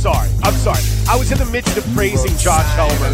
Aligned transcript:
sorry. 0.00 0.30
I'm 0.42 0.54
sorry. 0.54 0.80
I 1.10 1.16
was 1.16 1.30
in 1.30 1.36
the 1.36 1.44
midst 1.44 1.76
of 1.76 1.84
praising 1.94 2.34
Josh 2.38 2.64
Helmer 2.74 3.10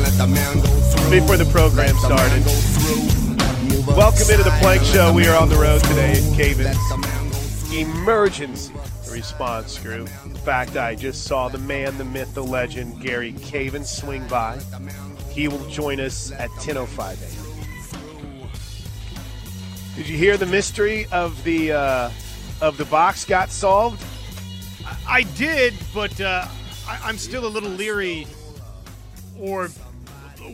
before 1.11 1.37
the 1.37 1.49
program 1.51 1.97
started. 1.97 2.47
Welcome 3.89 4.31
into 4.31 4.45
the 4.45 4.57
Plank 4.61 4.85
Show. 4.85 5.13
We 5.13 5.27
are 5.27 5.37
on 5.37 5.49
the 5.49 5.57
road 5.57 5.83
today 5.83 6.13
at 6.13 6.37
Caven's 6.37 6.79
Emergency 7.75 8.73
Response 9.11 9.81
Group. 9.81 10.09
In 10.27 10.35
fact, 10.37 10.77
I 10.77 10.95
just 10.95 11.25
saw 11.25 11.49
the 11.49 11.59
man, 11.59 11.99
the 11.99 12.05
myth, 12.05 12.33
the 12.35 12.45
legend, 12.45 13.01
Gary 13.01 13.33
Caven 13.33 13.85
swing 13.85 14.25
by. 14.29 14.61
He 15.31 15.49
will 15.49 15.67
join 15.69 15.99
us 15.99 16.31
at 16.31 16.51
10.05 16.51 17.21
a.m. 17.21 18.49
Did 19.97 20.09
you 20.09 20.17
hear 20.17 20.37
the 20.37 20.47
mystery 20.47 21.07
of 21.11 21.43
the 21.43 21.73
uh, 21.73 22.11
of 22.61 22.77
the 22.77 22.85
box 22.85 23.25
got 23.25 23.51
solved? 23.51 24.05
I 25.09 25.25
did, 25.35 25.75
but 25.93 26.21
uh, 26.21 26.47
I, 26.89 27.09
am 27.09 27.19
still 27.19 27.47
a 27.47 27.49
little 27.49 27.71
leery. 27.71 28.27
Or 29.41 29.69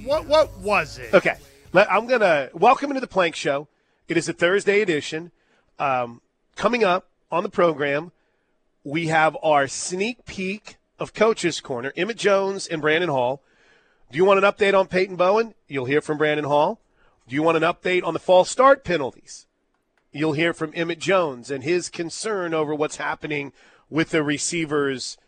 what? 0.04 0.26
What 0.26 0.58
was 0.58 0.98
it? 0.98 1.12
Okay, 1.12 1.36
I'm 1.74 2.06
gonna 2.06 2.48
welcome 2.54 2.90
into 2.90 3.00
the 3.00 3.06
Plank 3.06 3.34
Show. 3.34 3.68
It 4.08 4.16
is 4.16 4.28
a 4.28 4.32
Thursday 4.32 4.80
edition. 4.80 5.30
Um, 5.78 6.22
coming 6.56 6.84
up 6.84 7.08
on 7.30 7.42
the 7.42 7.50
program, 7.50 8.12
we 8.82 9.08
have 9.08 9.36
our 9.42 9.68
sneak 9.68 10.24
peek 10.24 10.76
of 10.98 11.12
Coach's 11.12 11.60
Corner. 11.60 11.92
Emmett 11.96 12.16
Jones 12.16 12.66
and 12.66 12.80
Brandon 12.80 13.10
Hall. 13.10 13.42
Do 14.10 14.16
you 14.16 14.24
want 14.24 14.42
an 14.42 14.50
update 14.50 14.78
on 14.78 14.86
Peyton 14.86 15.16
Bowen? 15.16 15.54
You'll 15.68 15.84
hear 15.84 16.00
from 16.00 16.16
Brandon 16.16 16.46
Hall. 16.46 16.80
Do 17.28 17.34
you 17.34 17.42
want 17.42 17.58
an 17.58 17.62
update 17.62 18.04
on 18.04 18.14
the 18.14 18.20
false 18.20 18.50
start 18.50 18.84
penalties? 18.84 19.46
You'll 20.12 20.32
hear 20.32 20.54
from 20.54 20.72
Emmett 20.74 20.98
Jones 20.98 21.50
and 21.50 21.62
his 21.62 21.90
concern 21.90 22.54
over 22.54 22.74
what's 22.74 22.96
happening 22.96 23.52
with 23.90 24.10
the 24.10 24.22
receivers 24.22 25.18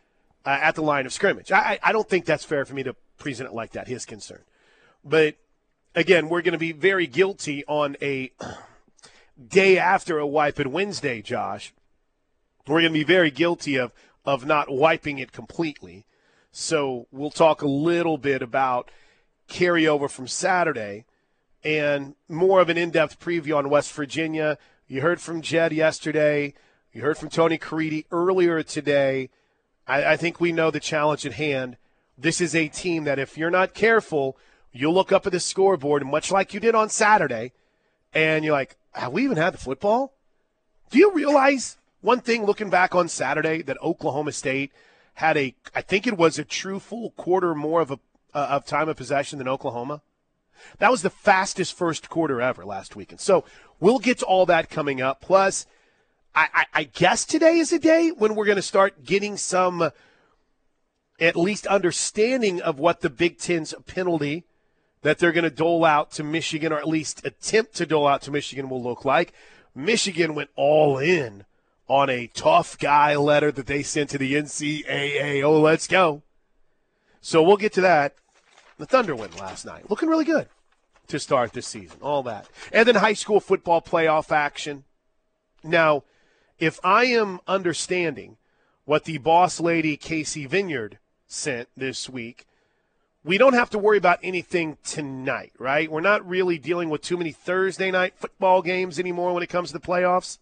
uh, 0.44 0.58
at 0.60 0.74
the 0.74 0.82
line 0.82 1.06
of 1.06 1.12
scrimmage. 1.12 1.50
I, 1.52 1.78
I 1.82 1.92
don't 1.92 2.08
think 2.08 2.24
that's 2.24 2.44
fair 2.44 2.64
for 2.64 2.74
me 2.74 2.82
to 2.82 2.94
present 3.18 3.48
it 3.48 3.54
like 3.54 3.72
that, 3.72 3.88
his 3.88 4.04
concern. 4.04 4.42
But 5.04 5.36
again, 5.94 6.28
we're 6.28 6.42
going 6.42 6.52
to 6.52 6.58
be 6.58 6.72
very 6.72 7.06
guilty 7.06 7.64
on 7.66 7.96
a 8.02 8.32
day 9.48 9.78
after 9.78 10.18
a 10.18 10.26
wipe 10.26 10.60
it 10.60 10.66
Wednesday, 10.66 11.22
Josh. 11.22 11.72
We're 12.66 12.80
going 12.80 12.92
to 12.92 12.98
be 12.98 13.04
very 13.04 13.30
guilty 13.30 13.76
of, 13.76 13.92
of 14.24 14.46
not 14.46 14.70
wiping 14.70 15.18
it 15.18 15.32
completely. 15.32 16.06
So 16.50 17.06
we'll 17.10 17.30
talk 17.30 17.62
a 17.62 17.68
little 17.68 18.16
bit 18.16 18.40
about 18.40 18.90
carryover 19.48 20.08
from 20.08 20.26
Saturday 20.26 21.04
and 21.62 22.14
more 22.28 22.60
of 22.60 22.68
an 22.68 22.78
in 22.78 22.90
depth 22.90 23.18
preview 23.18 23.56
on 23.56 23.70
West 23.70 23.92
Virginia. 23.92 24.58
You 24.86 25.00
heard 25.00 25.20
from 25.20 25.42
Jed 25.42 25.72
yesterday. 25.72 26.54
You 26.92 27.02
heard 27.02 27.18
from 27.18 27.30
Tony 27.30 27.58
Caridi 27.58 28.04
earlier 28.10 28.62
today. 28.62 29.30
I, 29.86 30.12
I 30.12 30.16
think 30.16 30.40
we 30.40 30.52
know 30.52 30.70
the 30.70 30.80
challenge 30.80 31.26
at 31.26 31.34
hand. 31.34 31.76
This 32.16 32.40
is 32.40 32.54
a 32.54 32.68
team 32.68 33.04
that, 33.04 33.18
if 33.18 33.36
you're 33.36 33.50
not 33.50 33.74
careful, 33.74 34.36
you'll 34.72 34.94
look 34.94 35.12
up 35.12 35.26
at 35.26 35.32
the 35.32 35.40
scoreboard, 35.40 36.06
much 36.06 36.30
like 36.30 36.54
you 36.54 36.60
did 36.60 36.74
on 36.74 36.88
Saturday, 36.88 37.52
and 38.12 38.44
you're 38.44 38.52
like, 38.52 38.76
have 38.92 39.12
we 39.12 39.24
even 39.24 39.36
had 39.36 39.54
the 39.54 39.58
football? 39.58 40.14
Do 40.90 40.98
you 40.98 41.12
realize 41.12 41.76
one 42.00 42.20
thing 42.20 42.44
looking 42.44 42.70
back 42.70 42.94
on 42.94 43.08
Saturday 43.08 43.62
that 43.62 43.82
Oklahoma 43.82 44.32
State 44.32 44.72
had 45.14 45.36
a, 45.36 45.54
I 45.74 45.80
think 45.80 46.06
it 46.06 46.16
was 46.16 46.38
a 46.38 46.44
true 46.44 46.78
full 46.78 47.10
quarter 47.10 47.54
more 47.54 47.80
of 47.80 47.90
a 47.90 47.98
uh, 48.34 48.48
of 48.50 48.66
time 48.66 48.88
of 48.88 48.96
possession 48.96 49.38
than 49.38 49.48
Oklahoma? 49.48 50.02
That 50.78 50.90
was 50.90 51.02
the 51.02 51.10
fastest 51.10 51.76
first 51.76 52.08
quarter 52.08 52.40
ever 52.40 52.64
last 52.64 52.96
weekend. 52.96 53.20
So 53.20 53.44
we'll 53.80 53.98
get 53.98 54.18
to 54.18 54.24
all 54.24 54.46
that 54.46 54.70
coming 54.70 55.00
up. 55.00 55.20
Plus, 55.20 55.66
I, 56.34 56.48
I, 56.52 56.64
I 56.74 56.84
guess 56.84 57.24
today 57.24 57.58
is 57.58 57.72
a 57.72 57.78
day 57.78 58.10
when 58.10 58.34
we're 58.34 58.44
going 58.44 58.56
to 58.56 58.62
start 58.62 59.04
getting 59.04 59.36
some 59.36 59.90
at 61.20 61.36
least 61.36 61.66
understanding 61.66 62.60
of 62.60 62.78
what 62.78 63.00
the 63.00 63.10
Big 63.10 63.38
Ten's 63.38 63.72
penalty 63.86 64.44
that 65.02 65.18
they're 65.18 65.32
going 65.32 65.44
to 65.44 65.50
dole 65.50 65.84
out 65.84 66.10
to 66.12 66.24
Michigan, 66.24 66.72
or 66.72 66.78
at 66.78 66.88
least 66.88 67.24
attempt 67.24 67.74
to 67.76 67.86
dole 67.86 68.06
out 68.06 68.22
to 68.22 68.30
Michigan, 68.30 68.68
will 68.68 68.82
look 68.82 69.04
like. 69.04 69.32
Michigan 69.74 70.34
went 70.34 70.50
all 70.56 70.98
in 70.98 71.44
on 71.86 72.08
a 72.08 72.26
tough 72.28 72.78
guy 72.78 73.14
letter 73.14 73.52
that 73.52 73.66
they 73.66 73.82
sent 73.82 74.10
to 74.10 74.18
the 74.18 74.34
NCAA. 74.34 75.42
Oh, 75.44 75.60
let's 75.60 75.86
go. 75.86 76.22
So 77.20 77.42
we'll 77.42 77.58
get 77.58 77.74
to 77.74 77.80
that. 77.82 78.14
The 78.78 78.86
Thunder 78.86 79.14
win 79.14 79.30
last 79.38 79.64
night, 79.66 79.88
looking 79.88 80.08
really 80.08 80.24
good 80.24 80.48
to 81.08 81.20
start 81.20 81.52
this 81.52 81.66
season. 81.66 81.98
All 82.02 82.22
that. 82.24 82.48
And 82.72 82.88
then 82.88 82.96
high 82.96 83.12
school 83.12 83.40
football 83.40 83.82
playoff 83.82 84.32
action. 84.32 84.84
Now, 85.62 86.02
if 86.58 86.78
I 86.84 87.04
am 87.06 87.40
understanding 87.46 88.36
what 88.84 89.04
the 89.04 89.18
boss 89.18 89.60
lady 89.60 89.96
Casey 89.96 90.46
Vineyard 90.46 90.98
sent 91.26 91.68
this 91.76 92.08
week, 92.08 92.46
we 93.24 93.38
don't 93.38 93.54
have 93.54 93.70
to 93.70 93.78
worry 93.78 93.96
about 93.96 94.18
anything 94.22 94.76
tonight, 94.84 95.52
right? 95.58 95.90
We're 95.90 96.00
not 96.02 96.26
really 96.28 96.58
dealing 96.58 96.90
with 96.90 97.00
too 97.00 97.16
many 97.16 97.32
Thursday 97.32 97.90
night 97.90 98.14
football 98.16 98.60
games 98.62 98.98
anymore 98.98 99.32
when 99.32 99.42
it 99.42 99.48
comes 99.48 99.70
to 99.70 99.78
the 99.78 99.86
playoffs. 99.86 100.38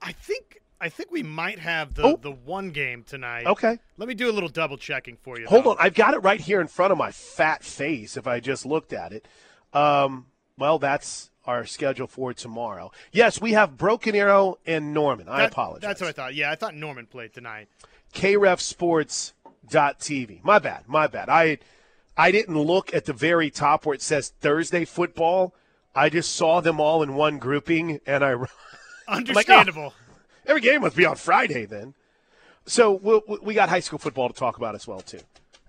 I 0.00 0.12
think 0.12 0.58
I 0.80 0.88
think 0.88 1.12
we 1.12 1.22
might 1.22 1.60
have 1.60 1.94
the 1.94 2.02
Oh. 2.02 2.16
the 2.16 2.32
one 2.32 2.70
game 2.70 3.04
tonight. 3.04 3.46
Okay. 3.46 3.78
Let 3.98 4.08
me 4.08 4.14
do 4.14 4.28
a 4.28 4.32
little 4.32 4.48
double 4.48 4.76
checking 4.76 5.16
for 5.16 5.38
you. 5.38 5.46
Hold 5.46 5.64
though. 5.64 5.70
on, 5.72 5.76
I've 5.78 5.94
got 5.94 6.14
it 6.14 6.18
right 6.18 6.40
here 6.40 6.60
in 6.60 6.66
front 6.66 6.90
of 6.90 6.98
my 6.98 7.12
fat 7.12 7.62
face. 7.62 8.16
If 8.16 8.26
I 8.26 8.40
just 8.40 8.66
looked 8.66 8.92
at 8.92 9.12
it, 9.12 9.26
um, 9.72 10.26
well, 10.58 10.80
that's 10.80 11.30
our 11.44 11.66
schedule 11.66 12.06
for 12.06 12.32
tomorrow. 12.32 12.90
Yes, 13.12 13.40
we 13.40 13.52
have 13.52 13.76
Broken 13.76 14.14
Arrow 14.14 14.58
and 14.66 14.94
Norman. 14.94 15.28
I 15.28 15.38
That- 15.38 15.52
apologize. 15.52 15.82
That's 15.82 16.00
what 16.00 16.08
I 16.08 16.12
thought. 16.12 16.34
Yeah, 16.34 16.50
I 16.50 16.54
thought 16.54 16.74
Norman 16.74 17.06
played 17.06 17.34
tonight. 17.34 17.68
KRefSports.tv. 18.14 20.44
My 20.44 20.58
bad. 20.58 20.84
My 20.86 21.06
bad. 21.06 21.28
I 21.28 21.58
I 22.16 22.30
didn't 22.30 22.58
look 22.58 22.94
at 22.94 23.06
the 23.06 23.12
very 23.14 23.50
top 23.50 23.86
where 23.86 23.94
it 23.94 24.02
says 24.02 24.32
Thursday 24.40 24.84
football. 24.84 25.54
I 25.94 26.08
just 26.10 26.34
saw 26.34 26.60
them 26.60 26.80
all 26.80 27.02
in 27.02 27.14
one 27.14 27.38
grouping, 27.38 28.00
and 28.06 28.24
I 28.24 28.32
oh, 28.34 28.46
Understandable. 29.08 29.94
every 30.46 30.60
game 30.60 30.82
must 30.82 30.96
be 30.96 31.06
on 31.06 31.16
Friday 31.16 31.64
then. 31.64 31.94
So 32.66 32.92
we'll, 32.92 33.22
we 33.42 33.54
got 33.54 33.68
high 33.70 33.80
school 33.80 33.98
football 33.98 34.28
to 34.28 34.34
talk 34.34 34.56
about 34.56 34.74
as 34.74 34.86
well 34.86 35.00
too. 35.00 35.20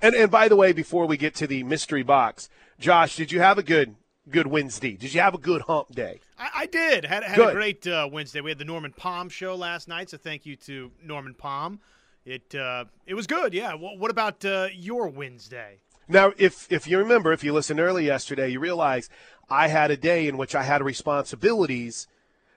And 0.02 0.14
and 0.16 0.30
by 0.30 0.48
the 0.50 0.56
way, 0.56 0.74
before 0.74 1.06
we 1.06 1.18
get 1.18 1.34
to 1.36 1.48
the 1.48 1.64
mystery 1.64 2.04
box, 2.04 2.50
Josh, 2.80 3.16
did 3.16 3.32
you 3.32 3.40
have 3.40 3.58
a 3.58 3.64
good 3.64 3.96
good 4.30 4.48
Wednesday? 4.48 4.96
Did 4.96 5.14
you 5.14 5.22
have 5.22 5.34
a 5.34 5.38
good 5.38 5.62
hump 5.64 5.94
day? 5.94 6.20
I, 6.38 6.50
I 6.56 6.66
did. 6.66 7.06
Had, 7.06 7.24
had 7.24 7.36
Good. 7.36 7.50
a 7.50 7.54
great 7.54 7.88
uh, 7.88 8.10
Wednesday. 8.12 8.42
We 8.42 8.52
had 8.52 8.58
the 8.58 8.66
Norman 8.66 8.92
Palm 8.92 9.30
show 9.30 9.56
last 9.56 9.88
night, 9.88 10.10
so 10.10 10.18
thank 10.18 10.46
you 10.46 10.56
to 10.58 10.92
Norman 11.04 11.34
Palm. 11.34 11.80
It 12.26 12.56
uh, 12.56 12.86
it 13.06 13.16
was 13.16 13.28
good. 13.28 13.54
Yeah. 13.54 13.74
What, 13.74 13.98
what 13.98 14.10
about 14.10 14.46
uh, 14.46 14.68
your 14.74 15.08
Wednesday? 15.08 15.80
Now, 16.08 16.32
if 16.38 16.72
if 16.72 16.88
you 16.88 16.98
remember, 16.98 17.34
if 17.34 17.44
you 17.44 17.54
listened 17.54 17.80
early 17.80 18.06
yesterday, 18.06 18.50
you 18.50 18.60
realize 18.60 19.10
I 19.50 19.68
had 19.68 19.92
a 19.92 19.98
day 19.98 20.28
in 20.28 20.38
which 20.38 20.56
I 20.56 20.64
had 20.64 20.82
responsibilities 20.82 22.08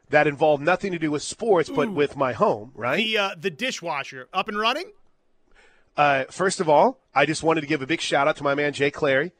that 0.08 0.28
involved 0.28 0.62
nothing 0.62 0.92
to 0.92 0.98
do 0.98 1.10
with 1.10 1.22
sports, 1.22 1.68
but 1.68 1.90
with 1.90 2.16
my 2.16 2.32
home. 2.32 2.70
Right. 2.74 2.96
The 2.96 3.18
uh, 3.18 3.30
the 3.36 3.50
dishwasher 3.50 4.28
up 4.32 4.48
and 4.48 4.58
running. 4.58 4.92
Uh, 5.96 6.24
first 6.30 6.60
of 6.60 6.68
all, 6.68 7.00
I 7.14 7.26
just 7.26 7.42
wanted 7.42 7.62
to 7.62 7.66
give 7.66 7.82
a 7.82 7.86
big 7.86 8.00
shout 8.00 8.28
out 8.28 8.36
to 8.36 8.44
my 8.44 8.54
man 8.54 8.72
Jay 8.72 8.90
Clary. 8.90 9.32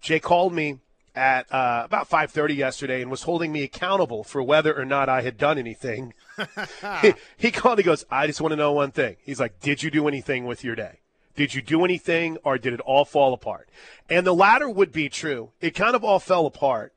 Jay 0.00 0.20
called 0.20 0.52
me 0.52 0.78
at 1.14 1.52
uh, 1.52 1.82
about 1.84 2.08
5:30 2.08 2.56
yesterday 2.56 3.02
and 3.02 3.10
was 3.10 3.22
holding 3.22 3.52
me 3.52 3.62
accountable 3.62 4.24
for 4.24 4.42
whether 4.42 4.76
or 4.78 4.84
not 4.84 5.08
I 5.08 5.22
had 5.22 5.36
done 5.36 5.58
anything. 5.58 6.14
he, 7.02 7.14
he 7.36 7.50
called. 7.50 7.78
He 7.78 7.84
goes, 7.84 8.04
"I 8.10 8.26
just 8.26 8.40
want 8.40 8.52
to 8.52 8.56
know 8.56 8.72
one 8.72 8.92
thing." 8.92 9.16
He's 9.22 9.40
like, 9.40 9.60
"Did 9.60 9.82
you 9.82 9.90
do 9.90 10.08
anything 10.08 10.46
with 10.46 10.64
your 10.64 10.74
day? 10.74 11.00
Did 11.34 11.54
you 11.54 11.62
do 11.62 11.84
anything, 11.84 12.38
or 12.44 12.58
did 12.58 12.72
it 12.72 12.80
all 12.80 13.04
fall 13.04 13.34
apart?" 13.34 13.68
And 14.08 14.26
the 14.26 14.34
latter 14.34 14.68
would 14.68 14.92
be 14.92 15.08
true. 15.08 15.50
It 15.60 15.74
kind 15.74 15.94
of 15.94 16.04
all 16.04 16.18
fell 16.18 16.46
apart 16.46 16.92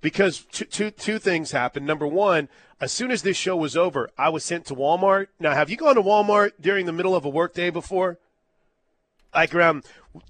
because 0.00 0.44
two, 0.50 0.64
two, 0.64 0.90
two 0.90 1.18
things 1.18 1.52
happened. 1.52 1.86
Number 1.86 2.06
one, 2.06 2.48
as 2.80 2.90
soon 2.92 3.10
as 3.10 3.22
this 3.22 3.36
show 3.36 3.56
was 3.56 3.76
over, 3.76 4.10
I 4.18 4.28
was 4.30 4.44
sent 4.44 4.66
to 4.66 4.74
Walmart. 4.74 5.28
Now, 5.38 5.54
have 5.54 5.70
you 5.70 5.76
gone 5.76 5.94
to 5.94 6.02
Walmart 6.02 6.52
during 6.60 6.86
the 6.86 6.92
middle 6.92 7.14
of 7.14 7.24
a 7.24 7.30
workday 7.30 7.70
before? 7.70 8.18
Like 9.34 9.54
around 9.54 9.84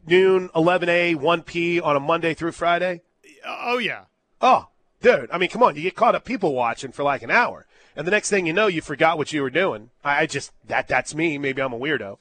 noon, 0.06 0.48
11A, 0.50 1.16
1P 1.16 1.82
on 1.82 1.96
a 1.96 2.00
Monday 2.00 2.34
through 2.34 2.52
Friday? 2.52 3.00
Oh 3.46 3.78
yeah. 3.78 4.04
Oh, 4.40 4.68
dude. 5.00 5.30
I 5.30 5.38
mean, 5.38 5.50
come 5.50 5.62
on. 5.62 5.76
You 5.76 5.82
get 5.82 5.96
caught 5.96 6.14
up 6.14 6.24
people 6.24 6.54
watching 6.54 6.92
for 6.92 7.02
like 7.02 7.22
an 7.22 7.30
hour. 7.30 7.66
And 7.94 8.06
the 8.06 8.10
next 8.10 8.30
thing 8.30 8.46
you 8.46 8.52
know, 8.52 8.68
you 8.68 8.80
forgot 8.80 9.18
what 9.18 9.32
you 9.32 9.42
were 9.42 9.50
doing. 9.50 9.90
I 10.04 10.22
I 10.22 10.26
just, 10.26 10.52
that 10.66 10.88
that's 10.88 11.14
me. 11.14 11.38
Maybe 11.38 11.60
I'm 11.60 11.72
a 11.72 11.78
weirdo. 11.78 12.18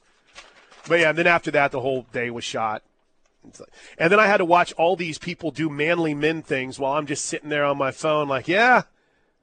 But 0.88 1.00
yeah, 1.00 1.10
and 1.10 1.18
then 1.18 1.26
after 1.26 1.50
that, 1.52 1.72
the 1.72 1.80
whole 1.80 2.06
day 2.12 2.30
was 2.30 2.44
shot. 2.44 2.82
And 3.98 4.12
then 4.12 4.20
I 4.20 4.26
had 4.26 4.36
to 4.36 4.44
watch 4.44 4.72
all 4.74 4.94
these 4.94 5.18
people 5.18 5.50
do 5.50 5.68
manly 5.68 6.14
men 6.14 6.42
things 6.42 6.78
while 6.78 6.92
I'm 6.92 7.06
just 7.06 7.24
sitting 7.24 7.48
there 7.48 7.64
on 7.64 7.76
my 7.76 7.90
phone, 7.90 8.28
like, 8.28 8.46
yeah, 8.46 8.82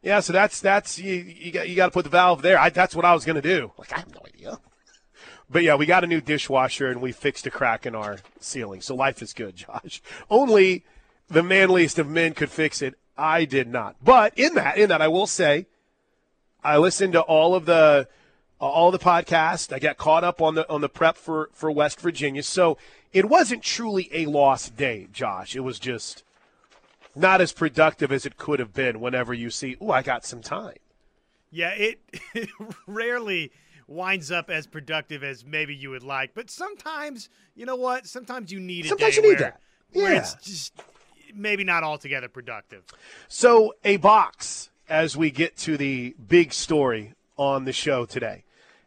yeah. 0.02 0.22
So 0.22 0.32
that's 0.32 0.62
that's 0.62 0.98
you. 0.98 1.16
You 1.16 1.52
got 1.52 1.68
you 1.68 1.76
got 1.76 1.88
to 1.88 1.92
put 1.92 2.06
the 2.06 2.10
valve 2.10 2.42
there. 2.42 2.58
I, 2.58 2.70
that's 2.70 2.96
what 2.96 3.04
I 3.04 3.14
was 3.14 3.26
gonna 3.26 3.42
do. 3.42 3.74
Like 3.78 3.92
I 3.92 4.00
have 4.00 4.14
no 4.14 4.22
idea. 4.26 4.60
But 5.50 5.64
yeah, 5.64 5.76
we 5.76 5.86
got 5.86 6.04
a 6.04 6.08
new 6.08 6.22
dishwasher 6.22 6.88
and 6.88 7.02
we 7.02 7.12
fixed 7.12 7.48
a 7.48 7.52
crack 7.52 7.86
in 7.86 7.96
our 7.96 8.20
ceiling. 8.40 8.82
So 8.82 8.96
life 8.96 9.22
is 9.22 9.34
good, 9.34 9.56
Josh. 9.68 10.02
Only 10.30 10.86
the 11.30 11.44
manliest 11.44 12.00
of 12.00 12.10
men 12.10 12.34
could 12.34 12.50
fix 12.50 12.82
it. 12.82 12.96
I 13.18 13.46
did 13.46 13.68
not. 13.68 13.96
But 14.02 14.38
in 14.38 14.56
that, 14.56 14.78
in 14.78 14.90
that, 14.90 15.02
I 15.02 15.08
will 15.08 15.28
say, 15.28 15.68
I 16.64 16.78
listened 16.78 17.14
to 17.14 17.22
all 17.22 17.56
of 17.56 17.66
the 17.66 18.08
all 18.60 18.92
the 18.92 19.00
podcasts. 19.00 19.74
I 19.74 19.80
got 19.80 19.98
caught 19.98 20.24
up 20.24 20.42
on 20.42 20.56
the 20.56 20.70
on 20.70 20.82
the 20.82 20.90
prep 20.90 21.18
for 21.18 21.50
for 21.54 21.72
West 21.72 22.00
Virginia. 22.00 22.44
So 22.44 22.78
it 23.12 23.26
wasn't 23.26 23.64
truly 23.64 24.10
a 24.14 24.26
lost 24.26 24.76
day, 24.76 25.08
Josh. 25.12 25.56
It 25.56 25.62
was 25.62 25.80
just 25.80 26.24
not 27.16 27.42
as 27.42 27.52
productive 27.52 28.12
as 28.12 28.26
it 28.26 28.38
could 28.38 28.60
have 28.60 28.74
been. 28.74 29.00
Whenever 29.00 29.34
you 29.34 29.50
see, 29.50 29.76
oh, 29.82 29.92
I 29.92 30.02
got 30.02 30.26
some 30.26 30.42
time. 30.42 30.78
Yeah, 31.52 31.72
it, 31.72 32.00
it 32.34 32.50
rarely 32.88 33.52
winds 33.88 34.32
up 34.32 34.50
as 34.50 34.68
productive 34.68 35.24
as 35.24 35.44
maybe 35.44 35.76
you 35.76 35.90
would 35.90 36.04
like, 36.04 36.34
but 36.36 36.50
sometimes 36.50 37.30
you 37.56 37.66
know 37.66 37.76
what? 37.76 38.08
Sometimes 38.08 38.52
you 38.52 38.60
need 38.60 38.86
a 38.86 38.90
sometimes 38.90 39.16
you 39.16 39.24
need 39.24 39.30
where, 39.30 39.38
that. 39.40 39.62
Yeah. 39.94 40.18
it's 40.18 40.36
just 40.36 40.74
maybe 41.34 41.64
not 41.64 41.84
altogether 41.84 42.28
productive. 42.28 42.84
So, 43.28 43.76
a 43.84 43.98
box 43.98 44.70
as 44.90 45.16
we 45.16 45.30
get 45.30 45.56
to 45.58 45.78
the 45.78 46.16
big 46.28 46.52
story 46.52 47.14
on 47.38 47.66
the 47.66 47.74
show 47.74 48.06
today. 48.06 48.44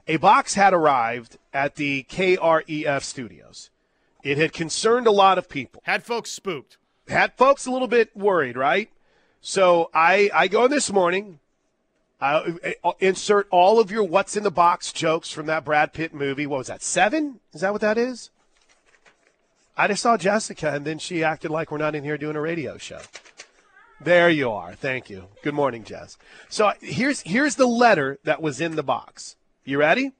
A 0.08 0.16
box 0.16 0.54
had 0.54 0.74
arrived 0.74 1.38
at 1.54 1.76
the 1.76 2.04
KREF 2.04 3.02
studios. 3.02 3.70
It 4.22 4.36
had 4.36 4.52
concerned 4.52 5.06
a 5.06 5.12
lot 5.12 5.38
of 5.38 5.48
people. 5.48 5.80
Had 5.84 6.04
folks 6.04 6.30
spooked. 6.30 6.76
Had 7.08 7.34
folks 7.34 7.66
a 7.66 7.70
little 7.70 7.88
bit 7.88 8.16
worried, 8.16 8.56
right? 8.56 8.90
So 9.40 9.90
I, 9.94 10.30
I 10.34 10.48
go 10.48 10.64
in 10.64 10.70
this 10.70 10.92
morning, 10.92 11.38
I 12.20 12.76
insert 13.00 13.48
all 13.50 13.80
of 13.80 13.90
your 13.90 14.04
what's 14.04 14.36
in 14.36 14.44
the 14.44 14.50
box 14.50 14.92
jokes 14.92 15.30
from 15.30 15.46
that 15.46 15.64
Brad 15.64 15.92
Pitt 15.92 16.14
movie. 16.14 16.46
What 16.46 16.58
was 16.58 16.66
that? 16.68 16.82
Seven? 16.82 17.40
Is 17.52 17.62
that 17.62 17.72
what 17.72 17.80
that 17.80 17.98
is? 17.98 18.30
I 19.76 19.88
just 19.88 20.02
saw 20.02 20.16
Jessica, 20.16 20.72
and 20.72 20.84
then 20.84 20.98
she 20.98 21.24
acted 21.24 21.50
like 21.50 21.70
we're 21.70 21.78
not 21.78 21.94
in 21.94 22.04
here 22.04 22.18
doing 22.18 22.36
a 22.36 22.40
radio 22.40 22.76
show. 22.76 23.00
There 24.00 24.28
you 24.28 24.50
are. 24.50 24.74
Thank 24.74 25.08
you. 25.08 25.28
Good 25.42 25.54
morning, 25.54 25.84
Jess. 25.84 26.18
So 26.48 26.72
here's 26.80 27.20
here's 27.20 27.54
the 27.54 27.66
letter 27.66 28.18
that 28.24 28.42
was 28.42 28.60
in 28.60 28.76
the 28.76 28.82
box. 28.82 29.36
You 29.64 29.78
ready? 29.78 30.12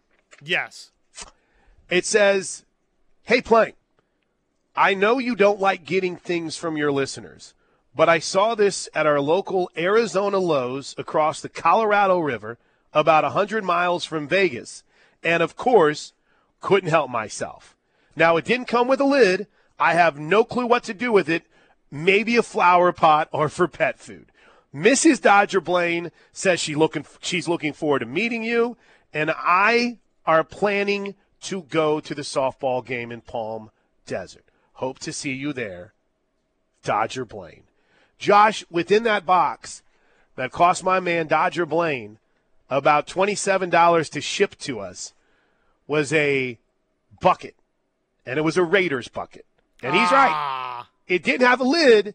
Yes. 0.43 0.93
It 1.91 2.07
says, 2.07 2.65
"Hey, 3.25 3.43
Plank, 3.43 3.75
I 4.75 4.95
know 4.95 5.19
you 5.19 5.37
don't 5.37 5.61
like 5.61 5.85
getting 5.85 6.17
things 6.17 6.57
from 6.57 6.77
your 6.77 6.93
listeners, 6.93 7.55
but 7.95 8.09
I 8.09 8.21
saw 8.21 8.55
this 8.55 8.89
at 8.95 9.05
our 9.05 9.21
local 9.21 9.71
Arizona 9.77 10.39
Lowe's 10.39 10.95
across 10.97 11.41
the 11.41 11.49
Colorado 11.51 12.21
River, 12.21 12.57
about 12.95 13.25
a 13.25 13.31
hundred 13.31 13.65
miles 13.65 14.05
from 14.05 14.29
Vegas, 14.29 14.83
and 15.23 15.43
of 15.43 15.57
course, 15.57 16.13
couldn't 16.61 16.91
help 16.91 17.11
myself. 17.11 17.77
Now 18.17 18.37
it 18.37 18.45
didn't 18.45 18.67
come 18.67 18.89
with 18.89 19.01
a 19.01 19.05
lid. 19.05 19.47
I 19.79 19.95
have 19.95 20.19
no 20.19 20.45
clue 20.45 20.67
what 20.67 20.85
to 20.85 20.95
do 20.95 21.13
with 21.13 21.29
it." 21.29 21.45
maybe 21.93 22.37
a 22.37 22.43
flower 22.43 22.91
pot, 22.91 23.29
or 23.31 23.49
for 23.49 23.69
pet 23.69 24.01
food. 24.01 24.33
Mrs. 24.75 25.21
Dodger 25.21 25.61
Blaine 25.61 26.11
says 26.33 26.59
she 26.59 26.75
looking 26.75 27.05
she's 27.21 27.47
looking 27.47 27.75
forward 27.75 27.99
to 27.99 28.07
meeting 28.07 28.43
you, 28.43 28.79
and 29.13 29.31
I 29.37 29.99
are 30.25 30.43
planning 30.43 31.15
to 31.43 31.63
go 31.63 32.01
to 32.01 32.15
the 32.15 32.23
softball 32.23 32.85
game 32.85 33.13
in 33.13 33.21
Palm 33.21 33.71
Desert. 34.07 34.45
Hope 34.75 34.99
to 35.01 35.13
see 35.13 35.33
you 35.33 35.53
there, 35.53 35.93
Dodger 36.83 37.27
Blaine. 37.27 37.65
Josh, 38.19 38.65
within 38.71 39.03
that 39.03 39.27
box 39.27 39.83
that 40.37 40.51
cost 40.51 40.83
my 40.83 40.99
man 40.99 41.27
Dodger 41.27 41.67
Blaine 41.67 42.19
about 42.71 43.07
$27 43.07 44.09
to 44.11 44.21
ship 44.23 44.57
to 44.61 44.81
us 44.81 45.13
was 45.87 46.13
a 46.13 46.59
bucket, 47.21 47.55
and 48.27 48.39
it 48.39 48.43
was 48.43 48.57
a 48.57 48.63
Raiders 48.63 49.09
bucket. 49.09 49.47
And 49.83 49.95
he's 49.95 50.11
right. 50.11 50.31
Ah, 50.33 50.89
It 51.09 51.23
didn't 51.23 51.47
have 51.47 51.61
a 51.61 51.65
lid, 51.65 52.15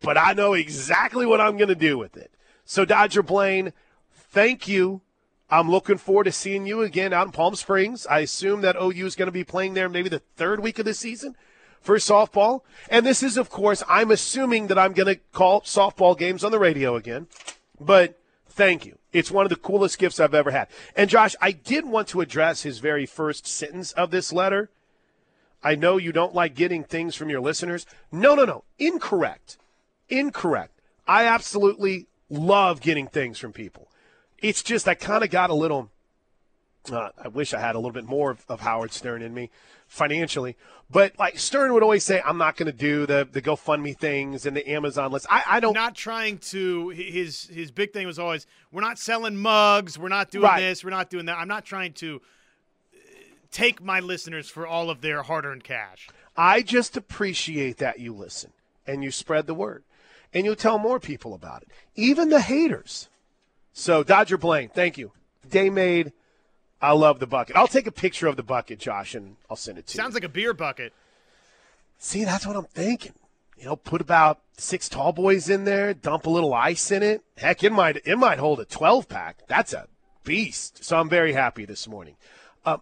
but 0.00 0.18
I 0.18 0.32
know 0.34 0.52
exactly 0.52 1.24
what 1.24 1.40
I'm 1.40 1.56
going 1.56 1.68
to 1.68 1.74
do 1.74 1.96
with 1.96 2.16
it. 2.16 2.30
So, 2.64 2.84
Dodger 2.84 3.22
Blaine, 3.22 3.72
thank 4.12 4.68
you. 4.68 5.00
I'm 5.48 5.70
looking 5.70 5.96
forward 5.98 6.24
to 6.24 6.32
seeing 6.32 6.66
you 6.66 6.82
again 6.82 7.12
out 7.12 7.26
in 7.26 7.32
Palm 7.32 7.54
Springs. 7.54 8.06
I 8.08 8.20
assume 8.20 8.62
that 8.62 8.76
OU 8.76 9.06
is 9.06 9.14
going 9.16 9.26
to 9.28 9.32
be 9.32 9.44
playing 9.44 9.74
there 9.74 9.88
maybe 9.88 10.08
the 10.08 10.18
third 10.36 10.60
week 10.60 10.78
of 10.78 10.84
the 10.84 10.92
season 10.94 11.36
for 11.80 11.96
softball. 11.96 12.62
And 12.90 13.06
this 13.06 13.22
is, 13.22 13.36
of 13.36 13.48
course, 13.48 13.82
I'm 13.88 14.10
assuming 14.10 14.66
that 14.66 14.78
I'm 14.78 14.92
going 14.92 15.14
to 15.14 15.20
call 15.32 15.60
softball 15.62 16.18
games 16.18 16.42
on 16.42 16.50
the 16.50 16.58
radio 16.58 16.96
again. 16.96 17.28
But 17.80 18.18
thank 18.48 18.84
you. 18.84 18.98
It's 19.12 19.30
one 19.30 19.46
of 19.46 19.50
the 19.50 19.56
coolest 19.56 19.98
gifts 19.98 20.18
I've 20.18 20.34
ever 20.34 20.50
had. 20.50 20.66
And 20.96 21.08
Josh, 21.08 21.36
I 21.40 21.52
did 21.52 21.86
want 21.86 22.08
to 22.08 22.20
address 22.20 22.62
his 22.62 22.80
very 22.80 23.06
first 23.06 23.46
sentence 23.46 23.92
of 23.92 24.10
this 24.10 24.32
letter. 24.32 24.70
I 25.66 25.74
know 25.74 25.96
you 25.96 26.12
don't 26.12 26.34
like 26.34 26.54
getting 26.54 26.84
things 26.84 27.16
from 27.16 27.28
your 27.28 27.40
listeners. 27.40 27.86
No, 28.12 28.34
no, 28.36 28.44
no. 28.44 28.64
Incorrect. 28.78 29.58
Incorrect. 30.08 30.80
I 31.08 31.24
absolutely 31.24 32.06
love 32.30 32.80
getting 32.80 33.08
things 33.08 33.38
from 33.38 33.52
people. 33.52 33.88
It's 34.38 34.62
just 34.62 34.86
I 34.86 34.94
kind 34.94 35.24
of 35.24 35.30
got 35.30 35.50
a 35.50 35.54
little. 35.54 35.90
Uh, 36.90 37.08
I 37.22 37.26
wish 37.26 37.52
I 37.52 37.58
had 37.58 37.74
a 37.74 37.78
little 37.78 37.90
bit 37.90 38.04
more 38.04 38.30
of, 38.30 38.44
of 38.48 38.60
Howard 38.60 38.92
Stern 38.92 39.20
in 39.20 39.34
me 39.34 39.50
financially, 39.88 40.56
but 40.88 41.18
like 41.18 41.36
Stern 41.36 41.72
would 41.74 41.82
always 41.82 42.04
say, 42.04 42.22
I'm 42.24 42.38
not 42.38 42.56
going 42.56 42.70
to 42.70 42.76
do 42.76 43.06
the 43.06 43.26
the 43.30 43.42
GoFundMe 43.42 43.98
things 43.98 44.46
and 44.46 44.56
the 44.56 44.68
Amazon 44.70 45.10
list. 45.10 45.26
I, 45.28 45.42
I 45.48 45.60
don't. 45.60 45.74
not 45.74 45.96
trying 45.96 46.38
to. 46.38 46.90
His 46.90 47.48
his 47.52 47.72
big 47.72 47.92
thing 47.92 48.06
was 48.06 48.20
always, 48.20 48.46
we're 48.70 48.82
not 48.82 49.00
selling 49.00 49.36
mugs. 49.36 49.98
We're 49.98 50.08
not 50.08 50.30
doing 50.30 50.44
Right. 50.44 50.60
this. 50.60 50.84
We're 50.84 50.90
not 50.90 51.10
doing 51.10 51.26
that. 51.26 51.38
I'm 51.38 51.48
not 51.48 51.64
trying 51.64 51.92
to 51.94 52.22
take 53.50 53.82
my 53.82 54.00
listeners 54.00 54.48
for 54.48 54.66
all 54.66 54.90
of 54.90 55.00
their 55.00 55.22
hard-earned 55.22 55.64
cash. 55.64 56.08
I 56.36 56.62
just 56.62 56.96
appreciate 56.96 57.78
that 57.78 57.98
you 57.98 58.12
listen 58.14 58.52
and 58.86 59.02
you 59.02 59.10
spread 59.10 59.46
the 59.46 59.54
word 59.54 59.84
and 60.32 60.44
you 60.44 60.54
tell 60.54 60.78
more 60.78 61.00
people 61.00 61.34
about 61.34 61.62
it, 61.62 61.68
even 61.94 62.28
the 62.28 62.40
haters. 62.40 63.08
So, 63.72 64.02
Dodger 64.02 64.38
Blaine, 64.38 64.68
thank 64.68 64.98
you. 64.98 65.12
Day 65.48 65.70
made. 65.70 66.12
I 66.80 66.92
love 66.92 67.20
the 67.20 67.26
bucket. 67.26 67.56
I'll 67.56 67.66
take 67.66 67.86
a 67.86 67.92
picture 67.92 68.26
of 68.26 68.36
the 68.36 68.42
bucket, 68.42 68.78
Josh, 68.78 69.14
and 69.14 69.36
I'll 69.48 69.56
send 69.56 69.78
it 69.78 69.86
to 69.86 69.92
Sounds 69.92 69.96
you. 69.96 70.02
Sounds 70.02 70.14
like 70.14 70.24
a 70.24 70.28
beer 70.28 70.52
bucket. 70.52 70.92
See, 71.98 72.24
that's 72.24 72.46
what 72.46 72.56
I'm 72.56 72.66
thinking. 72.66 73.12
You 73.58 73.64
know, 73.64 73.76
put 73.76 74.02
about 74.02 74.40
six 74.58 74.88
tall 74.88 75.12
boys 75.12 75.48
in 75.48 75.64
there, 75.64 75.94
dump 75.94 76.26
a 76.26 76.30
little 76.30 76.52
ice 76.52 76.90
in 76.90 77.02
it. 77.02 77.22
Heck, 77.38 77.64
it 77.64 77.72
might 77.72 78.02
it 78.04 78.16
might 78.16 78.38
hold 78.38 78.60
a 78.60 78.66
12 78.66 79.08
pack. 79.08 79.38
That's 79.48 79.72
a 79.72 79.88
beast. 80.24 80.84
So 80.84 80.98
I'm 80.98 81.08
very 81.08 81.32
happy 81.32 81.64
this 81.64 81.88
morning. 81.88 82.16
Uh, 82.64 82.78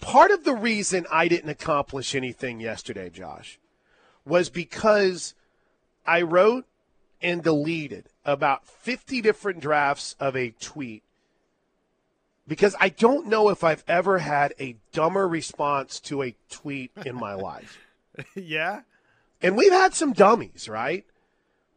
part 0.00 0.30
of 0.30 0.44
the 0.44 0.54
reason 0.54 1.06
I 1.10 1.28
didn't 1.28 1.50
accomplish 1.50 2.14
anything 2.14 2.60
yesterday, 2.60 3.10
Josh, 3.10 3.58
was 4.24 4.50
because 4.50 5.34
I 6.06 6.22
wrote 6.22 6.66
and 7.20 7.42
deleted 7.42 8.06
about 8.24 8.66
50 8.66 9.20
different 9.20 9.60
drafts 9.60 10.14
of 10.20 10.36
a 10.36 10.50
tweet 10.60 11.02
because 12.46 12.74
I 12.80 12.88
don't 12.88 13.26
know 13.26 13.50
if 13.50 13.62
I've 13.62 13.84
ever 13.86 14.18
had 14.18 14.54
a 14.58 14.76
dumber 14.92 15.28
response 15.28 16.00
to 16.00 16.22
a 16.22 16.34
tweet 16.50 16.90
in 17.04 17.14
my 17.14 17.34
life. 17.34 17.78
yeah. 18.34 18.80
And 19.42 19.56
we've 19.56 19.72
had 19.72 19.94
some 19.94 20.14
dummies, 20.14 20.68
right? 20.68 21.04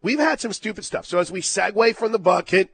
We've 0.02 0.20
had 0.20 0.40
some 0.40 0.54
stupid 0.54 0.86
stuff. 0.86 1.06
So 1.06 1.20
as 1.20 1.32
we 1.32 1.42
segue 1.42 1.96
from 1.96 2.12
the 2.12 2.20
bucket 2.20 2.70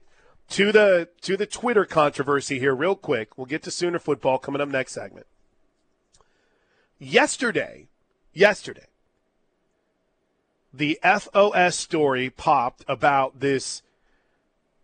to 0.52 0.72
the 0.72 1.10
to 1.22 1.36
the 1.36 1.46
Twitter 1.46 1.84
controversy 1.84 2.60
here, 2.60 2.74
real 2.74 2.96
quick, 2.96 3.38
we'll 3.38 3.48
get 3.48 3.64
to 3.64 3.72
Sooner 3.72 4.00
football 4.00 4.38
coming 4.38 4.62
up 4.62 4.70
next 4.70 4.94
segment. 4.94 5.26
Yesterday, 7.00 7.88
yesterday, 8.34 8.88
the 10.74 11.00
FOS 11.04 11.76
story 11.76 12.30
popped 12.32 12.84
about 12.88 13.40
this, 13.40 13.84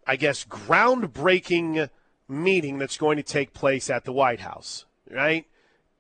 I 0.06 0.16
guess, 0.16 0.46
groundbreaking 0.46 1.90
meeting 2.30 2.78
that's 2.78 2.98
going 2.98 3.18
to 3.18 3.24
take 3.24 3.54
place 3.54 3.90
at 3.90 4.06
the 4.06 4.14
White 4.14 4.42
House, 4.42 4.86
right? 5.10 5.46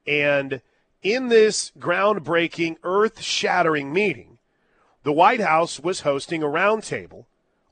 And 0.05 0.61
in 1.01 1.29
this 1.29 1.71
groundbreaking, 1.79 2.77
earth 2.83 3.21
shattering 3.21 3.91
meeting, 3.91 4.37
the 5.03 5.11
White 5.11 5.41
House 5.41 5.79
was 5.79 6.01
hosting 6.01 6.43
a 6.43 6.47
roundtable 6.47 7.25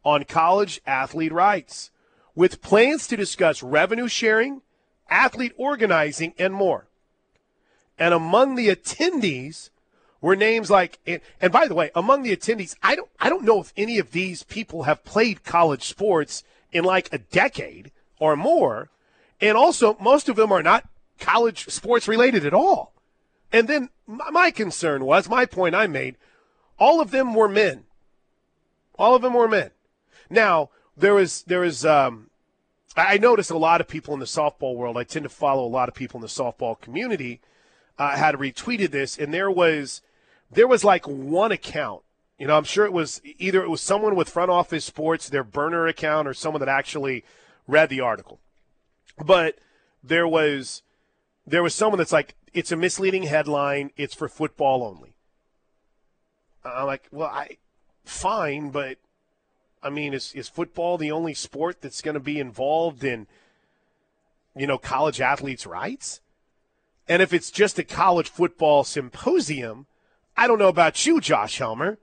on 0.03 0.23
college 0.23 0.81
athlete 0.85 1.31
rights 1.31 1.91
with 2.33 2.61
plans 2.61 3.07
to 3.07 3.15
discuss 3.15 3.61
revenue 3.61 4.07
sharing, 4.07 4.61
athlete 5.09 5.53
organizing, 5.57 6.33
and 6.39 6.53
more. 6.53 6.87
And 8.01 8.15
among 8.15 8.55
the 8.55 8.69
attendees 8.69 9.69
were 10.21 10.35
names 10.35 10.71
like 10.71 10.97
and, 11.05 11.51
by 11.51 11.67
the 11.67 11.75
way, 11.75 11.91
among 11.93 12.23
the 12.23 12.35
attendees, 12.35 12.75
I 12.81 12.95
don't 12.95 13.11
I 13.19 13.29
don't 13.29 13.43
know 13.43 13.61
if 13.61 13.71
any 13.77 13.99
of 13.99 14.11
these 14.11 14.41
people 14.41 14.83
have 14.83 15.03
played 15.03 15.43
college 15.43 15.83
sports 15.83 16.43
in 16.71 16.83
like 16.83 17.13
a 17.13 17.19
decade 17.19 17.91
or 18.17 18.35
more. 18.35 18.89
And 19.39 19.55
also 19.55 19.97
most 19.99 20.29
of 20.29 20.35
them 20.35 20.51
are 20.51 20.63
not 20.63 20.89
college 21.19 21.69
sports 21.69 22.07
related 22.07 22.43
at 22.43 22.55
all. 22.55 22.91
And 23.53 23.67
then 23.67 23.89
my, 24.07 24.31
my 24.31 24.49
concern 24.49 25.05
was, 25.05 25.29
my 25.29 25.45
point 25.45 25.75
I 25.75 25.85
made, 25.85 26.15
all 26.79 27.01
of 27.01 27.11
them 27.11 27.35
were 27.35 27.47
men. 27.47 27.83
All 28.97 29.13
of 29.13 29.21
them 29.21 29.35
were 29.35 29.47
men. 29.47 29.69
Now, 30.27 30.71
there 30.97 31.19
is 31.19 31.43
there 31.43 31.63
is 31.63 31.85
um 31.85 32.31
I 32.97 33.19
noticed 33.19 33.51
a 33.51 33.59
lot 33.59 33.79
of 33.79 33.87
people 33.87 34.15
in 34.15 34.19
the 34.19 34.25
softball 34.25 34.75
world. 34.75 34.97
I 34.97 35.03
tend 35.03 35.21
to 35.21 35.29
follow 35.29 35.63
a 35.63 35.69
lot 35.77 35.87
of 35.87 35.93
people 35.93 36.17
in 36.17 36.23
the 36.23 36.27
softball 36.27 36.81
community. 36.81 37.41
Uh, 37.97 38.15
had 38.15 38.35
retweeted 38.35 38.91
this, 38.91 39.17
and 39.17 39.33
there 39.33 39.51
was 39.51 40.01
there 40.49 40.67
was 40.67 40.83
like 40.83 41.07
one 41.07 41.51
account. 41.51 42.01
You 42.39 42.47
know, 42.47 42.57
I'm 42.57 42.63
sure 42.63 42.85
it 42.85 42.93
was 42.93 43.21
either 43.37 43.61
it 43.61 43.69
was 43.69 43.81
someone 43.81 44.15
with 44.15 44.29
front 44.29 44.49
office 44.49 44.85
sports, 44.85 45.29
their 45.29 45.43
burner 45.43 45.85
account, 45.85 46.27
or 46.27 46.33
someone 46.33 46.59
that 46.61 46.69
actually 46.69 47.23
read 47.67 47.89
the 47.89 48.01
article. 48.01 48.39
But 49.23 49.59
there 50.03 50.27
was 50.27 50.81
there 51.45 51.63
was 51.63 51.75
someone 51.75 51.97
that's 51.97 52.11
like, 52.11 52.35
it's 52.53 52.71
a 52.71 52.75
misleading 52.75 53.23
headline. 53.23 53.91
It's 53.97 54.15
for 54.15 54.27
football 54.27 54.83
only. 54.83 55.13
I'm 56.63 56.85
like, 56.85 57.07
well, 57.11 57.29
I 57.29 57.57
fine, 58.05 58.69
but 58.69 58.97
I 59.83 59.89
mean, 59.89 60.13
is 60.13 60.33
is 60.33 60.47
football 60.47 60.97
the 60.97 61.11
only 61.11 61.33
sport 61.33 61.81
that's 61.81 62.01
going 62.01 62.13
to 62.13 62.19
be 62.19 62.39
involved 62.39 63.03
in 63.03 63.27
you 64.55 64.67
know 64.67 64.77
college 64.77 65.21
athletes' 65.21 65.65
rights? 65.65 66.21
And 67.11 67.21
if 67.21 67.33
it's 67.33 67.51
just 67.51 67.77
a 67.77 67.83
college 67.83 68.29
football 68.29 68.85
symposium, 68.85 69.85
I 70.37 70.47
don't 70.47 70.59
know 70.59 70.69
about 70.69 71.05
you, 71.05 71.19
Josh 71.19 71.57
Helmer, 71.57 71.97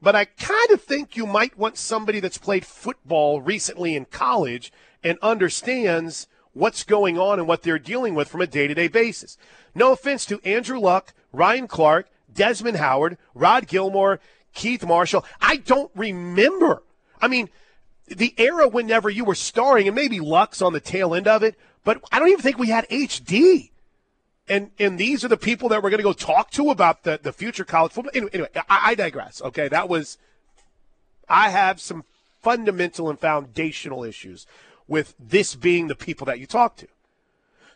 but 0.00 0.16
I 0.16 0.24
kind 0.24 0.70
of 0.70 0.80
think 0.80 1.18
you 1.18 1.26
might 1.26 1.58
want 1.58 1.76
somebody 1.76 2.18
that's 2.18 2.38
played 2.38 2.64
football 2.64 3.42
recently 3.42 3.94
in 3.94 4.06
college 4.06 4.72
and 5.04 5.18
understands 5.20 6.28
what's 6.54 6.82
going 6.82 7.18
on 7.18 7.38
and 7.38 7.46
what 7.46 7.62
they're 7.62 7.78
dealing 7.78 8.14
with 8.14 8.28
from 8.28 8.40
a 8.40 8.46
day 8.46 8.66
to 8.66 8.72
day 8.72 8.88
basis. 8.88 9.36
No 9.74 9.92
offense 9.92 10.24
to 10.24 10.40
Andrew 10.46 10.78
Luck, 10.78 11.12
Ryan 11.30 11.68
Clark, 11.68 12.08
Desmond 12.32 12.78
Howard, 12.78 13.18
Rod 13.34 13.66
Gilmore, 13.66 14.18
Keith 14.54 14.82
Marshall. 14.82 15.26
I 15.42 15.56
don't 15.56 15.92
remember. 15.94 16.82
I 17.20 17.28
mean, 17.28 17.50
the 18.06 18.32
era 18.38 18.66
whenever 18.66 19.10
you 19.10 19.26
were 19.26 19.34
starring, 19.34 19.88
and 19.88 19.94
maybe 19.94 20.20
Luck's 20.20 20.62
on 20.62 20.72
the 20.72 20.80
tail 20.80 21.14
end 21.14 21.28
of 21.28 21.42
it, 21.42 21.54
but 21.84 22.02
I 22.10 22.18
don't 22.18 22.28
even 22.28 22.40
think 22.40 22.56
we 22.56 22.70
had 22.70 22.88
HD. 22.88 23.72
And 24.48 24.70
and 24.78 24.98
these 24.98 25.24
are 25.24 25.28
the 25.28 25.36
people 25.36 25.68
that 25.70 25.82
we're 25.82 25.90
going 25.90 25.98
to 25.98 26.04
go 26.04 26.12
talk 26.12 26.50
to 26.52 26.70
about 26.70 27.02
the, 27.02 27.20
the 27.22 27.32
future 27.32 27.64
college 27.64 27.92
football. 27.92 28.12
Anyway, 28.14 28.30
anyway 28.32 28.48
I, 28.54 28.80
I 28.86 28.94
digress. 28.94 29.42
Okay, 29.42 29.68
that 29.68 29.88
was. 29.88 30.18
I 31.28 31.50
have 31.50 31.80
some 31.80 32.04
fundamental 32.40 33.10
and 33.10 33.18
foundational 33.18 34.04
issues 34.04 34.46
with 34.86 35.14
this 35.18 35.54
being 35.54 35.88
the 35.88 35.94
people 35.94 36.24
that 36.26 36.38
you 36.38 36.46
talk 36.46 36.76
to. 36.76 36.88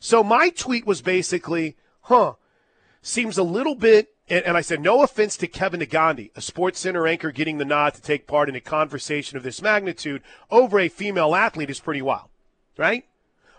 So 0.01 0.25
my 0.25 0.49
tweet 0.49 0.87
was 0.87 1.03
basically, 1.03 1.77
huh, 2.03 2.35
seems 3.03 3.37
a 3.39 3.43
little 3.43 3.75
bit, 3.75 4.15
and, 4.29 4.45
and 4.45 4.57
I 4.57 4.63
said, 4.63 4.81
no 4.81 5.03
offense 5.03 5.37
to 5.37 5.47
Kevin 5.47 5.81
Negandhi, 5.81 6.31
a 6.35 6.41
sports 6.41 6.81
center 6.81 7.07
anchor 7.07 7.31
getting 7.31 7.59
the 7.59 7.65
nod 7.65 7.95
to 7.95 8.03
take 8.03 8.27
part 8.27 8.49
in 8.49 8.57
a 8.57 8.61
conversation 8.61 9.37
of 9.37 9.43
this 9.43 9.61
magnitude 9.61 10.23
over 10.51 10.81
a 10.81 10.89
female 10.89 11.35
athlete 11.35 11.71
is 11.71 11.81
pretty 11.81 12.03
wild, 12.03 12.31
right? 12.79 13.05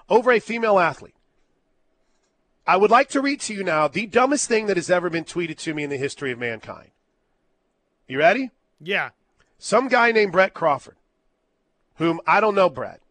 Over 0.10 0.32
a 0.32 0.40
female 0.40 0.80
athlete. 0.80 1.16
I 2.66 2.78
would 2.78 2.92
like 2.92 3.10
to 3.10 3.22
read 3.22 3.42
to 3.42 3.54
you 3.54 3.64
now 3.64 3.88
the 3.88 4.06
dumbest 4.06 4.48
thing 4.48 4.68
that 4.68 4.78
has 4.78 4.90
ever 4.90 5.10
been 5.10 5.26
tweeted 5.26 5.58
to 5.58 5.74
me 5.74 5.84
in 5.84 5.90
the 5.90 5.98
history 5.98 6.32
of 6.32 6.40
mankind. 6.40 6.92
You 8.08 8.20
ready? 8.20 8.52
Yeah. 8.80 9.10
Some 9.58 9.88
guy 9.88 10.12
named 10.12 10.32
Brett 10.32 10.54
Crawford, 10.54 10.96
whom 11.96 12.22
I 12.28 12.40
don't 12.40 12.56
know, 12.56 12.70
Brett, 12.70 13.02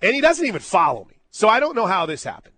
and 0.00 0.14
he 0.14 0.20
doesn't 0.20 0.46
even 0.46 0.60
follow 0.60 1.04
me. 1.04 1.16
So 1.30 1.48
I 1.48 1.60
don't 1.60 1.76
know 1.76 1.86
how 1.86 2.06
this 2.06 2.24
happened. 2.24 2.54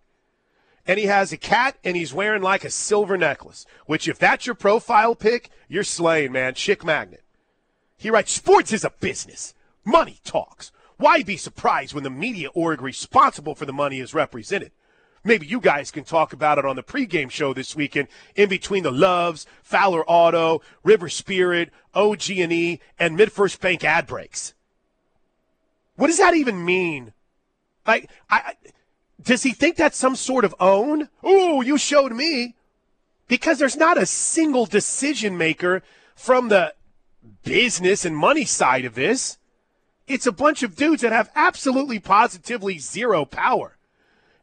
And 0.87 0.99
he 0.99 1.07
has 1.07 1.33
a 1.33 1.37
cat 1.37 1.76
and 1.85 1.97
he's 1.97 2.14
wearing 2.14 2.42
like 2.42 2.64
a 2.64 2.71
silver 2.71 3.18
necklace, 3.18 3.66
which 3.87 4.09
if 4.09 4.18
that's 4.18 4.47
your 4.47 4.54
profile 4.54 5.14
pic, 5.14 5.50
you're 5.68 5.85
slaying, 5.85 6.33
man. 6.33 6.54
Chick 6.54 6.85
magnet. 6.85 7.23
He 7.97 8.11
writes, 8.11 8.33
sports 8.33 8.73
is 8.73 8.85
a 8.85 8.92
business. 9.00 9.54
Money 9.85 10.21
talks. 10.25 10.71
Why 10.97 11.23
be 11.23 11.37
surprised 11.37 11.95
when 11.95 12.04
the 12.04 12.11
media 12.11 12.49
org 12.54 12.80
responsible 12.80 13.54
for 13.54 13.66
the 13.66 13.73
money 13.73 14.00
is 14.00 14.14
represented? 14.14 14.73
Maybe 15.28 15.47
you 15.47 15.61
guys 15.61 15.90
can 15.90 16.04
talk 16.04 16.32
about 16.32 16.56
it 16.56 16.64
on 16.64 16.76
the 16.76 16.82
pregame 16.82 17.30
show 17.30 17.52
this 17.52 17.76
weekend 17.76 18.08
in 18.35 18.49
between 18.49 18.82
the 18.82 18.90
Loves, 18.90 19.47
Fowler 19.62 20.02
Auto, 20.08 20.62
River 20.82 21.11
Spirit, 21.11 21.70
OG&E, 21.94 22.80
and 22.99 23.18
MidFirst 23.18 23.61
Bank 23.61 23.85
ad 23.85 24.06
breaks. 24.06 24.54
What 25.97 26.06
does 26.06 26.16
that 26.16 26.35
even 26.35 26.64
mean? 26.64 27.12
Like, 27.87 28.08
I, 28.30 28.54
does 29.23 29.42
he 29.42 29.52
think 29.52 29.76
that's 29.76 29.99
some 29.99 30.16
sort 30.16 30.47
of 30.47 30.54
own? 30.58 31.11
Oh, 31.23 31.61
you 31.61 31.76
showed 31.76 32.12
me. 32.12 32.54
Because 33.26 33.58
there's 33.58 33.76
not 33.76 34.00
a 34.00 34.06
single 34.06 34.64
decision 34.64 35.37
maker 35.37 35.82
from 36.14 36.49
the 36.49 36.73
business 37.44 38.06
and 38.06 38.16
money 38.16 38.47
side 38.47 38.87
of 38.87 38.94
this. 38.94 39.37
It's 40.06 40.26
a 40.26 40.32
bunch 40.32 40.62
of 40.62 40.75
dudes 40.75 41.02
that 41.02 41.12
have 41.12 41.30
absolutely 41.35 41.99
positively 41.99 42.78
zero 42.78 43.26
power. 43.26 43.77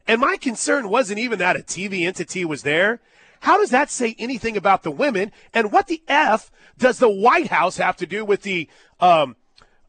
And 0.06 0.20
my 0.20 0.36
concern 0.36 0.88
wasn't 0.88 1.18
even 1.18 1.38
that 1.38 1.56
a 1.56 1.60
TV 1.60 2.06
entity 2.06 2.44
was 2.44 2.62
there. 2.62 3.00
How 3.40 3.58
does 3.58 3.70
that 3.70 3.90
say 3.90 4.14
anything 4.18 4.56
about 4.56 4.82
the 4.82 4.90
women? 4.90 5.32
And 5.52 5.72
what 5.72 5.88
the 5.88 6.02
F 6.08 6.50
does 6.78 6.98
the 6.98 7.10
White 7.10 7.48
House 7.48 7.76
have 7.76 7.96
to 7.98 8.06
do 8.06 8.24
with 8.24 8.42
the, 8.42 8.68
um, 9.00 9.36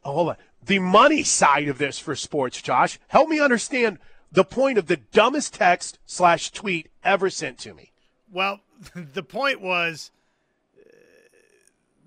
oh, 0.03 0.11
hold 0.11 0.29
on, 0.29 0.37
the 0.65 0.79
money 0.79 1.23
side 1.23 1.67
of 1.67 1.77
this 1.77 1.99
for 1.99 2.15
sports, 2.15 2.61
Josh? 2.61 2.99
Help 3.07 3.29
me 3.29 3.39
understand 3.39 3.99
the 4.31 4.43
point 4.43 4.77
of 4.77 4.87
the 4.87 4.97
dumbest 4.97 5.53
text 5.53 5.99
slash 6.05 6.51
tweet 6.51 6.89
ever 7.03 7.29
sent 7.29 7.57
to 7.59 7.73
me. 7.73 7.91
Well, 8.31 8.59
the 8.95 9.23
point 9.23 9.61
was 9.61 10.11
uh, 10.77 10.89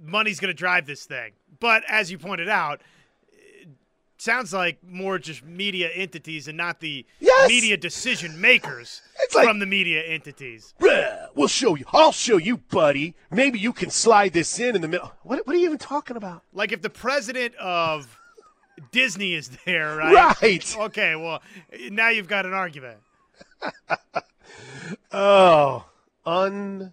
money's 0.03 0.41
going 0.41 0.53
to 0.53 0.59
drive 0.59 0.87
this 0.87 1.05
thing. 1.05 1.33
But 1.59 1.85
as 1.89 2.11
you 2.11 2.19
pointed 2.19 2.49
out, 2.49 2.81
sounds 4.21 4.53
like 4.53 4.79
more 4.87 5.19
just 5.19 5.45
media 5.45 5.89
entities 5.89 6.47
and 6.49 6.57
not 6.57 6.81
the 6.81 7.07
yes! 7.21 7.49
media 7.49 7.77
decision 7.77 8.41
makers 8.41 9.03
like, 9.35 9.47
from 9.47 9.59
the 9.59 9.67
media 9.67 10.03
entities. 10.03 10.75
We'll 11.35 11.49
show 11.49 11.75
you. 11.75 11.85
I'll 11.93 12.13
show 12.13 12.37
you, 12.37 12.59
buddy. 12.59 13.15
Maybe 13.31 13.59
you 13.59 13.73
can 13.73 13.91
slide 13.91 14.33
this 14.33 14.59
in 14.59 14.77
in 14.77 14.83
the 14.83 14.89
middle. 14.89 15.13
What, 15.23 15.47
what 15.47 15.57
are 15.57 15.59
you 15.59 15.67
even 15.67 15.79
talking 15.79 16.17
about? 16.17 16.43
Like 16.53 16.73
if 16.73 16.83
the 16.83 16.91
president 16.91 17.55
of 17.57 18.19
Disney 18.93 19.35
is 19.35 19.51
there, 19.65 19.97
right? 19.97 20.37
Right. 20.43 20.77
Okay, 20.81 21.15
well, 21.15 21.43
now 21.91 22.09
you've 22.09 22.29
got 22.29 22.47
an 22.47 22.53
argument. 22.53 22.99
oh, 25.13 25.85
un 26.25 26.93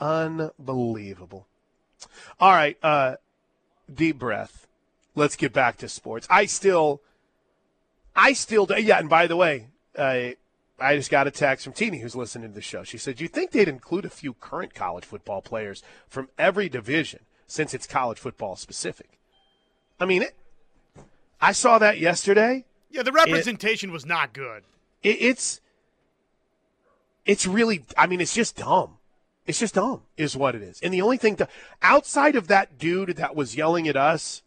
unbelievable. 0.00 1.46
All 2.40 2.52
right, 2.52 2.76
uh 2.82 3.16
deep 3.92 4.18
breath. 4.18 4.66
Let's 5.14 5.36
get 5.36 5.52
back 5.52 5.76
to 5.78 5.88
sports. 5.88 6.26
I 6.30 6.46
still 6.46 7.02
I 8.16 8.32
still 8.32 8.66
yeah, 8.78 8.98
and 8.98 9.08
by 9.08 9.26
the 9.26 9.36
way, 9.36 9.68
uh, 9.96 10.30
I 10.78 10.96
just 10.96 11.10
got 11.10 11.26
a 11.26 11.30
text 11.30 11.64
from 11.64 11.72
Teeny 11.72 11.98
who's 11.98 12.16
listening 12.16 12.48
to 12.48 12.54
the 12.54 12.60
show. 12.62 12.82
She 12.82 12.98
said, 12.98 13.16
"Do 13.16 13.24
you 13.24 13.28
think 13.28 13.50
they'd 13.50 13.68
include 13.68 14.04
a 14.04 14.10
few 14.10 14.34
current 14.34 14.74
college 14.74 15.04
football 15.04 15.42
players 15.42 15.82
from 16.08 16.28
every 16.38 16.68
division 16.68 17.20
since 17.46 17.74
it's 17.74 17.86
college 17.86 18.18
football 18.18 18.56
specific?" 18.56 19.18
I 20.00 20.06
mean, 20.06 20.22
it, 20.22 20.34
I 21.40 21.52
saw 21.52 21.78
that 21.78 21.98
yesterday. 21.98 22.64
Yeah, 22.90 23.02
the 23.02 23.12
representation 23.12 23.90
it, 23.90 23.92
was 23.92 24.04
not 24.06 24.32
good. 24.32 24.64
It, 25.02 25.20
it's 25.20 25.60
it's 27.24 27.46
really 27.46 27.84
I 27.96 28.06
mean 28.06 28.20
it's 28.20 28.34
just 28.34 28.56
dumb. 28.56 28.98
It's 29.46 29.58
just 29.58 29.74
dumb 29.74 30.02
is 30.16 30.36
what 30.36 30.54
it 30.54 30.62
is. 30.62 30.80
And 30.82 30.94
the 30.94 31.02
only 31.02 31.16
thing 31.16 31.36
to, 31.36 31.48
outside 31.82 32.36
of 32.36 32.46
that 32.48 32.78
dude 32.78 33.16
that 33.16 33.34
was 33.34 33.56
yelling 33.56 33.88
at 33.88 33.96
us 33.96 34.42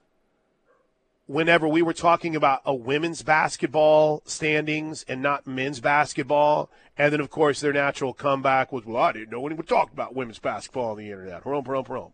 whenever 1.28 1.68
we 1.68 1.82
were 1.82 1.94
talking 1.94 2.36
about 2.36 2.62
a 2.66 2.74
women's 2.74 3.24
basketball 3.24 4.22
standings 4.26 5.04
and 5.08 5.22
not 5.22 5.48
men's 5.48 5.80
basketball, 5.80 6.70
and 6.98 7.12
then 7.12 7.20
of 7.20 7.30
course 7.30 7.60
their 7.60 7.74
natural 7.74 8.14
comeback 8.14 8.72
was, 8.72 8.86
"Well, 8.86 9.02
I 9.02 9.12
didn't 9.12 9.32
know 9.32 9.46
anyone 9.46 9.66
talked 9.66 9.94
about 9.94 10.16
women's 10.16 10.40
basketball 10.40 10.92
on 10.92 10.98
the 10.98 11.12
internet." 11.12 11.44
Hrum, 11.44 11.66
hrum, 11.66 11.86
hrum. 11.86 12.14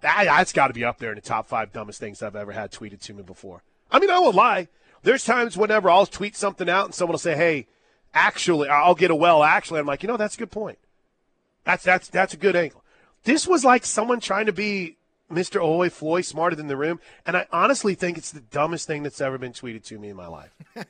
That, 0.00 0.24
that's 0.24 0.52
got 0.52 0.68
to 0.68 0.74
be 0.74 0.84
up 0.84 0.98
there 0.98 1.10
in 1.10 1.16
the 1.16 1.20
top 1.20 1.46
five 1.46 1.72
dumbest 1.72 2.00
things 2.00 2.22
I've 2.22 2.36
ever 2.36 2.52
had 2.52 2.72
tweeted 2.72 3.00
to 3.02 3.14
me 3.14 3.22
before. 3.22 3.62
I 3.90 3.98
mean, 3.98 4.10
I 4.10 4.18
won't 4.18 4.34
lie. 4.34 4.68
There's 5.02 5.24
times 5.24 5.56
whenever 5.56 5.90
I'll 5.90 6.06
tweet 6.06 6.36
something 6.36 6.68
out 6.68 6.86
and 6.86 6.94
someone 6.94 7.14
will 7.14 7.18
say, 7.18 7.36
"Hey, 7.36 7.66
actually," 8.14 8.68
I'll 8.68 8.94
get 8.94 9.10
a 9.10 9.14
well. 9.14 9.42
Actually, 9.42 9.80
I'm 9.80 9.86
like, 9.86 10.02
you 10.02 10.08
know, 10.08 10.16
that's 10.16 10.34
a 10.34 10.38
good 10.38 10.50
point. 10.50 10.78
That's 11.64 11.84
that's 11.84 12.08
that's 12.08 12.34
a 12.34 12.38
good 12.38 12.56
angle. 12.56 12.82
This 13.24 13.46
was 13.46 13.64
like 13.64 13.84
someone 13.84 14.20
trying 14.20 14.46
to 14.46 14.52
be 14.52 14.96
Mr. 15.30 15.62
Oi 15.62 15.88
Floyd, 15.88 16.24
smarter 16.24 16.56
than 16.56 16.66
the 16.66 16.76
room, 16.76 17.00
and 17.24 17.36
I 17.36 17.46
honestly 17.52 17.94
think 17.94 18.18
it's 18.18 18.32
the 18.32 18.40
dumbest 18.40 18.86
thing 18.86 19.02
that's 19.02 19.20
ever 19.20 19.38
been 19.38 19.52
tweeted 19.52 19.84
to 19.84 19.98
me 19.98 20.08
in 20.08 20.16
my 20.16 20.26
life. 20.26 20.50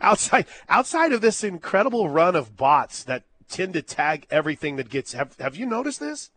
outside 0.00 0.46
outside 0.68 1.12
of 1.12 1.20
this 1.20 1.44
incredible 1.44 2.08
run 2.08 2.34
of 2.34 2.56
bots 2.56 3.04
that 3.04 3.22
tend 3.48 3.74
to 3.74 3.82
tag 3.82 4.26
everything 4.30 4.76
that 4.76 4.88
gets. 4.88 5.12
Have 5.12 5.36
Have 5.38 5.56
you 5.56 5.66
noticed 5.66 6.00
this? 6.00 6.30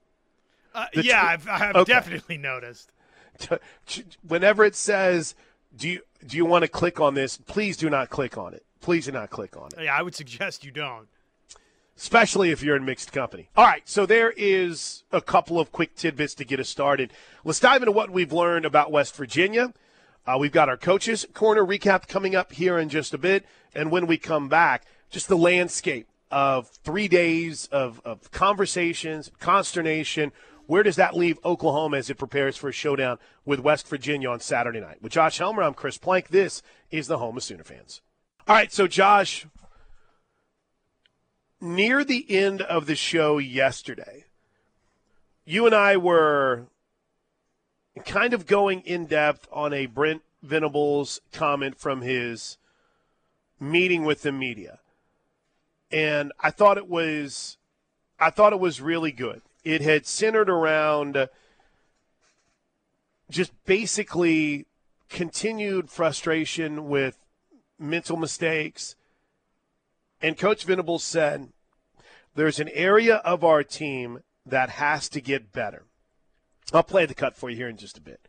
Uh, 0.73 0.85
yeah, 0.93 1.21
tw- 1.21 1.25
I've, 1.25 1.47
I've 1.47 1.75
okay. 1.75 1.93
definitely 1.93 2.37
noticed 2.37 2.91
whenever 4.27 4.63
it 4.63 4.75
says, 4.75 5.35
"Do 5.75 5.89
you 5.89 6.01
do 6.25 6.37
you 6.37 6.45
want 6.45 6.63
to 6.63 6.67
click 6.67 6.99
on 6.99 7.13
this?" 7.13 7.37
Please 7.37 7.77
do 7.77 7.89
not 7.89 8.09
click 8.09 8.37
on 8.37 8.53
it. 8.53 8.63
Please 8.81 9.05
do 9.05 9.11
not 9.11 9.29
click 9.29 9.57
on 9.57 9.69
it. 9.75 9.83
Yeah, 9.83 9.97
I 9.97 10.01
would 10.01 10.15
suggest 10.15 10.63
you 10.63 10.71
don't. 10.71 11.07
Especially 11.97 12.51
if 12.51 12.61
you're 12.61 12.75
in 12.75 12.85
mixed 12.85 13.11
company. 13.11 13.49
All 13.57 13.65
right, 13.65 13.87
so 13.89 14.05
there 14.05 14.31
is 14.37 15.03
a 15.11 15.19
couple 15.19 15.59
of 15.59 15.71
quick 15.71 15.95
tidbits 15.95 16.35
to 16.35 16.45
get 16.45 16.59
us 16.59 16.69
started. 16.69 17.11
Let's 17.43 17.59
dive 17.59 17.81
into 17.81 17.91
what 17.91 18.11
we've 18.11 18.31
learned 18.31 18.65
about 18.65 18.91
West 18.91 19.15
Virginia. 19.15 19.73
Uh, 20.25 20.37
we've 20.39 20.51
got 20.51 20.69
our 20.69 20.77
coaches 20.77 21.25
corner 21.33 21.65
recap 21.65 22.07
coming 22.07 22.35
up 22.35 22.51
here 22.51 22.77
in 22.77 22.89
just 22.89 23.13
a 23.13 23.17
bit, 23.17 23.45
and 23.73 23.89
when 23.91 24.05
we 24.05 24.17
come 24.17 24.47
back, 24.47 24.85
just 25.09 25.27
the 25.27 25.37
landscape 25.37 26.07
of 26.29 26.67
three 26.83 27.07
days 27.07 27.67
of, 27.71 28.01
of 28.05 28.29
conversations, 28.31 29.31
consternation 29.39 30.31
where 30.67 30.83
does 30.83 30.97
that 30.97 31.15
leave 31.15 31.39
Oklahoma 31.45 31.97
as 31.97 32.09
it 32.09 32.17
prepares 32.17 32.57
for 32.57 32.67
a 32.67 32.73
showdown 32.73 33.17
with 33.45 33.61
West 33.61 33.87
Virginia 33.87 34.29
on 34.29 34.41
Saturday 34.41 34.81
night? 34.81 35.01
With 35.01 35.13
Josh 35.13 35.37
Helmer, 35.37 35.63
I'm 35.63 35.73
Chris 35.73 35.97
Plank. 35.97 36.27
This 36.27 36.61
is 36.91 37.07
the 37.07 37.17
home 37.17 37.37
of 37.37 37.43
Sooner 37.43 37.63
fans. 37.63 38.01
All 38.47 38.55
right, 38.55 38.71
so 38.71 38.85
Josh, 38.85 39.47
near 41.59 42.03
the 42.03 42.25
end 42.29 42.61
of 42.61 42.85
the 42.85 42.95
show 42.95 43.37
yesterday, 43.37 44.25
you 45.45 45.65
and 45.65 45.73
I 45.73 45.97
were 45.97 46.67
kind 48.05 48.33
of 48.33 48.45
going 48.45 48.81
in 48.81 49.05
depth 49.05 49.47
on 49.51 49.73
a 49.73 49.85
Brent 49.85 50.21
Venables 50.43 51.19
comment 51.31 51.79
from 51.79 52.01
his 52.01 52.57
meeting 53.59 54.05
with 54.05 54.21
the 54.21 54.31
media. 54.31 54.79
And 55.91 56.31
I 56.39 56.51
thought 56.51 56.77
it 56.77 56.87
was 56.87 57.57
I 58.19 58.29
thought 58.29 58.53
it 58.53 58.59
was 58.59 58.81
really 58.81 59.11
good. 59.11 59.41
It 59.63 59.81
had 59.81 60.05
centered 60.05 60.49
around 60.49 61.29
just 63.29 63.51
basically 63.65 64.65
continued 65.09 65.89
frustration 65.89 66.87
with 66.87 67.17
mental 67.79 68.17
mistakes. 68.17 68.95
And 70.21 70.37
Coach 70.37 70.63
Venables 70.63 71.03
said, 71.03 71.49
there's 72.35 72.59
an 72.59 72.69
area 72.69 73.15
of 73.17 73.43
our 73.43 73.63
team 73.63 74.19
that 74.45 74.69
has 74.71 75.09
to 75.09 75.21
get 75.21 75.51
better. 75.51 75.85
I'll 76.73 76.83
play 76.83 77.05
the 77.05 77.13
cut 77.13 77.35
for 77.35 77.49
you 77.49 77.55
here 77.55 77.69
in 77.69 77.77
just 77.77 77.97
a 77.97 78.01
bit. 78.01 78.27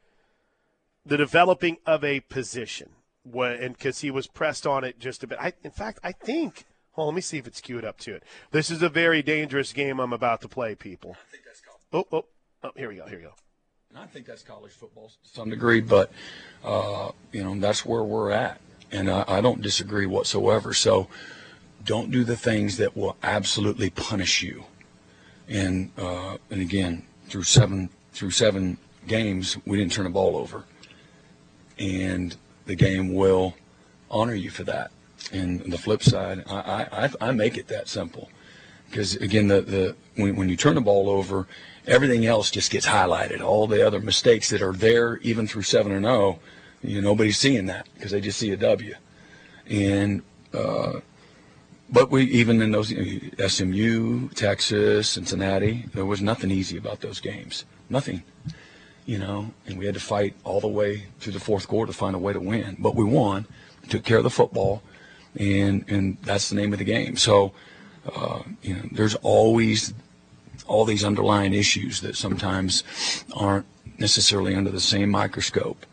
The 1.05 1.17
developing 1.17 1.79
of 1.87 2.05
a 2.05 2.21
position, 2.21 2.91
and 3.25 3.73
because 3.75 4.01
he 4.01 4.11
was 4.11 4.27
pressed 4.27 4.67
on 4.67 4.85
it 4.85 4.99
just 4.99 5.23
a 5.23 5.27
bit. 5.27 5.39
I, 5.41 5.53
in 5.63 5.71
fact, 5.71 5.99
I 6.03 6.13
think. 6.13 6.65
Well, 6.97 7.07
let 7.07 7.15
me 7.15 7.21
see 7.21 7.39
if 7.39 7.47
it's 7.47 7.61
queued 7.61 7.85
up 7.85 7.99
to 8.01 8.15
it. 8.15 8.25
This 8.51 8.71
is 8.71 8.83
a 8.83 8.89
very 8.89 9.23
dangerous 9.23 9.73
game 9.73 10.01
I'm 10.01 10.13
about 10.13 10.41
to 10.43 10.49
play, 10.49 10.75
people. 10.75 11.13
I 11.13 11.31
think 11.31 11.45
that's 11.45 11.61
called. 11.61 11.79
Oh, 11.93 12.17
oh, 12.17 12.25
oh, 12.65 12.73
here 12.77 12.89
we 12.89 12.97
go. 12.97 13.07
Here 13.07 13.19
we 13.19 13.25
go. 13.25 13.35
I 13.97 14.07
think 14.07 14.27
that's 14.27 14.43
college 14.43 14.73
football 14.73 15.09
to 15.09 15.29
some 15.29 15.49
degree, 15.49 15.81
but 15.81 16.11
uh, 16.65 17.11
you 17.33 17.43
know 17.43 17.59
that's 17.59 17.87
where 17.87 18.03
we're 18.03 18.31
at, 18.31 18.61
and 18.91 19.11
I, 19.11 19.25
I 19.27 19.41
don't 19.41 19.63
disagree 19.63 20.07
whatsoever. 20.07 20.75
So, 20.75 21.09
don't 21.89 22.11
do 22.11 22.23
the 22.23 22.37
things 22.37 22.77
that 22.77 22.95
will 22.95 23.17
absolutely 23.23 23.89
punish 23.89 24.43
you. 24.43 24.65
And 25.49 25.91
uh, 25.97 26.37
and 26.51 26.61
again, 26.61 27.05
through 27.29 27.45
seven 27.45 27.89
through 28.13 28.33
seven 28.33 28.77
games, 29.07 29.57
we 29.65 29.79
didn't 29.79 29.93
turn 29.93 30.05
the 30.05 30.11
ball 30.11 30.37
over, 30.37 30.65
and 31.79 32.37
the 32.67 32.77
game 32.77 33.15
will 33.15 33.55
honor 34.11 34.35
you 34.35 34.51
for 34.51 34.65
that. 34.65 34.91
And 35.33 35.61
the 35.73 35.79
flip 35.79 36.03
side, 36.03 36.45
I 36.47 37.09
I, 37.21 37.29
I 37.29 37.33
make 37.33 37.57
it 37.57 37.69
that 37.69 37.89
simple, 37.89 38.29
because 38.91 39.17
again, 39.17 39.49
the 39.49 39.63
the 39.63 39.97
when, 40.17 40.37
when 40.37 40.49
you 40.51 40.57
turn 40.57 40.75
the 40.75 40.83
ball 40.83 41.09
over, 41.09 41.47
everything 41.87 42.27
else 42.27 42.51
just 42.51 42.71
gets 42.71 42.87
highlighted. 42.87 43.41
All 43.41 43.67
the 43.67 43.87
other 43.87 44.01
mistakes 44.01 44.51
that 44.51 44.61
are 44.61 44.75
there, 44.75 45.17
even 45.23 45.47
through 45.47 45.63
seven 45.63 45.93
and 45.93 46.05
zero, 46.05 46.15
oh, 46.15 46.39
you 46.83 47.01
know, 47.01 47.09
nobody's 47.09 47.39
seeing 47.39 47.67
that 47.67 47.89
because 47.95 48.11
they 48.11 48.21
just 48.21 48.39
see 48.39 48.51
a 48.51 48.57
W. 48.59 48.95
And 49.71 50.23
uh, 50.53 51.01
but 51.91 52.11
we 52.11 52.25
even 52.25 52.61
in 52.61 52.73
those 52.73 52.89
SMU, 52.89 54.29
Texas, 54.31 55.09
Cincinnati, 55.09 55.87
there 55.95 56.05
was 56.05 56.21
nothing 56.21 56.51
easy 56.51 56.77
about 56.77 57.01
those 57.01 57.21
games. 57.21 57.65
Nothing, 57.89 58.23
you 59.07 59.19
know. 59.19 59.53
And 59.67 59.79
we 59.79 59.87
had 59.87 59.95
to 59.95 60.01
fight 60.01 60.35
all 60.45 60.61
the 60.61 60.69
way 60.69 61.07
through 61.21 61.33
the 61.33 61.41
fourth 61.41 61.67
quarter 61.67 61.93
to 61.93 61.99
find 61.99 62.15
a 62.15 62.19
way 62.19 62.33
to 62.33 62.41
win. 62.41 62.77
But 62.79 62.95
we 62.95 63.05
won, 63.05 63.47
took 63.89 64.05
care 64.05 64.19
of 64.19 64.25
the 64.25 64.31
football, 64.31 64.83
and 65.39 65.85
and 65.89 66.19
that's 66.23 66.51
the 66.51 66.57
name 66.57 66.73
of 66.73 66.79
the 66.79 66.85
game. 66.85 67.17
So, 67.17 67.53
uh, 68.15 68.43
you 68.63 68.75
know, 68.75 68.83
there's 68.93 69.15
always 69.17 69.95
all 70.67 70.85
these 70.85 71.05
underlying 71.05 71.55
issues 71.55 72.03
that 72.03 72.17
sometimes 72.17 72.85
aren't 73.35 73.67
necessarily 73.99 74.55
under 74.55 74.71
the 74.71 74.81
same 74.81 75.09
microscope. 75.09 75.87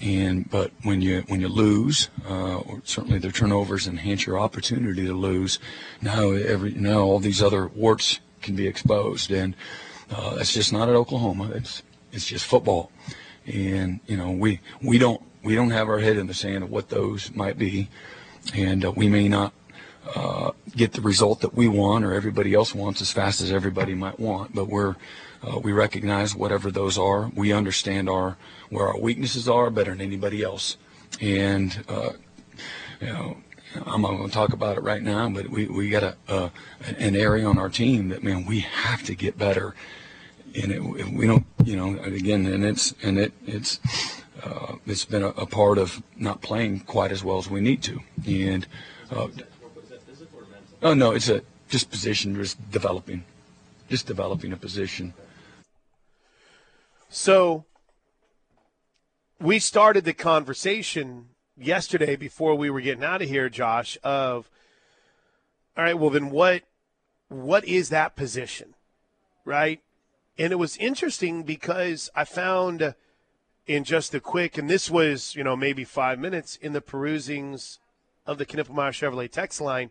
And 0.00 0.48
but 0.48 0.70
when 0.82 1.02
you 1.02 1.22
when 1.26 1.40
you 1.40 1.48
lose, 1.48 2.10
uh, 2.28 2.58
or 2.58 2.80
certainly 2.84 3.18
the 3.18 3.32
turnovers 3.32 3.88
enhance 3.88 4.24
your 4.24 4.38
opportunity 4.38 5.06
to 5.06 5.14
lose. 5.14 5.58
Now 6.00 6.30
every 6.30 6.72
now 6.72 7.00
all 7.00 7.18
these 7.18 7.42
other 7.42 7.66
warts 7.66 8.20
can 8.40 8.54
be 8.54 8.68
exposed, 8.68 9.32
and 9.32 9.56
uh, 10.10 10.36
that's 10.36 10.52
just 10.52 10.72
not 10.72 10.88
at 10.88 10.94
Oklahoma. 10.94 11.50
It's 11.54 11.82
it's 12.12 12.26
just 12.26 12.46
football, 12.46 12.92
and 13.46 14.00
you 14.06 14.16
know 14.16 14.30
we 14.30 14.60
we 14.80 14.98
don't 14.98 15.20
we 15.42 15.54
don't 15.54 15.70
have 15.70 15.88
our 15.88 15.98
head 15.98 16.16
in 16.16 16.28
the 16.28 16.34
sand 16.34 16.62
of 16.62 16.70
what 16.70 16.88
those 16.88 17.34
might 17.34 17.58
be, 17.58 17.88
and 18.54 18.84
uh, 18.84 18.92
we 18.92 19.08
may 19.08 19.28
not 19.28 19.52
uh, 20.14 20.52
get 20.76 20.92
the 20.92 21.00
result 21.00 21.40
that 21.40 21.54
we 21.54 21.68
want 21.68 22.04
or 22.04 22.14
everybody 22.14 22.54
else 22.54 22.74
wants 22.74 23.00
as 23.00 23.12
fast 23.12 23.40
as 23.40 23.52
everybody 23.52 23.94
might 23.94 24.18
want. 24.18 24.54
But 24.54 24.68
we're 24.68 24.96
uh, 25.42 25.58
we 25.58 25.72
recognize 25.72 26.34
whatever 26.34 26.70
those 26.70 26.98
are. 26.98 27.30
We 27.34 27.52
understand 27.52 28.08
our 28.08 28.36
where 28.68 28.88
our 28.88 28.98
weaknesses 28.98 29.48
are 29.48 29.70
better 29.70 29.90
than 29.90 30.00
anybody 30.00 30.42
else. 30.42 30.76
And 31.20 31.84
uh, 31.88 32.10
you 33.00 33.06
know, 33.06 33.36
I'm 33.86 34.02
not 34.02 34.16
going 34.16 34.28
to 34.28 34.34
talk 34.34 34.52
about 34.52 34.76
it 34.76 34.82
right 34.82 35.02
now, 35.02 35.28
but 35.30 35.48
we 35.48 35.66
we 35.66 35.90
got 35.90 36.16
a 36.28 36.50
an 36.98 37.16
area 37.16 37.46
on 37.46 37.58
our 37.58 37.68
team 37.68 38.08
that 38.10 38.22
man 38.22 38.46
we 38.46 38.60
have 38.60 39.02
to 39.04 39.14
get 39.14 39.38
better. 39.38 39.74
And 40.60 40.72
it, 40.72 40.80
we 40.80 41.28
don't, 41.28 41.46
you 41.64 41.76
know, 41.76 41.96
again, 42.02 42.46
and 42.46 42.64
it's 42.64 42.94
and 43.02 43.18
it 43.18 43.32
it's. 43.46 43.80
Uh, 44.42 44.76
it's 44.86 45.04
been 45.04 45.22
a, 45.22 45.28
a, 45.28 45.44
part 45.44 45.76
of 45.76 46.02
not 46.16 46.40
playing 46.40 46.80
quite 46.80 47.12
as 47.12 47.22
well 47.22 47.36
as 47.36 47.50
we 47.50 47.60
need 47.60 47.82
to, 47.82 48.00
and 48.26 48.66
uh, 49.10 49.28
Oh 50.82 50.94
no, 50.94 51.12
it's 51.12 51.28
a 51.28 51.42
just 51.68 51.90
position, 51.90 52.34
just 52.34 52.70
developing, 52.70 53.24
just 53.90 54.06
developing 54.06 54.52
a 54.52 54.56
position. 54.56 55.12
So 57.10 57.66
we 59.40 59.58
started 59.58 60.04
the 60.04 60.14
conversation 60.14 61.30
yesterday 61.58 62.16
before 62.16 62.54
we 62.54 62.70
were 62.70 62.80
getting 62.80 63.04
out 63.04 63.20
of 63.20 63.28
here, 63.28 63.48
Josh. 63.48 63.98
Of 64.02 64.48
all 65.76 65.84
right, 65.84 65.98
well 65.98 66.10
then 66.10 66.30
what? 66.30 66.62
What 67.28 67.64
is 67.64 67.90
that 67.90 68.16
position, 68.16 68.74
right? 69.44 69.80
And 70.38 70.52
it 70.52 70.56
was 70.56 70.76
interesting 70.78 71.42
because 71.42 72.08
I 72.14 72.24
found 72.24 72.94
in 73.66 73.84
just 73.84 74.14
a 74.14 74.20
quick, 74.20 74.56
and 74.56 74.70
this 74.70 74.90
was 74.90 75.34
you 75.34 75.44
know 75.44 75.56
maybe 75.56 75.84
five 75.84 76.18
minutes 76.18 76.56
in 76.56 76.72
the 76.72 76.80
perusings 76.80 77.78
of 78.24 78.38
the 78.38 78.46
Knippelmeyer 78.46 78.92
Chevrolet 78.92 79.30
text 79.30 79.60
line 79.60 79.90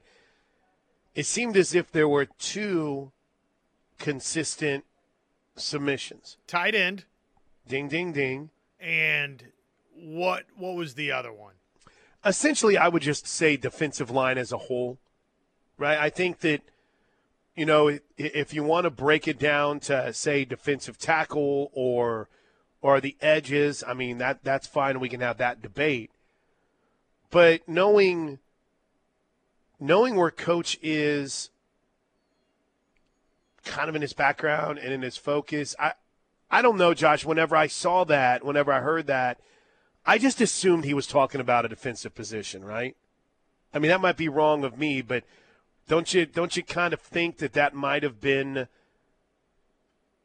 it 1.15 1.25
seemed 1.25 1.57
as 1.57 1.75
if 1.75 1.91
there 1.91 2.07
were 2.07 2.25
two 2.25 3.11
consistent 3.97 4.85
submissions. 5.57 6.37
Tight 6.47 6.75
end. 6.75 7.05
Ding 7.69 7.87
ding 7.87 8.11
ding. 8.11 8.49
And 8.81 9.45
what 9.95 10.45
what 10.57 10.75
was 10.75 10.95
the 10.95 11.13
other 11.13 11.31
one? 11.31 11.53
Essentially, 12.25 12.77
I 12.77 12.89
would 12.89 13.03
just 13.03 13.25
say 13.25 13.55
defensive 13.55 14.11
line 14.11 14.37
as 14.37 14.51
a 14.51 14.57
whole. 14.57 14.97
Right? 15.77 15.97
I 15.97 16.09
think 16.09 16.39
that 16.39 16.61
you 17.55 17.65
know, 17.65 17.99
if 18.17 18.53
you 18.53 18.63
want 18.63 18.85
to 18.85 18.89
break 18.89 19.27
it 19.27 19.37
down 19.37 19.79
to 19.81 20.13
say 20.13 20.45
defensive 20.45 20.97
tackle 20.97 21.69
or 21.73 22.27
or 22.81 22.99
the 22.99 23.15
edges, 23.21 23.83
I 23.85 23.93
mean 23.93 24.17
that 24.17 24.43
that's 24.43 24.67
fine. 24.67 24.99
We 24.99 25.09
can 25.09 25.21
have 25.21 25.37
that 25.37 25.61
debate. 25.61 26.11
But 27.29 27.67
knowing 27.67 28.39
knowing 29.79 30.15
where 30.15 30.31
coach 30.31 30.79
is 30.81 31.51
kind 33.63 33.89
of 33.89 33.95
in 33.95 34.01
his 34.01 34.13
background 34.13 34.79
and 34.79 34.91
in 34.91 35.01
his 35.01 35.17
focus, 35.17 35.75
I 35.77 35.93
I 36.51 36.61
don't 36.61 36.77
know, 36.77 36.93
Josh, 36.93 37.25
whenever 37.25 37.55
I 37.55 37.67
saw 37.67 38.03
that, 38.05 38.43
whenever 38.43 38.73
I 38.73 38.79
heard 38.79 39.07
that, 39.07 39.39
I 40.05 40.17
just 40.17 40.41
assumed 40.41 40.85
he 40.85 40.93
was 40.93 41.05
talking 41.05 41.41
about 41.41 41.65
a 41.65 41.69
defensive 41.69 42.15
position, 42.15 42.63
right? 42.63 42.95
I 43.73 43.79
mean, 43.79 43.89
that 43.89 44.01
might 44.01 44.17
be 44.17 44.29
wrong 44.29 44.63
of 44.63 44.77
me, 44.77 45.01
but 45.01 45.23
don't 45.87 46.13
you 46.13 46.25
don't 46.25 46.55
you 46.57 46.63
kind 46.63 46.93
of 46.93 47.01
think 47.01 47.37
that 47.37 47.53
that 47.53 47.73
might 47.73 48.03
have 48.03 48.19
been 48.19 48.67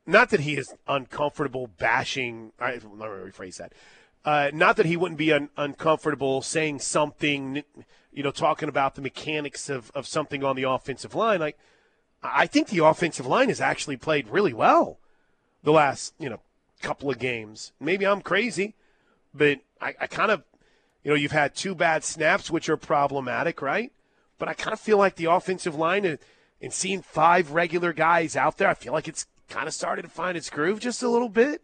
not 0.06 0.30
that 0.30 0.40
he 0.40 0.56
is 0.56 0.74
uncomfortable 0.86 1.66
bashing. 1.66 2.52
I, 2.58 2.72
let 2.72 2.84
me 2.84 3.30
rephrase 3.30 3.56
that. 3.56 3.72
Uh, 4.24 4.50
not 4.54 4.76
that 4.76 4.86
he 4.86 4.96
wouldn't 4.96 5.18
be 5.18 5.32
un- 5.32 5.50
uncomfortable 5.56 6.40
saying 6.40 6.78
something, 6.78 7.62
you 8.12 8.22
know, 8.22 8.30
talking 8.30 8.68
about 8.68 8.94
the 8.94 9.02
mechanics 9.02 9.68
of, 9.68 9.90
of 9.94 10.06
something 10.06 10.42
on 10.42 10.56
the 10.56 10.62
offensive 10.62 11.14
line. 11.14 11.40
Like, 11.40 11.58
I 12.22 12.46
think 12.46 12.68
the 12.68 12.84
offensive 12.84 13.26
line 13.26 13.48
has 13.48 13.60
actually 13.60 13.98
played 13.98 14.28
really 14.28 14.54
well 14.54 14.98
the 15.64 15.72
last, 15.72 16.14
you 16.18 16.28
know, 16.28 16.40
couple 16.82 17.10
of 17.10 17.18
games. 17.18 17.72
Maybe 17.80 18.06
I'm 18.06 18.20
crazy, 18.20 18.74
but 19.34 19.58
I, 19.80 19.94
I 20.00 20.06
kind 20.06 20.30
of, 20.30 20.44
you 21.02 21.10
know, 21.10 21.16
you've 21.16 21.32
had 21.32 21.54
two 21.54 21.74
bad 21.74 22.04
snaps, 22.04 22.50
which 22.50 22.68
are 22.68 22.76
problematic, 22.76 23.60
right? 23.60 23.90
But 24.38 24.48
I 24.48 24.54
kind 24.54 24.72
of 24.72 24.80
feel 24.80 24.98
like 24.98 25.16
the 25.16 25.26
offensive 25.26 25.74
line 25.74 26.04
and, 26.04 26.18
and 26.60 26.72
seeing 26.72 27.02
five 27.02 27.52
regular 27.52 27.92
guys 27.92 28.36
out 28.36 28.58
there, 28.58 28.68
I 28.68 28.74
feel 28.74 28.92
like 28.92 29.08
it's 29.08 29.26
kind 29.48 29.66
of 29.66 29.74
started 29.74 30.02
to 30.02 30.08
find 30.08 30.36
its 30.36 30.50
groove 30.50 30.80
just 30.80 31.02
a 31.02 31.08
little 31.08 31.28
bit. 31.28 31.62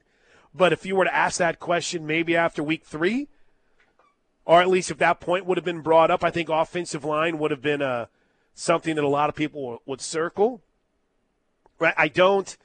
But 0.54 0.72
if 0.72 0.84
you 0.84 0.96
were 0.96 1.04
to 1.04 1.14
ask 1.14 1.38
that 1.38 1.60
question 1.60 2.06
maybe 2.06 2.36
after 2.36 2.62
week 2.62 2.84
three, 2.84 3.28
or 4.44 4.60
at 4.60 4.68
least 4.68 4.90
if 4.90 4.98
that 4.98 5.20
point 5.20 5.46
would 5.46 5.58
have 5.58 5.64
been 5.64 5.82
brought 5.82 6.10
up, 6.10 6.24
I 6.24 6.30
think 6.30 6.48
offensive 6.48 7.04
line 7.04 7.38
would 7.38 7.50
have 7.50 7.62
been 7.62 7.82
uh, 7.82 8.06
something 8.54 8.96
that 8.96 9.04
a 9.04 9.08
lot 9.08 9.28
of 9.28 9.36
people 9.36 9.80
would 9.86 10.00
circle. 10.00 10.60
Right? 11.78 11.94
I 11.96 12.08
don't. 12.08 12.56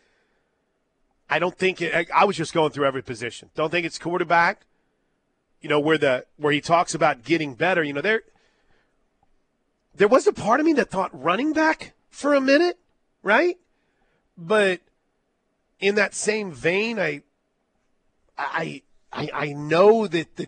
I 1.30 1.40
don't 1.40 1.58
think 1.58 1.82
it, 1.82 2.10
I 2.14 2.26
was 2.26 2.38
just 2.38 2.54
going 2.54 2.72
through 2.72 2.86
every 2.86 3.02
position. 3.02 3.50
Don't 3.56 3.72
think 3.72 3.86
it's 3.86 3.98
quarterback. 3.98 4.66
You 5.62 5.70
know 5.70 5.80
where 5.80 5.98
the 5.98 6.26
where 6.38 6.54
he 6.54 6.62
talks 6.62 6.94
about 6.94 7.24
getting 7.24 7.56
better. 7.56 7.84
You 7.84 7.94
know 7.94 8.02
there. 8.02 8.22
there 9.96 10.08
was 10.08 10.28
a 10.28 10.34
part 10.34 10.60
of 10.60 10.66
me 10.66 10.74
that 10.74 10.92
thought 10.92 11.10
running 11.20 11.54
back 11.54 11.94
for 12.10 12.34
a 12.34 12.42
minute, 12.42 12.78
right? 13.24 13.58
But 14.38 14.82
in 15.80 15.96
that 15.96 16.14
same 16.14 16.52
vein, 16.52 17.00
I, 17.00 17.24
I, 18.38 18.82
I, 19.12 19.30
I 19.34 19.54
know 19.54 20.08
that 20.08 20.36
the 20.36 20.48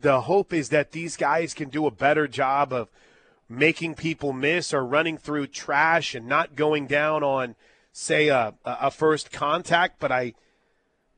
the 0.00 0.22
hope 0.22 0.52
is 0.52 0.70
that 0.70 0.92
these 0.92 1.16
guys 1.16 1.54
can 1.54 1.68
do 1.68 1.86
a 1.86 1.90
better 1.90 2.26
job 2.26 2.72
of 2.72 2.88
making 3.48 3.94
people 3.94 4.32
miss 4.32 4.72
or 4.72 4.84
running 4.84 5.18
through 5.18 5.46
trash 5.46 6.14
and 6.14 6.26
not 6.26 6.56
going 6.56 6.86
down 6.86 7.22
on, 7.22 7.54
say, 7.92 8.28
a, 8.28 8.54
a 8.64 8.90
first 8.90 9.30
contact. 9.32 10.00
But 10.00 10.12
I, 10.12 10.34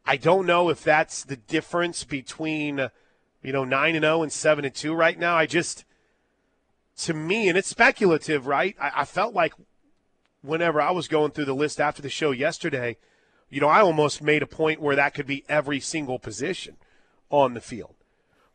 I 0.04 0.16
don't 0.16 0.46
know 0.46 0.68
if 0.68 0.82
that's 0.82 1.24
the 1.24 1.37
difference 1.37 2.04
between, 2.04 2.88
you 3.42 3.52
know, 3.52 3.64
nine 3.64 3.94
and 3.94 4.04
zero 4.04 4.22
and 4.22 4.32
seven 4.32 4.64
and 4.64 4.74
two 4.74 4.94
right 4.94 5.18
now. 5.18 5.37
I 5.37 5.46
just, 5.46 5.85
to 6.98 7.14
me, 7.14 7.48
and 7.48 7.56
it's 7.56 7.68
speculative, 7.68 8.46
right? 8.46 8.76
I, 8.80 8.92
I 8.96 9.04
felt 9.04 9.35
like 9.35 9.54
whenever 10.42 10.80
I 10.80 10.90
was 10.90 11.08
going 11.08 11.30
through 11.30 11.44
the 11.44 11.54
list 11.54 11.80
after 11.80 12.02
the 12.02 12.11
show 12.11 12.32
yesterday, 12.32 12.96
you 13.48 13.61
know, 13.61 13.68
I 13.68 13.80
almost 13.80 14.22
made 14.22 14.42
a 14.42 14.46
point 14.46 14.80
where 14.80 14.96
that 14.96 15.14
could 15.14 15.26
be 15.26 15.44
every 15.48 15.78
single 15.78 16.18
position 16.18 16.76
on 17.30 17.54
the 17.54 17.61
field. 17.61 17.94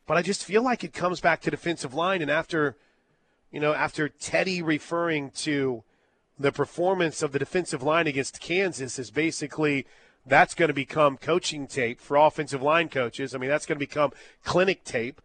But 0.07 0.17
I 0.17 0.21
just 0.21 0.43
feel 0.43 0.63
like 0.63 0.83
it 0.83 0.93
comes 0.93 1.19
back 1.19 1.41
to 1.41 1.51
defensive 1.51 1.93
line. 1.93 2.21
And 2.21 2.31
after, 2.31 2.75
you 3.51 3.59
know, 3.59 3.73
after 3.73 4.09
Teddy 4.09 4.61
referring 4.61 5.31
to 5.31 5.83
the 6.39 6.51
performance 6.51 7.21
of 7.21 7.31
the 7.31 7.39
defensive 7.39 7.81
line 7.81 8.07
against 8.07 8.39
Kansas 8.39 8.99
is 8.99 9.11
basically 9.11 9.85
that's 10.25 10.53
going 10.53 10.67
to 10.67 10.73
become 10.73 11.17
coaching 11.17 11.67
tape 11.67 11.99
for 11.99 12.17
offensive 12.17 12.61
line 12.61 12.89
coaches. 12.89 13.33
I 13.33 13.37
mean, 13.37 13.49
that's 13.49 13.65
going 13.65 13.77
to 13.77 13.85
become 13.85 14.11
clinic 14.43 14.83
tape 14.83 15.21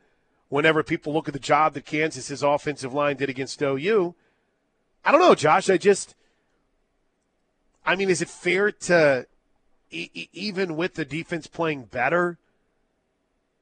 whenever 0.49 0.83
people 0.83 1.13
look 1.13 1.29
at 1.29 1.35
the 1.35 1.41
job 1.41 1.75
that 1.75 1.85
Kansas's 1.85 2.43
offensive 2.43 2.95
line 2.95 3.17
did 3.17 3.29
against 3.29 3.61
OU. 3.61 4.15
I 5.05 5.11
don't 5.11 5.21
know, 5.21 5.35
Josh. 5.35 5.69
I 5.69 5.77
just, 5.77 6.15
I 7.85 7.97
mean, 7.97 8.09
is 8.09 8.23
it 8.23 8.29
fair 8.29 8.71
to, 8.71 9.27
e- 9.91 10.29
even 10.33 10.77
with 10.77 10.95
the 10.95 11.05
defense 11.05 11.47
playing 11.47 11.85
better 11.85 12.39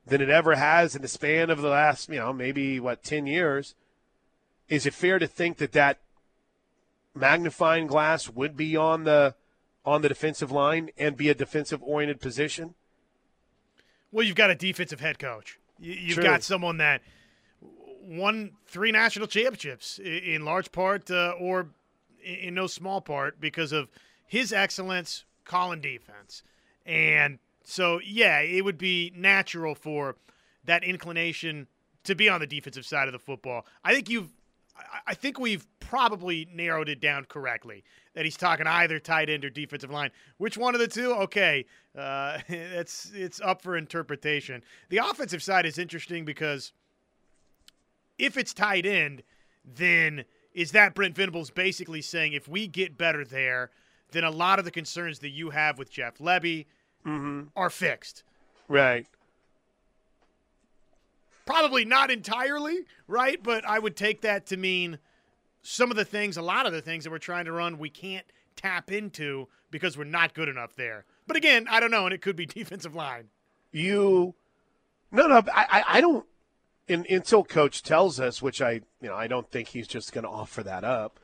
than 0.06 0.20
it 0.20 0.28
ever 0.28 0.56
has 0.56 0.94
in 0.94 1.02
the 1.02 1.08
span 1.08 1.48
of 1.48 1.62
the 1.62 1.68
last, 1.68 2.08
you 2.08 2.16
know, 2.16 2.32
maybe 2.32 2.78
what, 2.78 3.02
10 3.02 3.26
years, 3.26 3.74
is 4.68 4.84
it 4.84 4.92
fair 4.92 5.18
to 5.18 5.26
think 5.26 5.56
that 5.56 5.72
that 5.72 5.98
magnifying 7.14 7.86
glass 7.86 8.28
would 8.28 8.56
be 8.56 8.76
on 8.76 9.04
the 9.04 9.34
on 9.84 10.02
the 10.02 10.08
defensive 10.08 10.52
line 10.52 10.90
and 10.98 11.16
be 11.16 11.28
a 11.28 11.34
defensive 11.34 11.82
oriented 11.82 12.20
position? 12.20 12.74
Well, 14.12 14.26
you've 14.26 14.36
got 14.36 14.50
a 14.50 14.54
defensive 14.54 15.00
head 15.00 15.18
coach. 15.18 15.58
You've 15.78 16.14
True. 16.14 16.22
got 16.22 16.42
someone 16.42 16.76
that 16.78 17.00
won 18.02 18.52
three 18.66 18.92
national 18.92 19.26
championships 19.26 19.98
in 19.98 20.44
large 20.44 20.72
part 20.72 21.10
uh, 21.10 21.34
or 21.38 21.68
in 22.22 22.54
no 22.54 22.66
small 22.66 23.00
part 23.00 23.40
because 23.40 23.72
of 23.72 23.88
his 24.26 24.52
excellence 24.52 25.24
calling 25.44 25.80
defense. 25.80 26.42
And 26.84 27.38
so, 27.62 28.00
yeah, 28.04 28.40
it 28.40 28.64
would 28.64 28.78
be 28.78 29.12
natural 29.16 29.74
for 29.74 30.16
that 30.64 30.84
inclination 30.84 31.68
to 32.04 32.14
be 32.14 32.28
on 32.28 32.40
the 32.40 32.46
defensive 32.46 32.84
side 32.84 33.08
of 33.08 33.12
the 33.12 33.18
football. 33.18 33.64
I 33.84 33.94
think 33.94 34.10
you've 34.10 34.32
I 35.06 35.14
think 35.14 35.38
we've 35.38 35.66
probably 35.80 36.48
narrowed 36.52 36.88
it 36.88 37.00
down 37.00 37.24
correctly 37.24 37.84
that 38.14 38.24
he's 38.24 38.36
talking 38.36 38.66
either 38.66 38.98
tight 38.98 39.28
end 39.28 39.44
or 39.44 39.50
defensive 39.50 39.90
line. 39.90 40.10
Which 40.38 40.56
one 40.56 40.74
of 40.74 40.80
the 40.80 40.88
two? 40.88 41.12
Okay, 41.12 41.66
uh, 41.96 42.38
it's 42.48 43.10
it's 43.14 43.40
up 43.40 43.62
for 43.62 43.76
interpretation. 43.76 44.62
The 44.88 44.98
offensive 44.98 45.42
side 45.42 45.66
is 45.66 45.78
interesting 45.78 46.24
because 46.24 46.72
if 48.18 48.36
it's 48.36 48.52
tight 48.52 48.86
end, 48.86 49.22
then 49.64 50.24
is 50.52 50.72
that 50.72 50.94
Brent 50.94 51.14
Venables 51.14 51.50
basically 51.50 52.02
saying 52.02 52.32
if 52.32 52.48
we 52.48 52.66
get 52.66 52.98
better 52.98 53.24
there, 53.24 53.70
then 54.12 54.24
a 54.24 54.30
lot 54.30 54.58
of 54.58 54.64
the 54.64 54.70
concerns 54.70 55.20
that 55.20 55.30
you 55.30 55.50
have 55.50 55.78
with 55.78 55.90
Jeff 55.90 56.18
Lebby 56.18 56.66
mm-hmm. 57.06 57.42
are 57.56 57.70
fixed. 57.70 58.24
Right. 58.68 59.06
Probably 61.50 61.84
not 61.84 62.12
entirely, 62.12 62.84
right? 63.08 63.42
But 63.42 63.66
I 63.66 63.80
would 63.80 63.96
take 63.96 64.20
that 64.20 64.46
to 64.46 64.56
mean 64.56 64.98
some 65.62 65.90
of 65.90 65.96
the 65.96 66.04
things, 66.04 66.36
a 66.36 66.42
lot 66.42 66.64
of 66.64 66.72
the 66.72 66.80
things 66.80 67.02
that 67.02 67.10
we're 67.10 67.18
trying 67.18 67.46
to 67.46 67.52
run, 67.52 67.78
we 67.78 67.90
can't 67.90 68.24
tap 68.54 68.92
into 68.92 69.48
because 69.70 69.98
we're 69.98 70.04
not 70.04 70.32
good 70.32 70.48
enough 70.48 70.76
there. 70.76 71.04
But 71.26 71.36
again, 71.36 71.66
I 71.68 71.80
don't 71.80 71.90
know, 71.90 72.04
and 72.04 72.14
it 72.14 72.22
could 72.22 72.36
be 72.36 72.46
defensive 72.46 72.94
line. 72.94 73.30
You, 73.72 74.34
no, 75.10 75.26
no, 75.26 75.42
I, 75.52 75.82
I 75.88 76.00
don't. 76.00 76.24
In, 76.86 77.04
until 77.10 77.42
coach 77.42 77.82
tells 77.82 78.20
us, 78.20 78.40
which 78.40 78.62
I, 78.62 78.82
you 79.00 79.08
know, 79.08 79.14
I 79.14 79.26
don't 79.26 79.50
think 79.50 79.68
he's 79.68 79.88
just 79.88 80.12
going 80.12 80.24
to 80.24 80.30
offer 80.30 80.62
that 80.62 80.84
up. 80.84 81.18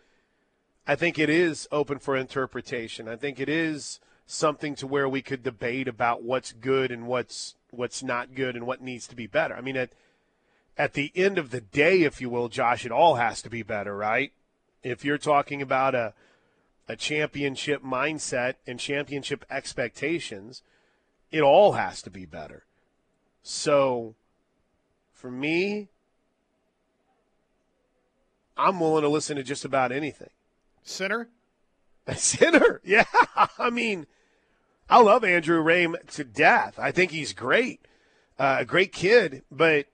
I 0.88 0.96
think 0.96 1.20
it 1.20 1.30
is 1.30 1.68
open 1.70 2.00
for 2.00 2.16
interpretation. 2.16 3.08
I 3.08 3.14
think 3.14 3.38
it 3.38 3.48
is 3.48 4.00
something 4.26 4.74
to 4.76 4.88
where 4.88 5.08
we 5.08 5.22
could 5.22 5.44
debate 5.44 5.86
about 5.86 6.24
what's 6.24 6.52
good 6.52 6.90
and 6.90 7.06
what's 7.06 7.54
what's 7.70 8.02
not 8.02 8.34
good 8.34 8.56
and 8.56 8.66
what 8.66 8.82
needs 8.82 9.06
to 9.06 9.16
be 9.16 9.26
better. 9.26 9.54
I 9.54 9.60
mean, 9.60 9.76
at 9.76 9.92
at 10.78 10.92
the 10.92 11.10
end 11.14 11.38
of 11.38 11.50
the 11.50 11.60
day, 11.60 12.02
if 12.02 12.20
you 12.20 12.28
will, 12.28 12.48
Josh, 12.48 12.84
it 12.84 12.92
all 12.92 13.16
has 13.16 13.42
to 13.42 13.50
be 13.50 13.62
better, 13.62 13.96
right? 13.96 14.32
If 14.82 15.04
you're 15.04 15.18
talking 15.18 15.62
about 15.62 15.94
a 15.94 16.14
a 16.88 16.96
championship 16.96 17.82
mindset 17.82 18.54
and 18.66 18.78
championship 18.78 19.44
expectations, 19.50 20.62
it 21.30 21.40
all 21.40 21.72
has 21.72 22.00
to 22.02 22.10
be 22.10 22.24
better. 22.24 22.64
So 23.42 24.14
for 25.12 25.30
me, 25.30 25.88
I'm 28.56 28.80
willing 28.80 29.02
to 29.02 29.08
listen 29.08 29.36
to 29.36 29.42
just 29.42 29.64
about 29.64 29.92
anything. 29.92 30.30
Center? 30.82 31.28
Center, 32.14 32.80
yeah. 32.84 33.04
I 33.58 33.70
mean, 33.70 34.06
I 34.88 35.00
love 35.00 35.24
Andrew 35.24 35.62
Raym 35.62 35.96
to 36.12 36.24
death. 36.24 36.78
I 36.78 36.92
think 36.92 37.10
he's 37.10 37.32
great, 37.32 37.80
uh, 38.38 38.58
a 38.60 38.64
great 38.64 38.92
kid, 38.92 39.42
but 39.50 39.86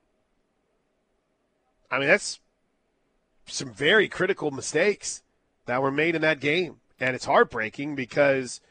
I 1.92 1.98
mean, 1.98 2.08
that's 2.08 2.40
some 3.46 3.70
very 3.70 4.08
critical 4.08 4.50
mistakes 4.50 5.22
that 5.66 5.82
were 5.82 5.90
made 5.90 6.14
in 6.14 6.22
that 6.22 6.40
game. 6.40 6.76
And 6.98 7.14
it's 7.14 7.26
heartbreaking 7.26 7.96
because, 7.96 8.62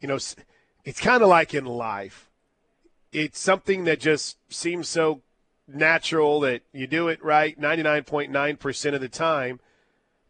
you 0.00 0.08
know, 0.08 0.18
it's 0.84 1.00
kind 1.00 1.22
of 1.22 1.28
like 1.28 1.54
in 1.54 1.64
life. 1.64 2.28
It's 3.12 3.38
something 3.38 3.84
that 3.84 4.00
just 4.00 4.36
seems 4.48 4.88
so 4.88 5.22
natural 5.68 6.40
that 6.40 6.62
you 6.72 6.88
do 6.88 7.06
it 7.08 7.24
right 7.24 7.58
99.9% 7.58 8.94
of 8.94 9.00
the 9.00 9.08
time 9.08 9.60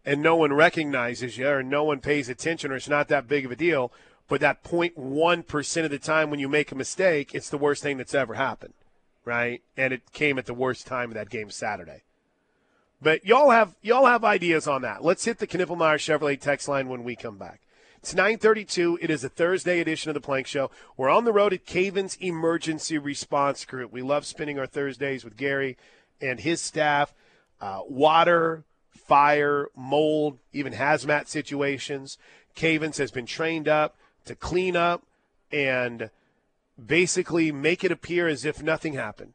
and 0.05 0.23
no 0.23 0.37
one 0.37 0.53
recognizes 0.53 1.39
you 1.39 1.49
or 1.49 1.63
no 1.63 1.85
one 1.85 2.01
pays 2.01 2.29
attention 2.29 2.71
or 2.71 2.77
it's 2.77 2.89
not 2.89 3.09
that 3.09 3.29
big 3.29 3.47
of 3.47 3.51
a 3.51 3.57
deal. 3.57 3.93
But 4.29 4.43
that 4.43 4.63
0.1% 4.63 5.85
of 5.85 5.91
the 5.91 5.99
time 5.99 6.31
when 6.31 6.41
you 6.41 6.49
make 6.49 6.71
a 6.71 6.75
mistake, 6.75 7.35
it's 7.35 7.49
the 7.49 7.59
worst 7.59 7.83
thing 7.83 7.97
that's 7.97 8.15
ever 8.15 8.35
happened 8.35 8.75
right? 9.27 9.61
And 9.77 9.93
it 9.93 10.13
came 10.13 10.39
at 10.39 10.47
the 10.47 10.55
worst 10.55 10.87
time 10.87 11.11
of 11.11 11.15
that 11.15 11.29
game 11.29 11.51
Saturday. 11.51 12.05
But 13.03 13.27
y'all 13.27 13.51
have 13.51 13.75
y'all 13.83 14.07
have 14.07 14.25
ideas 14.25 14.67
on 14.67 14.81
that. 14.83 15.05
Let's 15.05 15.27
hit 15.27 15.39
the 15.39 15.47
Knippelmeyer 15.47 15.99
Chevrolet 15.99 16.41
text 16.41 16.67
line 16.67 16.89
when 16.89 17.05
we 17.05 17.15
come 17.15 17.37
back. 17.37 17.61
It's 17.99 18.15
9:32. 18.15 18.99
It 19.03 19.11
is 19.11 19.23
a 19.23 19.29
Thursday 19.29 19.81
edition 19.81 20.09
of 20.09 20.15
the 20.15 20.21
Plank 20.21 20.47
Show. 20.47 20.71
We're 20.97 21.11
on 21.11 21.25
the 21.25 21.33
road 21.33 21.53
at 21.53 21.67
Cavens 21.67 22.17
Emergency 22.21 22.97
Response 22.97 23.67
Group. 23.67 23.93
We 23.93 24.01
love 24.01 24.25
spending 24.25 24.59
our 24.59 24.67
Thursdays 24.67 25.25
with 25.25 25.37
Gary 25.37 25.77
and 26.23 26.41
his 26.41 26.63
staff. 26.63 27.13
Uh, 27.61 27.81
water, 27.87 28.65
fire, 28.91 29.69
mold, 29.77 30.39
even 30.53 30.73
hazmat 30.73 31.27
situations. 31.27 32.17
Cavens 32.55 32.97
has 32.99 33.11
been 33.11 33.27
trained 33.27 33.69
up 33.69 33.97
to 34.25 34.35
clean 34.35 34.77
up 34.77 35.03
and 35.53 36.11
basically 36.85 37.53
make 37.53 37.85
it 37.85 37.93
appear 37.93 38.29
as 38.29 38.45
if 38.45 38.63
nothing 38.63 38.95
happened. 38.95 39.35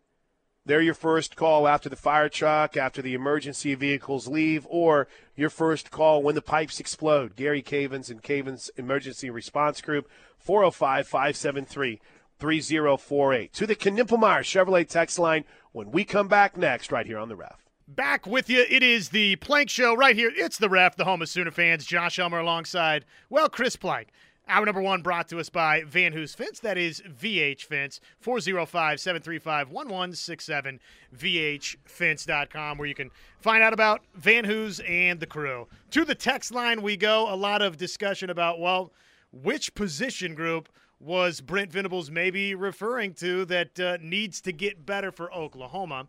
They're 0.64 0.82
your 0.82 0.94
first 0.94 1.36
call 1.36 1.68
after 1.68 1.90
the 1.90 1.96
fire 1.96 2.30
truck, 2.30 2.78
after 2.78 3.02
the 3.02 3.16
emergency 3.16 3.74
vehicles 3.74 4.28
leave, 4.28 4.68
or 4.70 5.08
your 5.36 5.50
first 5.50 5.90
call 5.90 6.22
when 6.22 6.36
the 6.36 6.42
pipes 6.42 6.80
explode. 6.80 7.36
Gary 7.36 7.64
Cavens 7.64 8.12
and 8.12 8.22
Cavens 8.22 8.70
Emergency 8.78 9.32
Response 9.32 9.82
Group, 9.82 10.08
405 10.38 11.08
573 11.08 12.00
3048. 12.38 13.54
To 13.54 13.68
the 13.68 13.76
Knippelmeyer 13.76 14.42
Chevrolet 14.42 14.88
text 14.88 15.18
line 15.18 15.46
when 15.72 15.92
we 15.92 16.04
come 16.04 16.28
back 16.28 16.56
next, 16.56 16.92
right 16.92 17.08
here 17.08 17.18
on 17.18 17.30
the 17.30 17.36
ref. 17.36 17.66
Back 17.88 18.28
with 18.28 18.50
you. 18.50 18.66
It 18.70 18.84
is 18.84 19.10
the 19.10 19.36
Plank 19.38 19.70
Show 19.70 19.96
right 19.96 20.16
here. 20.16 20.32
It's 20.34 20.58
the 20.58 20.70
ref, 20.70 20.96
the 20.96 21.06
home 21.06 21.22
of 21.22 21.30
Sooner 21.30 21.52
fans. 21.52 21.86
Josh 21.86 22.18
Helmer 22.18 22.40
alongside, 22.40 23.04
well, 23.30 23.50
Chris 23.50 23.76
Plank. 23.76 24.10
Hour 24.52 24.66
number 24.66 24.82
one 24.82 25.02
brought 25.02 25.30
to 25.30 25.40
us 25.40 25.48
by 25.48 25.84
Van 25.84 26.12
Hoos 26.12 26.36
Fence. 26.36 26.60
That 26.60 26.78
is 26.78 27.02
VH 27.08 27.64
Fence, 27.64 28.02
405 28.20 29.00
735 29.00 29.70
1167, 29.70 30.82
VHFence.com, 31.16 32.78
where 32.78 32.86
you 32.86 32.94
can 32.94 33.12
find 33.40 33.64
out 33.64 33.72
about 33.72 34.02
Van 34.14 34.44
Hoos 34.44 34.82
and 34.82 35.22
the 35.22 35.26
crew. 35.26 35.70
To 35.92 36.04
the 36.04 36.16
text 36.16 36.54
line 36.54 36.82
we 36.82 36.98
go. 36.98 37.34
A 37.34 37.36
lot 37.38 37.62
of 37.62 37.78
discussion 37.78 38.30
about, 38.30 38.60
well, 38.60 38.92
which 39.32 39.74
position 39.74 40.36
group 40.36 40.68
was 41.00 41.40
Brent 41.40 41.72
Venables 41.72 42.12
maybe 42.12 42.54
referring 42.54 43.14
to 43.14 43.46
that 43.46 43.80
uh, 43.80 44.00
needs 44.02 44.42
to 44.42 44.52
get 44.52 44.86
better 44.86 45.14
for 45.14 45.34
Oklahoma? 45.34 46.08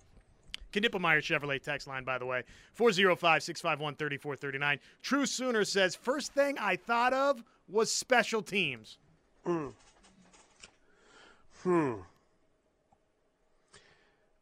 Knippelmeyer 0.72 1.20
Chevrolet 1.20 1.62
text 1.62 1.86
line, 1.86 2.02
by 2.02 2.18
the 2.18 2.26
way, 2.26 2.42
405 2.72 3.44
651 3.44 3.94
3439. 3.94 4.80
True 5.00 5.26
Sooner 5.26 5.64
says, 5.64 5.94
First 5.94 6.32
thing 6.34 6.58
I 6.58 6.74
thought 6.74 7.12
of 7.12 7.44
was 7.68 7.90
special 7.90 8.42
teams. 8.42 8.98
Mm. 9.46 9.72
Hmm. 11.62 11.94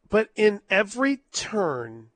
But 0.09 0.29
in 0.35 0.61
every 0.69 1.21
turn, 1.31 2.07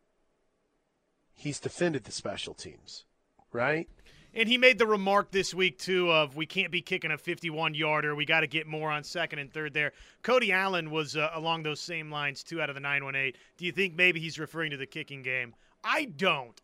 he's 1.33 1.59
defended 1.59 2.03
the 2.03 2.11
special 2.11 2.53
teams, 2.53 3.05
right? 3.53 3.87
And 4.33 4.49
he 4.49 4.57
made 4.57 4.79
the 4.79 4.85
remark 4.85 5.31
this 5.31 5.53
week, 5.53 5.79
too, 5.79 6.11
of 6.11 6.35
we 6.35 6.45
can't 6.45 6.71
be 6.71 6.81
kicking 6.81 7.11
a 7.11 7.17
51 7.17 7.73
yarder. 7.73 8.13
We 8.13 8.25
got 8.25 8.41
to 8.41 8.47
get 8.47 8.67
more 8.67 8.91
on 8.91 9.05
second 9.05 9.39
and 9.39 9.51
third 9.51 9.73
there. 9.73 9.93
Cody 10.23 10.51
Allen 10.51 10.91
was 10.91 11.15
uh, 11.15 11.29
along 11.33 11.63
those 11.63 11.79
same 11.79 12.11
lines, 12.11 12.43
two 12.43 12.61
out 12.61 12.69
of 12.69 12.75
the 12.75 12.81
918. 12.81 13.31
Do 13.57 13.65
you 13.65 13.71
think 13.71 13.95
maybe 13.95 14.19
he's 14.19 14.37
referring 14.37 14.71
to 14.71 14.77
the 14.77 14.85
kicking 14.85 15.21
game? 15.21 15.55
I 15.85 16.05
don't. 16.05 16.59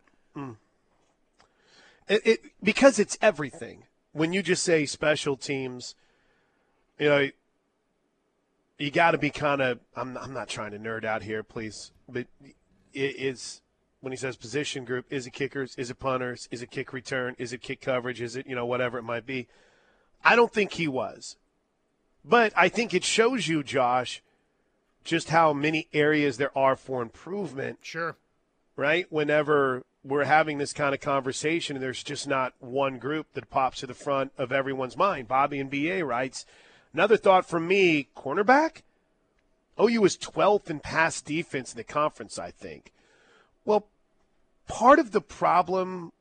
It, 2.08 2.26
it 2.26 2.40
because 2.62 2.98
it's 2.98 3.16
everything. 3.22 3.84
When 4.12 4.32
you 4.32 4.42
just 4.42 4.62
say 4.62 4.84
special 4.86 5.36
teams, 5.36 5.94
you 6.98 7.08
know, 7.08 7.28
you 8.78 8.90
got 8.90 9.12
to 9.12 9.18
be 9.18 9.30
kind 9.30 9.62
of. 9.62 9.80
I'm, 9.96 10.16
I'm 10.16 10.34
not 10.34 10.48
trying 10.48 10.72
to 10.72 10.78
nerd 10.78 11.04
out 11.04 11.22
here, 11.22 11.42
please, 11.42 11.92
but 12.08 12.26
it 12.92 13.16
is 13.16 13.62
when 14.00 14.12
he 14.12 14.16
says 14.16 14.36
position 14.36 14.84
group. 14.84 15.06
Is 15.10 15.26
it 15.26 15.30
kickers? 15.32 15.74
Is 15.76 15.90
it 15.90 15.98
punters? 15.98 16.48
Is 16.50 16.62
it 16.62 16.70
kick 16.70 16.92
return? 16.92 17.34
Is 17.38 17.52
it 17.52 17.62
kick 17.62 17.80
coverage? 17.80 18.20
Is 18.20 18.36
it 18.36 18.46
you 18.46 18.54
know 18.54 18.66
whatever 18.66 18.98
it 18.98 19.02
might 19.02 19.24
be? 19.26 19.46
I 20.24 20.36
don't 20.36 20.52
think 20.52 20.72
he 20.72 20.86
was, 20.88 21.36
but 22.24 22.52
I 22.56 22.68
think 22.68 22.92
it 22.94 23.02
shows 23.04 23.48
you, 23.48 23.62
Josh, 23.62 24.22
just 25.04 25.30
how 25.30 25.52
many 25.52 25.88
areas 25.92 26.36
there 26.36 26.56
are 26.56 26.76
for 26.76 27.02
improvement 27.02 27.78
Sure. 27.82 28.14
right? 28.76 29.06
Whenever 29.10 29.84
we're 30.04 30.24
having 30.24 30.58
this 30.58 30.72
kind 30.72 30.94
of 30.94 31.00
conversation 31.00 31.76
and 31.76 31.82
there's 31.82 32.02
just 32.02 32.26
not 32.26 32.54
one 32.58 32.98
group 32.98 33.26
that 33.34 33.50
pops 33.50 33.80
to 33.80 33.86
the 33.86 33.94
front 33.94 34.32
of 34.36 34.50
everyone's 34.50 34.96
mind. 34.96 35.28
Bobby 35.28 35.60
and 35.60 35.70
BA 35.70 36.04
writes, 36.04 36.44
another 36.92 37.16
thought 37.16 37.46
from 37.46 37.68
me, 37.68 38.08
cornerback? 38.16 38.82
OU 39.80 40.00
was 40.00 40.16
12th 40.16 40.68
in 40.70 40.80
pass 40.80 41.20
defense 41.20 41.72
in 41.72 41.76
the 41.76 41.84
conference, 41.84 42.38
I 42.38 42.50
think. 42.50 42.92
Well, 43.64 43.86
part 44.66 44.98
of 44.98 45.12
the 45.12 45.20
problem 45.20 46.12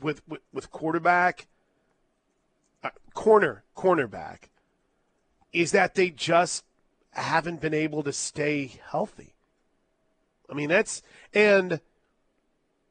with 0.00 0.22
with, 0.28 0.40
with 0.52 0.70
quarterback, 0.70 1.46
uh, 2.82 2.90
corner, 3.14 3.64
cornerback, 3.76 4.48
is 5.52 5.72
that 5.72 5.94
they 5.94 6.10
just 6.10 6.64
haven't 7.10 7.60
been 7.60 7.74
able 7.74 8.02
to 8.04 8.12
stay 8.12 8.80
healthy. 8.90 9.34
I 10.50 10.54
mean, 10.54 10.68
that's 10.68 11.02
and 11.34 11.80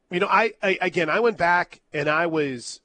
you 0.10 0.20
know, 0.20 0.28
I, 0.28 0.54
I 0.64 0.78
again, 0.82 1.10
I 1.10 1.20
went 1.20 1.38
back 1.38 1.82
and 1.94 2.10
I 2.10 2.28
was 2.28 2.80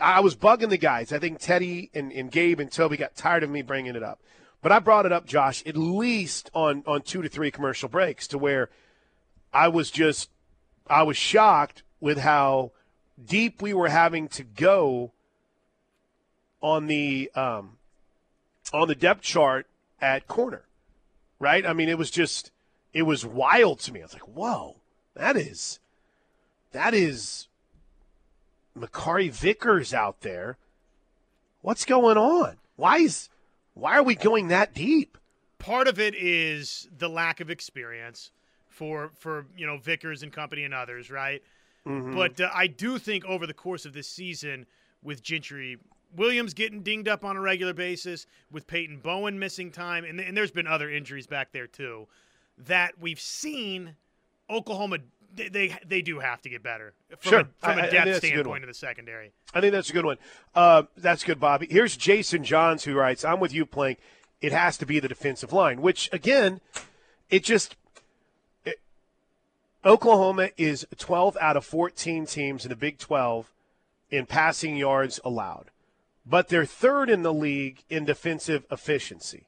I 0.00 0.20
was 0.20 0.36
bugging 0.36 0.70
the 0.70 0.78
guys. 0.78 1.12
I 1.12 1.18
think 1.18 1.38
Teddy 1.38 1.90
and, 1.94 2.12
and 2.12 2.30
Gabe 2.30 2.60
and 2.60 2.70
Toby 2.70 2.96
got 2.96 3.16
tired 3.16 3.42
of 3.42 3.50
me 3.50 3.62
bringing 3.62 3.96
it 3.96 4.02
up, 4.02 4.20
but 4.62 4.72
I 4.72 4.78
brought 4.78 5.06
it 5.06 5.12
up, 5.12 5.26
Josh, 5.26 5.62
at 5.66 5.76
least 5.76 6.50
on 6.54 6.84
on 6.86 7.02
two 7.02 7.22
to 7.22 7.28
three 7.28 7.50
commercial 7.50 7.88
breaks 7.88 8.28
to 8.28 8.38
where 8.38 8.70
I 9.52 9.68
was 9.68 9.90
just 9.90 10.30
I 10.86 11.02
was 11.02 11.16
shocked 11.16 11.82
with 12.00 12.18
how 12.18 12.72
deep 13.22 13.60
we 13.60 13.74
were 13.74 13.88
having 13.88 14.28
to 14.28 14.44
go 14.44 15.12
on 16.62 16.86
the 16.86 17.30
um, 17.34 17.78
on 18.72 18.88
the 18.88 18.94
depth 18.94 19.22
chart 19.22 19.66
at 20.00 20.28
corner, 20.28 20.62
right? 21.38 21.66
I 21.66 21.72
mean, 21.72 21.88
it 21.88 21.98
was 21.98 22.10
just 22.10 22.52
it 22.92 23.02
was 23.02 23.26
wild 23.26 23.80
to 23.80 23.92
me. 23.92 24.00
I 24.00 24.04
was 24.04 24.12
like, 24.12 24.28
whoa, 24.28 24.76
that 25.14 25.36
is 25.36 25.80
that 26.72 26.94
is 26.94 27.48
Makari 28.76 29.30
Vickers 29.30 29.92
out 29.92 30.20
there. 30.20 30.56
What's 31.62 31.84
going 31.84 32.16
on? 32.16 32.56
Why 32.76 32.98
is 32.98 33.28
why 33.74 33.96
are 33.96 34.02
we 34.02 34.14
going 34.14 34.48
that 34.48 34.74
deep? 34.74 35.18
Part 35.58 35.88
of 35.88 36.00
it 36.00 36.14
is 36.14 36.88
the 36.96 37.08
lack 37.08 37.40
of 37.40 37.50
experience 37.50 38.30
for 38.68 39.10
for 39.14 39.46
you 39.56 39.66
know 39.66 39.76
Vickers 39.76 40.22
and 40.22 40.32
company 40.32 40.64
and 40.64 40.72
others, 40.72 41.10
right? 41.10 41.42
But 42.14 42.40
uh, 42.40 42.50
I 42.54 42.66
do 42.66 42.98
think 42.98 43.24
over 43.24 43.46
the 43.46 43.54
course 43.54 43.84
of 43.86 43.92
this 43.92 44.08
season, 44.08 44.66
with 45.02 45.22
Gentry 45.22 45.78
Williams 46.14 46.54
getting 46.54 46.82
dinged 46.82 47.08
up 47.08 47.24
on 47.24 47.36
a 47.36 47.40
regular 47.40 47.72
basis, 47.72 48.26
with 48.50 48.66
Peyton 48.66 48.98
Bowen 48.98 49.38
missing 49.38 49.70
time, 49.70 50.04
and, 50.04 50.20
and 50.20 50.36
there's 50.36 50.50
been 50.50 50.66
other 50.66 50.90
injuries 50.90 51.26
back 51.26 51.52
there 51.52 51.66
too, 51.66 52.06
that 52.58 52.94
we've 53.00 53.20
seen 53.20 53.96
Oklahoma. 54.48 54.98
They 55.34 55.48
they, 55.48 55.78
they 55.86 56.02
do 56.02 56.18
have 56.18 56.42
to 56.42 56.48
get 56.48 56.62
better 56.62 56.92
from 57.18 57.30
Sure. 57.30 57.40
a, 57.40 57.44
from 57.58 57.78
I- 57.78 57.86
a 57.86 57.90
depth 57.90 57.92
that's 57.92 58.18
a 58.18 58.20
good 58.20 58.26
standpoint 58.28 58.64
in 58.64 58.68
the 58.68 58.74
secondary. 58.74 59.32
I 59.54 59.60
think 59.60 59.72
that's 59.72 59.90
a 59.90 59.92
good 59.92 60.04
one. 60.04 60.16
Uh, 60.54 60.84
that's 60.96 61.24
good, 61.24 61.38
Bobby. 61.38 61.66
Here's 61.70 61.96
Jason 61.96 62.42
Johns 62.44 62.84
who 62.84 62.94
writes, 62.94 63.24
"I'm 63.24 63.40
with 63.40 63.52
you, 63.52 63.64
playing. 63.66 63.96
It 64.40 64.52
has 64.52 64.76
to 64.78 64.86
be 64.86 64.98
the 65.00 65.08
defensive 65.08 65.52
line." 65.52 65.80
Which 65.82 66.08
again, 66.12 66.60
it 67.30 67.44
just 67.44 67.76
it, 68.64 68.80
Oklahoma 69.84 70.50
is 70.56 70.86
12 70.98 71.36
out 71.40 71.56
of 71.56 71.64
14 71.64 72.26
teams 72.26 72.64
in 72.64 72.68
the 72.68 72.76
Big 72.76 72.98
12 72.98 73.50
in 74.10 74.26
passing 74.26 74.76
yards 74.76 75.20
allowed, 75.24 75.70
but 76.26 76.48
they're 76.48 76.64
third 76.66 77.08
in 77.08 77.22
the 77.22 77.32
league 77.32 77.84
in 77.88 78.04
defensive 78.04 78.64
efficiency. 78.70 79.46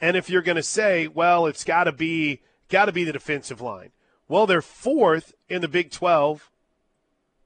And 0.00 0.16
if 0.16 0.28
you're 0.30 0.42
going 0.42 0.56
to 0.56 0.62
say, 0.62 1.08
well, 1.08 1.46
it's 1.46 1.64
got 1.64 1.84
to 1.84 1.92
be 1.92 2.40
got 2.68 2.84
to 2.84 2.92
be 2.92 3.04
the 3.04 3.12
defensive 3.12 3.60
line. 3.60 3.90
Well, 4.28 4.46
they're 4.46 4.62
fourth 4.62 5.34
in 5.48 5.62
the 5.62 5.68
Big 5.68 5.90
12 5.90 6.50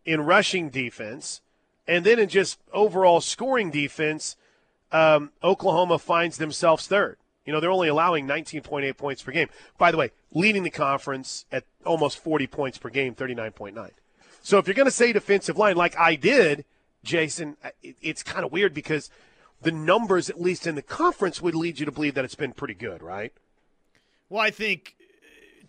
in 0.04 0.20
rushing 0.22 0.68
defense, 0.68 1.40
and 1.86 2.04
then 2.04 2.18
in 2.18 2.28
just 2.28 2.58
overall 2.72 3.20
scoring 3.20 3.70
defense, 3.70 4.36
um, 4.90 5.30
Oklahoma 5.42 5.98
finds 5.98 6.38
themselves 6.38 6.86
third. 6.86 7.18
You 7.46 7.52
know, 7.52 7.60
they're 7.60 7.70
only 7.70 7.88
allowing 7.88 8.26
19.8 8.26 8.96
points 8.96 9.22
per 9.22 9.32
game. 9.32 9.48
By 9.78 9.90
the 9.90 9.96
way, 9.96 10.10
leading 10.32 10.62
the 10.62 10.70
conference 10.70 11.44
at 11.50 11.64
almost 11.84 12.18
40 12.18 12.46
points 12.46 12.78
per 12.78 12.88
game, 12.88 13.14
39.9. 13.14 13.90
So 14.42 14.58
if 14.58 14.66
you're 14.66 14.74
going 14.74 14.86
to 14.86 14.92
say 14.92 15.12
defensive 15.12 15.56
line, 15.56 15.76
like 15.76 15.98
I 15.98 16.16
did, 16.16 16.64
Jason, 17.04 17.56
it's 17.82 18.22
kind 18.22 18.44
of 18.44 18.52
weird 18.52 18.74
because 18.74 19.10
the 19.60 19.72
numbers, 19.72 20.30
at 20.30 20.40
least 20.40 20.66
in 20.66 20.74
the 20.74 20.82
conference, 20.82 21.40
would 21.40 21.54
lead 21.54 21.78
you 21.78 21.86
to 21.86 21.92
believe 21.92 22.14
that 22.14 22.24
it's 22.24 22.34
been 22.34 22.52
pretty 22.52 22.74
good, 22.74 23.02
right? 23.02 23.32
Well, 24.28 24.40
I 24.40 24.50
think 24.50 24.96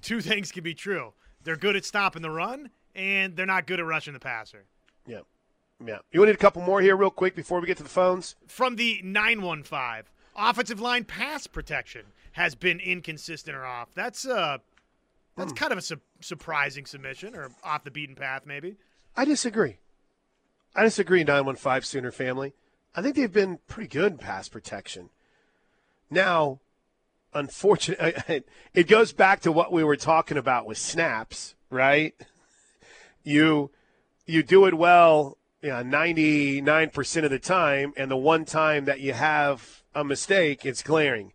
two 0.03 0.21
things 0.21 0.51
can 0.51 0.63
be 0.63 0.73
true. 0.73 1.13
They're 1.43 1.57
good 1.57 1.75
at 1.75 1.85
stopping 1.85 2.21
the 2.21 2.29
run, 2.29 2.69
and 2.95 3.35
they're 3.35 3.45
not 3.45 3.67
good 3.67 3.79
at 3.79 3.85
rushing 3.85 4.13
the 4.13 4.19
passer. 4.19 4.65
Yeah. 5.07 5.21
Yeah. 5.83 5.99
You 6.11 6.19
want 6.19 6.27
to 6.27 6.33
need 6.33 6.35
a 6.35 6.37
couple 6.37 6.61
more 6.61 6.81
here, 6.81 6.95
real 6.95 7.09
quick, 7.09 7.35
before 7.35 7.59
we 7.59 7.67
get 7.67 7.77
to 7.77 7.83
the 7.83 7.89
phones? 7.89 8.35
From 8.47 8.75
the 8.75 9.01
915, 9.03 10.03
offensive 10.35 10.79
line 10.79 11.03
pass 11.03 11.47
protection 11.47 12.05
has 12.33 12.55
been 12.55 12.79
inconsistent 12.79 13.55
or 13.55 13.65
off. 13.65 13.89
That's 13.93 14.25
uh 14.25 14.59
that's 15.35 15.53
kind 15.53 15.71
of 15.71 15.79
a 15.79 15.81
su- 15.81 15.99
surprising 16.21 16.85
submission 16.85 17.35
or 17.35 17.49
off 17.63 17.83
the 17.83 17.91
beaten 17.91 18.15
path 18.15 18.43
maybe. 18.45 18.75
I 19.15 19.25
disagree. 19.25 19.77
I 20.75 20.83
disagree, 20.83 21.23
915 21.23 21.81
Sooner 21.81 22.11
family. 22.11 22.53
I 22.95 23.01
think 23.01 23.15
they've 23.15 23.31
been 23.31 23.59
pretty 23.67 23.89
good 23.89 24.13
in 24.13 24.17
pass 24.19 24.47
protection. 24.47 25.09
Now, 26.09 26.59
unfortunately, 27.33 28.43
it 28.73 28.87
goes 28.87 29.13
back 29.13 29.41
to 29.41 29.51
what 29.51 29.71
we 29.71 29.83
were 29.83 29.97
talking 29.97 30.37
about 30.37 30.65
with 30.65 30.77
snaps, 30.77 31.55
right? 31.69 32.13
You 33.23 33.71
you 34.25 34.43
do 34.43 34.65
it 34.65 34.73
well, 34.73 35.37
you 35.61 35.69
know, 35.69 35.83
99% 35.83 37.23
of 37.23 37.31
the 37.31 37.39
time, 37.39 37.93
and 37.97 38.09
the 38.09 38.17
one 38.17 38.45
time 38.45 38.85
that 38.85 38.99
you 38.99 39.13
have 39.13 39.83
a 39.93 40.03
mistake, 40.03 40.65
it's 40.65 40.81
glaring. 40.81 41.33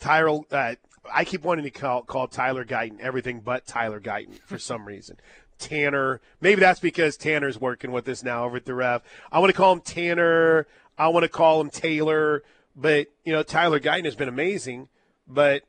Tyrell, 0.00 0.46
uh, 0.50 0.74
I 1.12 1.24
keep 1.24 1.42
wanting 1.42 1.64
to 1.64 1.70
call, 1.70 2.02
call 2.02 2.28
Tyler 2.28 2.64
Guyton 2.64 3.00
everything 3.00 3.40
but 3.40 3.66
Tyler 3.66 4.00
Guyton 4.00 4.38
for 4.44 4.58
some 4.58 4.84
reason. 4.86 5.16
Tanner, 5.58 6.20
maybe 6.40 6.60
that's 6.60 6.80
because 6.80 7.16
Tanner's 7.16 7.60
working 7.60 7.92
with 7.92 8.08
us 8.08 8.22
now 8.22 8.44
over 8.44 8.56
at 8.56 8.64
the 8.64 8.74
Rev. 8.74 9.02
I 9.30 9.38
want 9.38 9.50
to 9.50 9.56
call 9.56 9.72
him 9.72 9.80
Tanner. 9.80 10.66
I 10.98 11.08
want 11.08 11.24
to 11.24 11.28
call 11.28 11.60
him 11.60 11.70
Taylor, 11.70 12.42
but 12.76 13.08
you 13.24 13.32
know 13.32 13.42
Tyler 13.42 13.80
Guyton 13.80 14.04
has 14.04 14.16
been 14.16 14.28
amazing, 14.28 14.88
but 15.26 15.62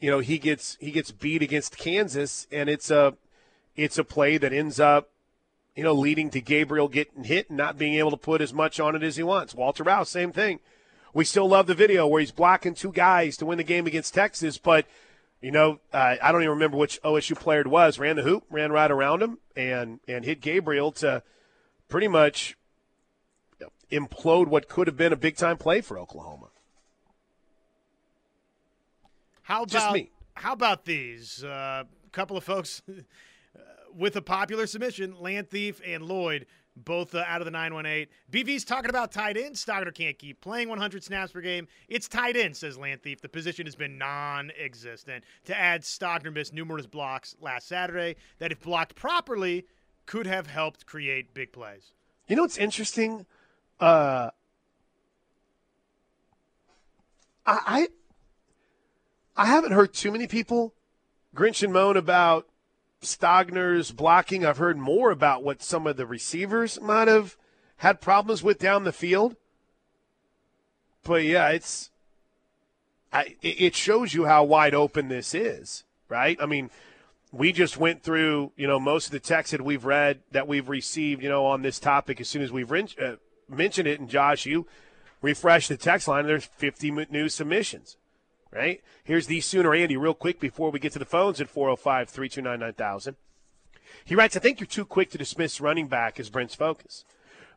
you 0.00 0.10
know 0.10 0.20
he 0.20 0.38
gets 0.38 0.76
he 0.80 0.90
gets 0.90 1.10
beat 1.10 1.42
against 1.42 1.78
Kansas, 1.78 2.46
and 2.50 2.68
it's 2.68 2.90
a 2.90 3.14
it's 3.76 3.98
a 3.98 4.04
play 4.04 4.38
that 4.38 4.52
ends 4.52 4.80
up 4.80 5.10
you 5.74 5.82
know 5.82 5.92
leading 5.92 6.30
to 6.30 6.40
Gabriel 6.40 6.88
getting 6.88 7.24
hit 7.24 7.48
and 7.48 7.58
not 7.58 7.78
being 7.78 7.94
able 7.94 8.10
to 8.10 8.16
put 8.16 8.40
as 8.40 8.52
much 8.54 8.80
on 8.80 8.96
it 8.96 9.02
as 9.02 9.16
he 9.16 9.22
wants. 9.22 9.54
Walter 9.54 9.84
Rouse, 9.84 10.08
same 10.08 10.32
thing. 10.32 10.60
We 11.14 11.24
still 11.24 11.48
love 11.48 11.66
the 11.66 11.74
video 11.74 12.06
where 12.06 12.20
he's 12.20 12.32
blocking 12.32 12.74
two 12.74 12.92
guys 12.92 13.36
to 13.38 13.46
win 13.46 13.58
the 13.58 13.64
game 13.64 13.86
against 13.86 14.14
Texas, 14.14 14.58
but 14.58 14.86
you 15.40 15.52
know, 15.52 15.78
uh, 15.92 16.16
I 16.20 16.32
don't 16.32 16.42
even 16.42 16.54
remember 16.54 16.76
which 16.76 17.00
OSU 17.02 17.36
player 17.36 17.60
it 17.60 17.68
was. 17.68 17.98
Ran 17.98 18.16
the 18.16 18.22
hoop, 18.22 18.44
ran 18.50 18.72
right 18.72 18.90
around 18.90 19.22
him, 19.22 19.38
and 19.54 20.00
and 20.08 20.24
hit 20.24 20.40
Gabriel 20.40 20.92
to 20.92 21.22
pretty 21.88 22.08
much 22.08 22.56
implode 23.90 24.48
what 24.48 24.68
could 24.68 24.86
have 24.86 24.96
been 24.96 25.12
a 25.12 25.16
big 25.16 25.36
time 25.36 25.56
play 25.56 25.80
for 25.80 25.98
Oklahoma. 25.98 26.48
How 29.42 29.62
about 29.62 29.68
Just 29.70 29.92
me. 29.92 30.10
how 30.34 30.52
about 30.52 30.84
these? 30.84 31.42
A 31.42 31.50
uh, 31.50 31.84
couple 32.12 32.36
of 32.36 32.44
folks 32.44 32.82
with 33.96 34.16
a 34.16 34.22
popular 34.22 34.66
submission, 34.66 35.14
Land 35.20 35.48
Thief 35.48 35.80
and 35.86 36.02
Lloyd, 36.02 36.46
both 36.76 37.14
uh, 37.14 37.24
out 37.26 37.40
of 37.40 37.44
the 37.44 37.50
918. 37.50 38.06
BV's 38.30 38.64
talking 38.64 38.90
about 38.90 39.10
tight 39.10 39.36
end. 39.36 39.54
Stogner 39.54 39.94
can't 39.94 40.18
keep 40.18 40.40
playing 40.40 40.68
100 40.68 41.02
snaps 41.02 41.32
per 41.32 41.40
game. 41.40 41.66
It's 41.88 42.08
tight 42.08 42.36
end, 42.36 42.56
says 42.56 42.78
Land 42.78 43.02
Thief. 43.02 43.20
The 43.20 43.28
position 43.28 43.66
has 43.66 43.74
been 43.74 43.98
non 43.98 44.52
existent. 44.58 45.24
To 45.46 45.58
add, 45.58 45.82
Stogner 45.82 46.32
missed 46.32 46.52
numerous 46.52 46.86
blocks 46.86 47.34
last 47.40 47.68
Saturday 47.68 48.16
that, 48.38 48.52
if 48.52 48.60
blocked 48.60 48.94
properly, 48.94 49.66
could 50.06 50.26
have 50.26 50.46
helped 50.46 50.86
create 50.86 51.34
big 51.34 51.52
plays. 51.52 51.92
You 52.28 52.36
know 52.36 52.42
what's 52.42 52.58
interesting? 52.58 53.26
Uh, 53.80 54.30
I, 57.46 57.88
I 59.36 59.46
haven't 59.46 59.72
heard 59.72 59.94
too 59.94 60.12
many 60.12 60.26
people 60.26 60.74
grinch 61.34 61.62
and 61.62 61.72
moan 61.72 61.96
about 61.96 62.48
Stogner's 63.00 63.92
blocking. 63.92 64.44
I've 64.44 64.58
heard 64.58 64.76
more 64.76 65.10
about 65.10 65.44
what 65.44 65.62
some 65.62 65.86
of 65.86 65.96
the 65.96 66.06
receivers 66.06 66.80
might 66.80 67.08
have 67.08 67.36
had 67.78 68.00
problems 68.00 68.42
with 68.42 68.58
down 68.58 68.84
the 68.84 68.92
field. 68.92 69.36
But 71.04 71.22
yeah, 71.24 71.50
it's 71.50 71.90
I, 73.12 73.36
it 73.40 73.74
shows 73.74 74.12
you 74.12 74.26
how 74.26 74.44
wide 74.44 74.74
open 74.74 75.08
this 75.08 75.34
is, 75.34 75.84
right? 76.08 76.36
I 76.42 76.46
mean, 76.46 76.70
we 77.32 77.52
just 77.52 77.78
went 77.78 78.02
through, 78.02 78.52
you 78.56 78.66
know, 78.66 78.78
most 78.78 79.06
of 79.06 79.12
the 79.12 79.20
texts 79.20 79.52
that 79.52 79.62
we've 79.62 79.84
read 79.84 80.20
that 80.32 80.48
we've 80.48 80.68
received, 80.68 81.22
you 81.22 81.28
know, 81.28 81.46
on 81.46 81.62
this 81.62 81.78
topic 81.78 82.20
as 82.20 82.28
soon 82.28 82.42
as 82.42 82.52
we've 82.52 82.70
uh, 82.70 83.16
mentioned 83.48 83.88
it. 83.88 84.00
And 84.00 84.08
Josh, 84.08 84.46
you 84.46 84.66
refresh 85.22 85.68
the 85.68 85.76
text 85.76 86.08
line, 86.08 86.26
there's 86.26 86.44
50 86.44 86.90
new 87.10 87.28
submissions 87.28 87.96
right? 88.52 88.80
Here's 89.04 89.26
the 89.26 89.40
Sooner 89.40 89.74
Andy 89.74 89.96
real 89.96 90.14
quick 90.14 90.40
before 90.40 90.70
we 90.70 90.78
get 90.78 90.92
to 90.92 90.98
the 90.98 91.04
phones 91.04 91.40
at 91.40 91.48
405 91.48 92.08
329 92.08 92.60
9000. 92.60 93.16
He 94.04 94.14
writes, 94.14 94.36
I 94.36 94.40
think 94.40 94.60
you're 94.60 94.66
too 94.66 94.84
quick 94.84 95.10
to 95.10 95.18
dismiss 95.18 95.60
running 95.60 95.88
back 95.88 96.18
as 96.18 96.30
Brent's 96.30 96.54
focus. 96.54 97.04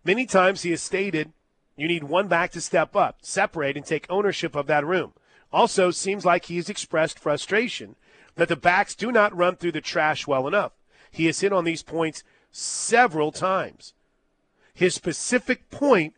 Many 0.04 0.25
times 0.25 0.63
he 0.63 0.71
has 0.71 0.82
stated 0.82 1.34
you 1.77 1.88
need 1.88 2.04
one 2.04 2.27
back 2.27 2.51
to 2.51 2.62
step 2.62 2.95
up, 2.95 3.19
separate, 3.21 3.77
and 3.77 3.86
take 3.86 4.06
ownership 4.10 4.56
of 4.56 4.67
that 4.67 4.86
room. 4.86 5.13
Also, 5.51 5.91
seems 5.91 6.25
like 6.25 6.45
he 6.45 6.58
has 6.58 6.69
expressed 6.69 7.17
frustration 7.17 7.95
that 8.36 8.49
the 8.49 8.56
backs 8.56 8.95
do 8.95 9.12
not 9.12 9.36
run 9.36 9.56
through 9.56 9.71
the 9.71 9.82
trash 9.82 10.27
well 10.27 10.47
enough. 10.47 10.73
He 11.10 11.25
has 11.25 11.39
hit 11.39 11.54
on 11.54 11.63
these 11.63 11.84
points 11.84 12.23
several 12.51 13.32
times. 13.32 13.93
His 14.73 14.95
specific 14.95 15.69
point 15.69 16.13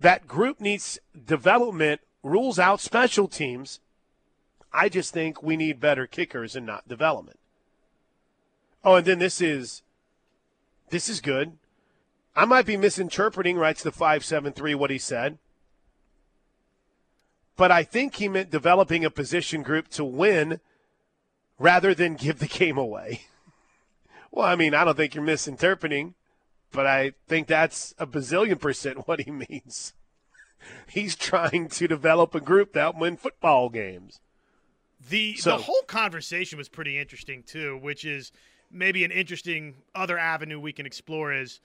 that 0.00 0.26
group 0.26 0.60
needs 0.60 0.98
development 1.26 2.00
rules 2.22 2.58
out 2.58 2.80
special 2.80 3.28
teams. 3.28 3.80
I 4.72 4.88
just 4.88 5.12
think 5.12 5.42
we 5.42 5.56
need 5.56 5.80
better 5.80 6.06
kickers 6.06 6.56
and 6.56 6.66
not 6.66 6.88
development. 6.88 7.38
Oh, 8.84 8.96
and 8.96 9.06
then 9.06 9.18
this 9.18 9.40
is 9.40 9.82
this 10.90 11.08
is 11.08 11.20
good. 11.20 11.56
I 12.36 12.44
might 12.44 12.66
be 12.66 12.76
misinterpreting, 12.76 13.56
writes 13.56 13.82
the 13.82 13.92
573, 13.92 14.74
what 14.74 14.90
he 14.90 14.98
said. 14.98 15.38
But 17.56 17.70
I 17.70 17.84
think 17.84 18.16
he 18.16 18.28
meant 18.28 18.50
developing 18.50 19.04
a 19.04 19.10
position 19.10 19.62
group 19.62 19.88
to 19.90 20.04
win 20.04 20.60
rather 21.58 21.94
than 21.94 22.14
give 22.14 22.40
the 22.40 22.46
game 22.58 22.76
away. 22.76 23.22
well, 24.30 24.46
I 24.46 24.56
mean, 24.56 24.74
I 24.74 24.84
don't 24.84 24.96
think 24.96 25.14
you're 25.14 25.24
misinterpreting, 25.24 26.14
but 26.74 26.86
I 26.86 27.12
think 27.28 27.46
that's 27.46 27.94
a 27.98 28.06
bazillion 28.06 28.60
percent 28.60 29.06
what 29.08 29.20
he 29.20 29.30
means. 29.48 29.94
He's 30.88 31.14
trying 31.14 31.68
to 31.68 31.86
develop 31.88 32.34
a 32.34 32.40
group 32.40 32.72
that 32.72 32.96
win 32.96 33.16
football 33.16 33.68
games. 33.68 34.20
The 35.08 35.36
so, 35.36 35.56
the 35.56 35.62
whole 35.62 35.82
conversation 35.86 36.58
was 36.58 36.68
pretty 36.68 36.98
interesting 36.98 37.42
too, 37.42 37.78
which 37.78 38.04
is 38.04 38.32
maybe 38.70 39.04
an 39.04 39.10
interesting 39.10 39.76
other 39.94 40.18
avenue 40.18 40.58
we 40.58 40.72
can 40.72 40.86
explore 40.86 41.32
is 41.32 41.60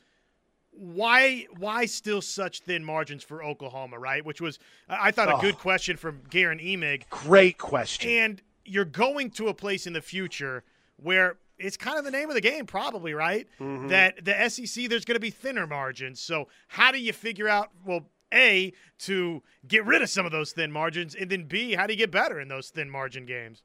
why 0.71 1.47
why 1.57 1.85
still 1.85 2.21
such 2.21 2.59
thin 2.61 2.83
margins 2.83 3.23
for 3.23 3.43
Oklahoma, 3.43 3.97
right? 3.97 4.23
Which 4.23 4.41
was 4.41 4.59
I 4.89 5.11
thought 5.11 5.29
a 5.29 5.37
oh, 5.37 5.41
good 5.41 5.57
question 5.57 5.95
from 5.95 6.21
Garen 6.29 6.59
Emig. 6.59 7.09
Great 7.09 7.57
question. 7.57 8.11
And 8.11 8.41
you're 8.65 8.85
going 8.85 9.31
to 9.31 9.47
a 9.47 9.53
place 9.53 9.87
in 9.87 9.93
the 9.93 10.01
future 10.01 10.63
where 10.97 11.37
it's 11.59 11.77
kind 11.77 11.97
of 11.97 12.05
the 12.05 12.11
name 12.11 12.29
of 12.29 12.35
the 12.35 12.41
game, 12.41 12.65
probably, 12.65 13.13
right? 13.13 13.47
Mm-hmm. 13.59 13.87
That 13.87 14.23
the 14.23 14.49
SEC 14.49 14.89
there's 14.89 15.05
going 15.05 15.15
to 15.15 15.19
be 15.19 15.29
thinner 15.29 15.67
margins. 15.67 16.19
So 16.19 16.47
how 16.67 16.91
do 16.91 16.99
you 16.99 17.13
figure 17.13 17.47
out? 17.47 17.69
Well, 17.85 18.05
a, 18.33 18.73
to 18.99 19.41
get 19.67 19.85
rid 19.85 20.01
of 20.01 20.09
some 20.09 20.25
of 20.25 20.31
those 20.31 20.51
thin 20.51 20.71
margins, 20.71 21.15
and 21.15 21.29
then 21.29 21.45
B, 21.45 21.73
how 21.73 21.87
do 21.87 21.93
you 21.93 21.97
get 21.97 22.11
better 22.11 22.39
in 22.39 22.47
those 22.47 22.69
thin 22.69 22.89
margin 22.89 23.25
games? 23.25 23.63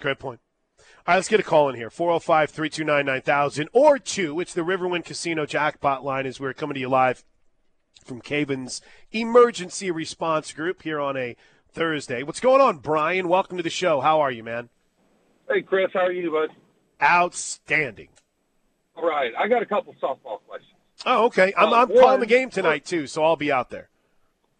Great 0.00 0.18
point. 0.18 0.40
All 0.78 0.84
right, 1.12 1.16
let's 1.16 1.28
get 1.28 1.40
a 1.40 1.44
call 1.44 1.68
in 1.68 1.76
here 1.76 1.90
405 1.90 2.50
329 2.50 3.06
9000 3.06 3.68
or 3.72 3.98
two. 3.98 4.40
It's 4.40 4.54
the 4.54 4.62
Riverwind 4.62 5.04
Casino 5.04 5.46
jackpot 5.46 6.04
line 6.04 6.26
as 6.26 6.40
we're 6.40 6.52
coming 6.52 6.74
to 6.74 6.80
you 6.80 6.88
live 6.88 7.24
from 8.04 8.20
Caven's 8.20 8.80
Emergency 9.12 9.90
Response 9.90 10.52
Group 10.52 10.82
here 10.82 11.00
on 11.00 11.16
a 11.16 11.36
Thursday. 11.70 12.22
What's 12.22 12.40
going 12.40 12.60
on, 12.60 12.78
Brian? 12.78 13.28
Welcome 13.28 13.56
to 13.56 13.62
the 13.62 13.70
show. 13.70 14.00
How 14.00 14.20
are 14.20 14.30
you, 14.30 14.42
man? 14.42 14.68
Hey, 15.48 15.62
Chris. 15.62 15.90
How 15.92 16.06
are 16.06 16.12
you, 16.12 16.30
bud? 16.30 16.50
Outstanding. 17.02 18.08
All 18.96 19.06
right. 19.06 19.32
I 19.38 19.48
got 19.48 19.62
a 19.62 19.66
couple 19.66 19.94
softball 20.02 20.40
questions. 20.46 20.72
Oh, 21.04 21.26
okay. 21.26 21.52
I'm, 21.56 21.72
uh, 21.72 21.76
I'm 21.82 21.88
calling 21.88 22.20
the 22.20 22.26
game 22.26 22.50
tonight, 22.50 22.84
too, 22.84 23.06
so 23.06 23.22
I'll 23.22 23.36
be 23.36 23.52
out 23.52 23.70
there. 23.70 23.88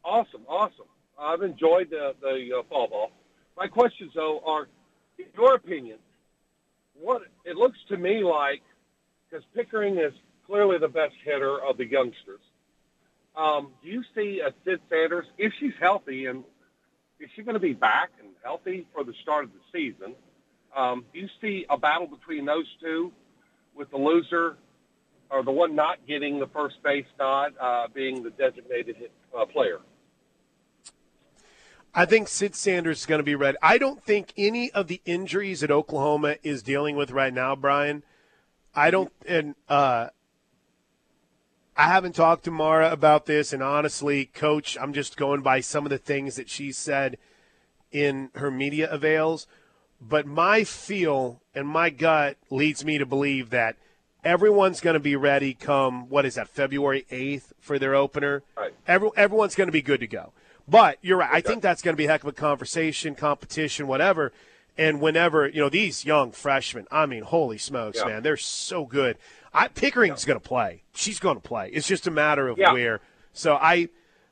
Awesome, 0.04 0.42
awesome. 0.48 0.86
I've 1.18 1.42
enjoyed 1.42 1.90
the 1.90 2.14
the 2.20 2.58
uh, 2.58 2.62
fall 2.68 2.88
ball. 2.88 3.10
My 3.56 3.66
questions 3.66 4.12
though 4.14 4.40
are, 4.46 4.68
in 5.18 5.24
your 5.36 5.54
opinion, 5.54 5.98
what 6.94 7.22
it 7.44 7.56
looks 7.56 7.78
to 7.88 7.96
me 7.96 8.22
like, 8.22 8.62
because 9.28 9.44
Pickering 9.54 9.98
is 9.98 10.12
clearly 10.46 10.78
the 10.78 10.88
best 10.88 11.14
hitter 11.24 11.58
of 11.58 11.76
the 11.78 11.86
youngsters. 11.86 12.40
Um, 13.34 13.72
do 13.82 13.88
you 13.88 14.02
see 14.14 14.40
a 14.40 14.54
Sid 14.64 14.80
Sanders 14.88 15.26
if 15.38 15.52
she's 15.58 15.74
healthy 15.80 16.26
and 16.26 16.44
is 17.18 17.28
she 17.34 17.42
going 17.42 17.54
to 17.54 17.60
be 17.60 17.72
back 17.72 18.10
and 18.20 18.28
healthy 18.42 18.86
for 18.94 19.02
the 19.02 19.14
start 19.22 19.44
of 19.44 19.50
the 19.52 19.60
season? 19.72 20.14
Um, 20.76 21.04
you 21.12 21.26
see 21.40 21.64
a 21.70 21.78
battle 21.78 22.06
between 22.06 22.44
those 22.44 22.66
two, 22.80 23.10
with 23.74 23.90
the 23.90 23.96
loser 23.96 24.56
or 25.30 25.42
the 25.42 25.50
one 25.50 25.74
not 25.74 25.98
getting 26.06 26.38
the 26.38 26.46
first 26.48 26.82
base 26.82 27.06
nod 27.18 27.52
uh, 27.60 27.88
being 27.92 28.22
the 28.22 28.30
designated 28.30 28.96
hit, 28.96 29.12
uh, 29.36 29.44
player? 29.46 29.80
I 31.94 32.04
think 32.04 32.28
Sid 32.28 32.54
Sanders 32.54 33.00
is 33.00 33.06
going 33.06 33.20
to 33.20 33.24
be 33.24 33.34
ready. 33.34 33.56
I 33.62 33.78
don't 33.78 34.02
think 34.02 34.32
any 34.36 34.70
of 34.70 34.86
the 34.86 35.00
injuries 35.06 35.60
that 35.60 35.70
Oklahoma 35.70 36.36
is 36.42 36.62
dealing 36.62 36.94
with 36.94 37.10
right 37.10 37.32
now, 37.32 37.56
Brian. 37.56 38.02
I 38.74 38.90
don't, 38.90 39.10
and 39.26 39.54
uh, 39.66 40.08
I 41.74 41.84
haven't 41.84 42.14
talked 42.14 42.44
to 42.44 42.50
Mara 42.50 42.92
about 42.92 43.24
this. 43.24 43.54
And 43.54 43.62
honestly, 43.62 44.26
Coach, 44.26 44.76
I'm 44.78 44.92
just 44.92 45.16
going 45.16 45.40
by 45.40 45.60
some 45.60 45.86
of 45.86 45.90
the 45.90 45.98
things 45.98 46.36
that 46.36 46.50
she 46.50 46.70
said 46.70 47.16
in 47.90 48.28
her 48.34 48.50
media 48.50 48.90
avails. 48.90 49.46
But 50.00 50.26
my 50.26 50.64
feel 50.64 51.40
and 51.54 51.66
my 51.66 51.90
gut 51.90 52.36
leads 52.50 52.84
me 52.84 52.98
to 52.98 53.06
believe 53.06 53.50
that 53.50 53.76
everyone's 54.24 54.80
going 54.80 54.94
to 54.94 55.00
be 55.00 55.16
ready 55.16 55.54
come 55.54 56.08
what 56.08 56.26
is 56.26 56.34
that 56.34 56.48
February 56.48 57.06
8th 57.10 57.52
for 57.60 57.78
their 57.78 57.94
opener. 57.94 58.42
Right. 58.56 58.74
Every, 58.86 59.10
everyone's 59.16 59.54
going 59.54 59.68
to 59.68 59.72
be 59.72 59.82
good 59.82 60.00
to 60.00 60.06
go. 60.06 60.32
But 60.68 60.98
you're 61.00 61.18
right. 61.18 61.30
I 61.32 61.40
think 61.40 61.62
that's 61.62 61.80
going 61.80 61.94
to 61.94 61.98
be 61.98 62.06
a 62.06 62.08
heck 62.08 62.22
of 62.24 62.28
a 62.28 62.32
conversation, 62.32 63.14
competition, 63.14 63.86
whatever. 63.86 64.32
And 64.76 65.00
whenever 65.00 65.48
you 65.48 65.60
know 65.60 65.68
these 65.68 66.04
young 66.04 66.32
freshmen, 66.32 66.86
I 66.90 67.06
mean, 67.06 67.22
holy 67.22 67.56
smokes, 67.56 67.98
yeah. 67.98 68.06
man, 68.06 68.22
they're 68.22 68.36
so 68.36 68.84
good. 68.84 69.16
I, 69.54 69.68
Pickering's 69.68 70.24
yeah. 70.24 70.28
going 70.28 70.40
to 70.40 70.46
play. 70.46 70.82
She's 70.94 71.18
going 71.18 71.36
to 71.36 71.48
play. 71.48 71.70
It's 71.72 71.86
just 71.86 72.06
a 72.06 72.10
matter 72.10 72.48
of 72.48 72.58
yeah. 72.58 72.72
where. 72.72 73.00
So 73.32 73.54
I, 73.54 73.88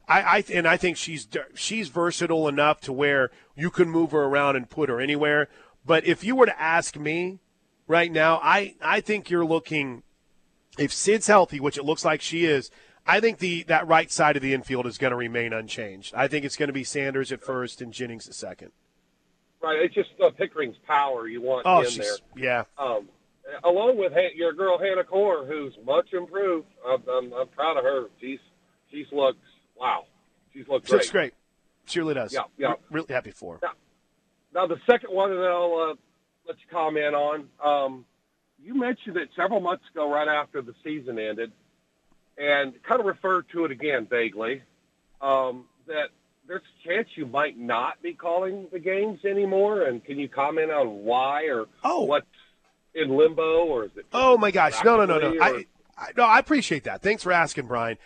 I, 0.07 0.21
I, 0.21 0.45
and 0.53 0.67
I 0.69 0.77
think 0.77 0.97
she's 0.97 1.27
she's 1.55 1.89
versatile 1.89 2.47
enough 2.49 2.81
to 2.83 2.93
where 2.93 3.31
you 3.57 3.71
can 3.71 3.89
move 3.89 4.11
her 4.11 4.25
around 4.25 4.57
and 4.57 4.69
put 4.69 4.89
her 4.89 5.01
anywhere. 5.01 5.49
But 5.85 6.07
if 6.07 6.25
you 6.25 6.37
were 6.37 6.47
to 6.47 6.61
ask 6.61 6.97
me 6.97 7.41
right 7.87 8.11
now, 8.11 8.41
I, 8.43 8.75
I 8.83 9.01
think 9.01 9.31
you're 9.31 9.45
looking. 9.45 10.03
If 10.79 10.93
Sid's 10.93 11.29
healthy, 11.29 11.61
which 11.61 11.79
it 11.79 11.85
looks 11.85 12.05
like 12.05 12.21
she 12.21 12.45
is, 12.47 12.71
I 13.07 13.21
think 13.21 13.39
the 13.39 13.63
that 13.65 13.87
right 13.87 14.11
side 14.11 14.37
of 14.37 14.43
the 14.43 14.55
infield 14.55 14.87
is 14.87 14.99
going 14.99 15.13
to 15.13 15.17
remain 15.17 15.53
unchanged. 15.53 16.15
I 16.15 16.27
think 16.27 16.45
it's 16.45 16.57
going 16.57 16.69
to 16.69 16.73
be 16.73 16.85
Sanders 16.85 17.31
at 17.31 17.43
first 17.43 17.81
and 17.81 17.93
Jennings 17.93 18.29
at 18.29 18.35
second. 18.35 18.73
Right. 19.63 19.79
It's 19.81 19.95
just 19.95 20.11
uh, 20.23 20.31
Pickering's 20.31 20.77
power 20.87 21.27
you 21.27 21.41
want 21.41 21.63
oh, 21.65 21.83
in 21.83 21.97
there. 21.97 22.17
Yeah. 22.37 22.65
Um, 22.77 23.09
along 23.63 23.99
with 23.99 24.13
your 24.35 24.53
girl 24.53 24.79
Hannah 24.79 25.05
Coor, 25.05 25.47
who's 25.47 25.75
much 25.87 26.13
improved. 26.13 26.69
I'm, 26.87 27.03
I'm, 27.09 27.33
I'm, 27.33 27.49
proud 27.49 27.77
of 27.77 27.85
her. 27.85 28.07
She's 28.21 28.41
she's 28.91 29.07
looks 29.13 29.39
wow. 29.85 30.05
She's 30.53 30.67
looked 30.69 30.89
great. 30.89 30.99
Looks 30.99 31.11
great. 31.11 31.35
She 31.87 31.99
really 32.01 32.15
does. 32.15 32.33
Yeah. 32.33 32.43
Yeah. 32.57 32.75
really 32.91 33.13
happy 33.13 33.31
for 33.31 33.55
her. 33.55 33.61
Now, 33.63 33.73
now 34.55 34.67
the 34.67 34.81
second 34.87 35.11
one 35.15 35.31
that 35.31 35.43
I'll 35.43 35.91
uh, 35.91 35.95
let 36.49 36.57
you 36.59 36.67
comment 36.71 37.15
on. 37.15 37.49
Um, 37.63 38.05
you 38.63 38.75
mentioned 38.75 39.17
it 39.17 39.29
several 39.37 39.61
months 39.61 39.85
ago, 39.93 40.11
right 40.11 40.29
after 40.29 40.63
the 40.63 40.75
season 40.83 41.19
ended 41.19 41.53
and 42.39 42.73
kind 42.83 43.01
of 43.01 43.07
referred 43.07 43.47
to 43.53 43.65
it 43.65 43.71
again 43.71 44.07
vaguely, 44.09 44.63
um, 45.21 45.67
that 45.87 46.09
there's 46.49 46.63
a 46.63 46.89
chance 46.89 47.09
you 47.15 47.27
might 47.27 47.59
not 47.59 48.01
be 48.03 48.15
calling 48.15 48.67
the 48.73 48.79
games 48.79 49.25
anymore? 49.25 49.83
And 49.83 50.05
can 50.05 50.19
you 50.19 50.29
comment 50.29 50.71
on 50.71 51.05
why 51.05 51.45
or 51.45 51.67
Oh. 51.83 52.05
what's 52.05 52.27
in 52.95 53.17
limbo, 53.17 53.65
or 53.65 53.85
is 53.85 53.91
it? 53.97 54.07
Oh 54.13 54.39
my 54.39 54.51
gosh! 54.51 54.83
No, 54.85 54.97
no, 54.97 55.05
no, 55.05 55.19
no. 55.19 55.43
I, 55.43 55.65
I 55.99 56.07
no, 56.17 56.25
I 56.25 56.39
appreciate 56.39 56.85
that. 56.85 57.03
Thanks 57.03 57.23
for 57.23 57.33
asking, 57.33 57.67
Brian. 57.67 57.99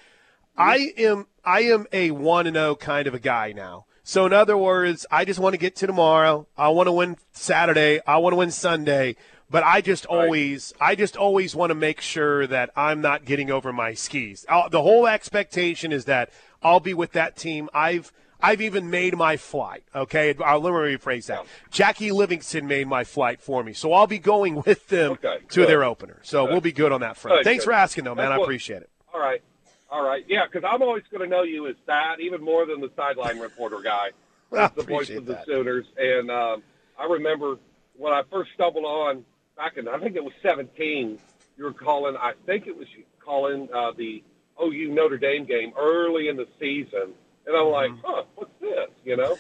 I 0.59 0.93
am 0.99 1.27
I 1.45 1.61
am 1.61 1.87
a 1.93 2.11
one 2.11 2.47
and 2.47 2.57
zero 2.57 2.75
kind 2.75 3.07
of 3.07 3.15
a 3.15 3.19
guy 3.19 3.53
now. 3.53 3.87
So 4.03 4.27
in 4.27 4.33
other 4.33 4.57
words, 4.57 5.07
I 5.11 5.25
just 5.25 5.39
want 5.39 5.53
to 5.53 5.59
get 5.59 5.77
to 5.77 5.87
tomorrow. 5.87 6.47
I 6.57 6.69
want 6.71 6.87
to 6.89 6.93
win 6.93 7.17
Saturday. 7.33 8.01
I 8.07 8.17
want 8.19 8.33
to 8.33 8.39
win 8.39 8.51
Sunday. 8.51 9.17
But 9.51 9.63
I 9.63 9.81
just 9.81 10.05
always 10.07 10.75
I 10.81 10.95
just 10.95 11.17
always 11.17 11.55
want 11.55 11.71
to 11.71 11.75
make 11.75 12.01
sure 12.01 12.47
that 12.47 12.71
I'm 12.77 13.01
not 13.01 13.25
getting 13.25 13.51
over 13.51 13.73
my 13.73 13.95
skis. 13.95 14.45
i 14.49 14.69
the 14.69 14.83
whole 14.83 15.07
expectation 15.07 15.93
is 15.93 16.05
that 16.07 16.31
I'll 16.63 16.81
be 16.81 16.93
with 16.93 17.13
that 17.13 17.37
team. 17.37 17.71
I've 17.73 18.13
I've 18.41 18.61
even 18.61 18.91
made 18.91 19.17
my 19.17 19.37
flight. 19.37 19.85
Okay, 19.95 20.35
I'll 20.45 20.61
let 20.61 20.73
me 20.73 20.97
rephrase 20.97 21.27
that. 21.27 21.45
Jackie 21.71 22.13
Livingston 22.13 22.67
made 22.67 22.87
my 22.87 23.05
flight 23.05 23.41
for 23.41 23.65
me, 23.65 23.73
so 23.73 23.93
I'll 23.93 24.07
be 24.07 24.19
going 24.19 24.63
with 24.67 24.89
them 24.89 25.13
Okay, 25.13 25.39
to 25.49 25.61
good. 25.61 25.69
their 25.69 25.83
opener. 25.83 26.21
So 26.23 26.45
we'll 26.45 26.61
be 26.61 26.73
good 26.73 26.93
on 26.93 27.01
that 27.01 27.17
front. 27.17 27.39
Good, 27.39 27.45
Thanks 27.45 27.65
good. 27.65 27.71
for 27.71 27.75
asking, 27.75 28.05
though, 28.05 28.15
man. 28.15 28.29
That's 28.31 28.41
I 28.41 28.43
appreciate 28.43 28.83
it. 28.83 28.91
All 29.13 29.21
right. 29.21 29.43
All 29.91 30.05
right. 30.05 30.25
Yeah, 30.29 30.45
because 30.51 30.69
I'm 30.71 30.83
always 30.83 31.03
going 31.11 31.29
to 31.29 31.35
know 31.35 31.43
you 31.45 31.67
as 31.67 31.77
that, 31.87 32.21
even 32.21 32.43
more 32.43 32.67
than 32.67 32.81
the 32.81 32.91
sideline 32.97 33.39
reporter 33.41 33.81
guy. 33.83 34.11
The 34.51 34.83
voice 34.83 35.11
of 35.11 35.27
the 35.27 35.35
that. 35.35 35.45
Sooners. 35.47 35.85
And 35.99 36.31
um, 36.31 36.63
I 36.99 37.05
remember 37.05 37.57
when 37.99 38.15
I 38.15 38.23
first 38.31 38.51
stumbled 38.55 38.85
on 38.87 39.25
back 39.59 39.77
in, 39.77 39.87
I 39.89 39.99
think 39.99 40.17
it 40.17 40.25
was 40.25 40.33
17, 40.43 41.19
you 41.59 41.65
were 41.65 41.73
calling, 41.75 42.17
I 42.17 42.33
think 42.47 42.67
it 42.67 42.75
was 42.75 42.87
you 42.97 43.05
calling 43.23 43.69
uh, 43.75 43.91
the 43.97 44.23
OU 44.63 44.95
Notre 44.95 45.19
Dame 45.19 45.45
game 45.45 45.73
early 45.79 46.29
in 46.29 46.37
the 46.37 46.47
season. 46.59 47.13
And 47.47 47.57
I'm 47.57 47.67
like, 47.69 47.91
Mm-hmm. 47.91 48.01
huh, 48.05 48.23
what's 48.37 48.51
this? 48.61 48.89
You 49.05 49.17
know? 49.19 49.37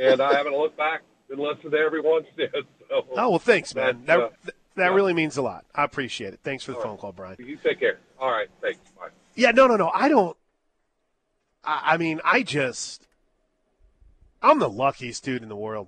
And 0.00 0.20
I 0.20 0.34
haven't 0.34 0.54
looked 0.58 0.76
back 0.76 1.02
and 1.30 1.38
listened 1.38 1.70
to 1.70 1.78
everyone 1.78 2.24
since. 2.36 2.50
So 2.88 3.06
Oh 3.16 3.30
well, 3.30 3.38
thanks, 3.38 3.74
man. 3.76 4.02
That 4.06 4.18
uh, 4.18 4.28
that 4.44 4.54
yeah. 4.76 4.88
really 4.88 5.12
means 5.14 5.36
a 5.36 5.42
lot. 5.42 5.66
I 5.74 5.84
appreciate 5.84 6.34
it. 6.34 6.40
Thanks 6.42 6.64
for 6.64 6.72
the 6.72 6.78
All 6.78 6.82
phone 6.82 6.92
right. 6.92 7.00
call, 7.00 7.12
Brian. 7.12 7.36
you 7.38 7.58
take 7.62 7.78
care. 7.78 7.98
All 8.18 8.30
right. 8.32 8.48
Thanks. 8.60 8.80
Bye. 8.98 9.08
Yeah, 9.38 9.52
no, 9.52 9.68
no, 9.68 9.76
no. 9.76 9.92
I 9.94 10.08
don't. 10.08 10.36
I, 11.62 11.94
I 11.94 11.96
mean, 11.96 12.20
I 12.24 12.42
just. 12.42 13.06
I'm 14.42 14.58
the 14.58 14.68
luckiest 14.68 15.22
dude 15.22 15.44
in 15.44 15.48
the 15.48 15.54
world 15.54 15.86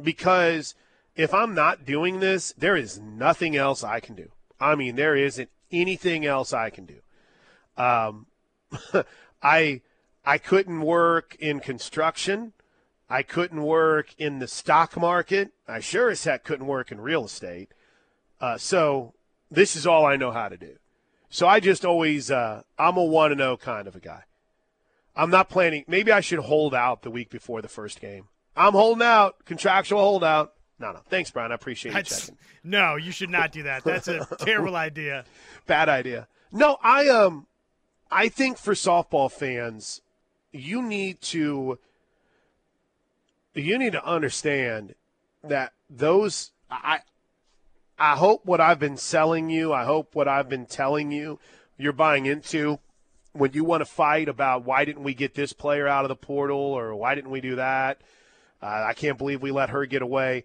because 0.00 0.76
if 1.16 1.34
I'm 1.34 1.52
not 1.52 1.84
doing 1.84 2.20
this, 2.20 2.54
there 2.56 2.76
is 2.76 3.00
nothing 3.00 3.56
else 3.56 3.82
I 3.82 3.98
can 3.98 4.14
do. 4.14 4.30
I 4.60 4.76
mean, 4.76 4.94
there 4.94 5.16
isn't 5.16 5.50
anything 5.72 6.24
else 6.24 6.52
I 6.52 6.70
can 6.70 6.86
do. 6.86 7.00
Um, 7.76 8.26
I 9.42 9.80
I 10.24 10.38
couldn't 10.38 10.82
work 10.82 11.34
in 11.40 11.58
construction. 11.58 12.52
I 13.08 13.24
couldn't 13.24 13.62
work 13.62 14.14
in 14.16 14.38
the 14.38 14.46
stock 14.46 14.96
market. 14.96 15.50
I 15.66 15.80
sure 15.80 16.08
as 16.08 16.22
heck 16.22 16.44
couldn't 16.44 16.68
work 16.68 16.92
in 16.92 17.00
real 17.00 17.24
estate. 17.24 17.70
Uh, 18.40 18.58
so 18.58 19.14
this 19.50 19.74
is 19.74 19.88
all 19.88 20.06
I 20.06 20.14
know 20.14 20.30
how 20.30 20.48
to 20.48 20.56
do. 20.56 20.76
So 21.30 21.46
I 21.46 21.60
just 21.60 21.84
always 21.84 22.30
uh, 22.30 22.62
I'm 22.78 22.96
a 22.96 23.04
one 23.04 23.32
and 23.32 23.40
zero 23.40 23.56
kind 23.56 23.86
of 23.86 23.96
a 23.96 24.00
guy. 24.00 24.24
I'm 25.16 25.30
not 25.30 25.48
planning. 25.48 25.84
Maybe 25.86 26.12
I 26.12 26.20
should 26.20 26.40
hold 26.40 26.74
out 26.74 27.02
the 27.02 27.10
week 27.10 27.30
before 27.30 27.62
the 27.62 27.68
first 27.68 28.00
game. 28.00 28.28
I'm 28.56 28.72
holding 28.72 29.02
out, 29.02 29.44
contractual 29.44 30.00
holdout. 30.00 30.54
No, 30.78 30.92
no. 30.92 31.00
Thanks, 31.08 31.30
Brian. 31.30 31.52
I 31.52 31.54
appreciate 31.54 31.94
you 31.94 32.02
checking. 32.02 32.36
no, 32.64 32.96
you 32.96 33.12
should 33.12 33.30
not 33.30 33.52
do 33.52 33.64
that. 33.64 33.84
That's 33.84 34.08
a 34.08 34.26
terrible 34.40 34.76
idea. 34.76 35.24
Bad 35.66 35.88
idea. 35.88 36.26
No, 36.52 36.78
I 36.82 37.08
um, 37.08 37.46
I 38.10 38.28
think 38.28 38.58
for 38.58 38.74
softball 38.74 39.30
fans, 39.30 40.00
you 40.52 40.82
need 40.82 41.20
to 41.22 41.78
you 43.54 43.78
need 43.78 43.92
to 43.92 44.04
understand 44.04 44.94
that 45.44 45.72
those 45.88 46.52
I 46.70 47.00
I 48.00 48.16
hope 48.16 48.46
what 48.46 48.62
I've 48.62 48.78
been 48.78 48.96
selling 48.96 49.50
you, 49.50 49.74
I 49.74 49.84
hope 49.84 50.14
what 50.14 50.26
I've 50.26 50.48
been 50.48 50.64
telling 50.64 51.12
you, 51.12 51.38
you're 51.76 51.92
buying 51.92 52.24
into 52.24 52.78
when 53.32 53.52
you 53.52 53.62
want 53.62 53.82
to 53.82 53.84
fight 53.84 54.26
about 54.26 54.64
why 54.64 54.86
didn't 54.86 55.02
we 55.02 55.12
get 55.12 55.34
this 55.34 55.52
player 55.52 55.86
out 55.86 56.06
of 56.06 56.08
the 56.08 56.16
portal 56.16 56.56
or 56.56 56.94
why 56.94 57.14
didn't 57.14 57.30
we 57.30 57.42
do 57.42 57.56
that? 57.56 58.00
Uh, 58.62 58.84
I 58.88 58.94
can't 58.94 59.18
believe 59.18 59.42
we 59.42 59.50
let 59.50 59.68
her 59.68 59.84
get 59.84 60.00
away. 60.00 60.44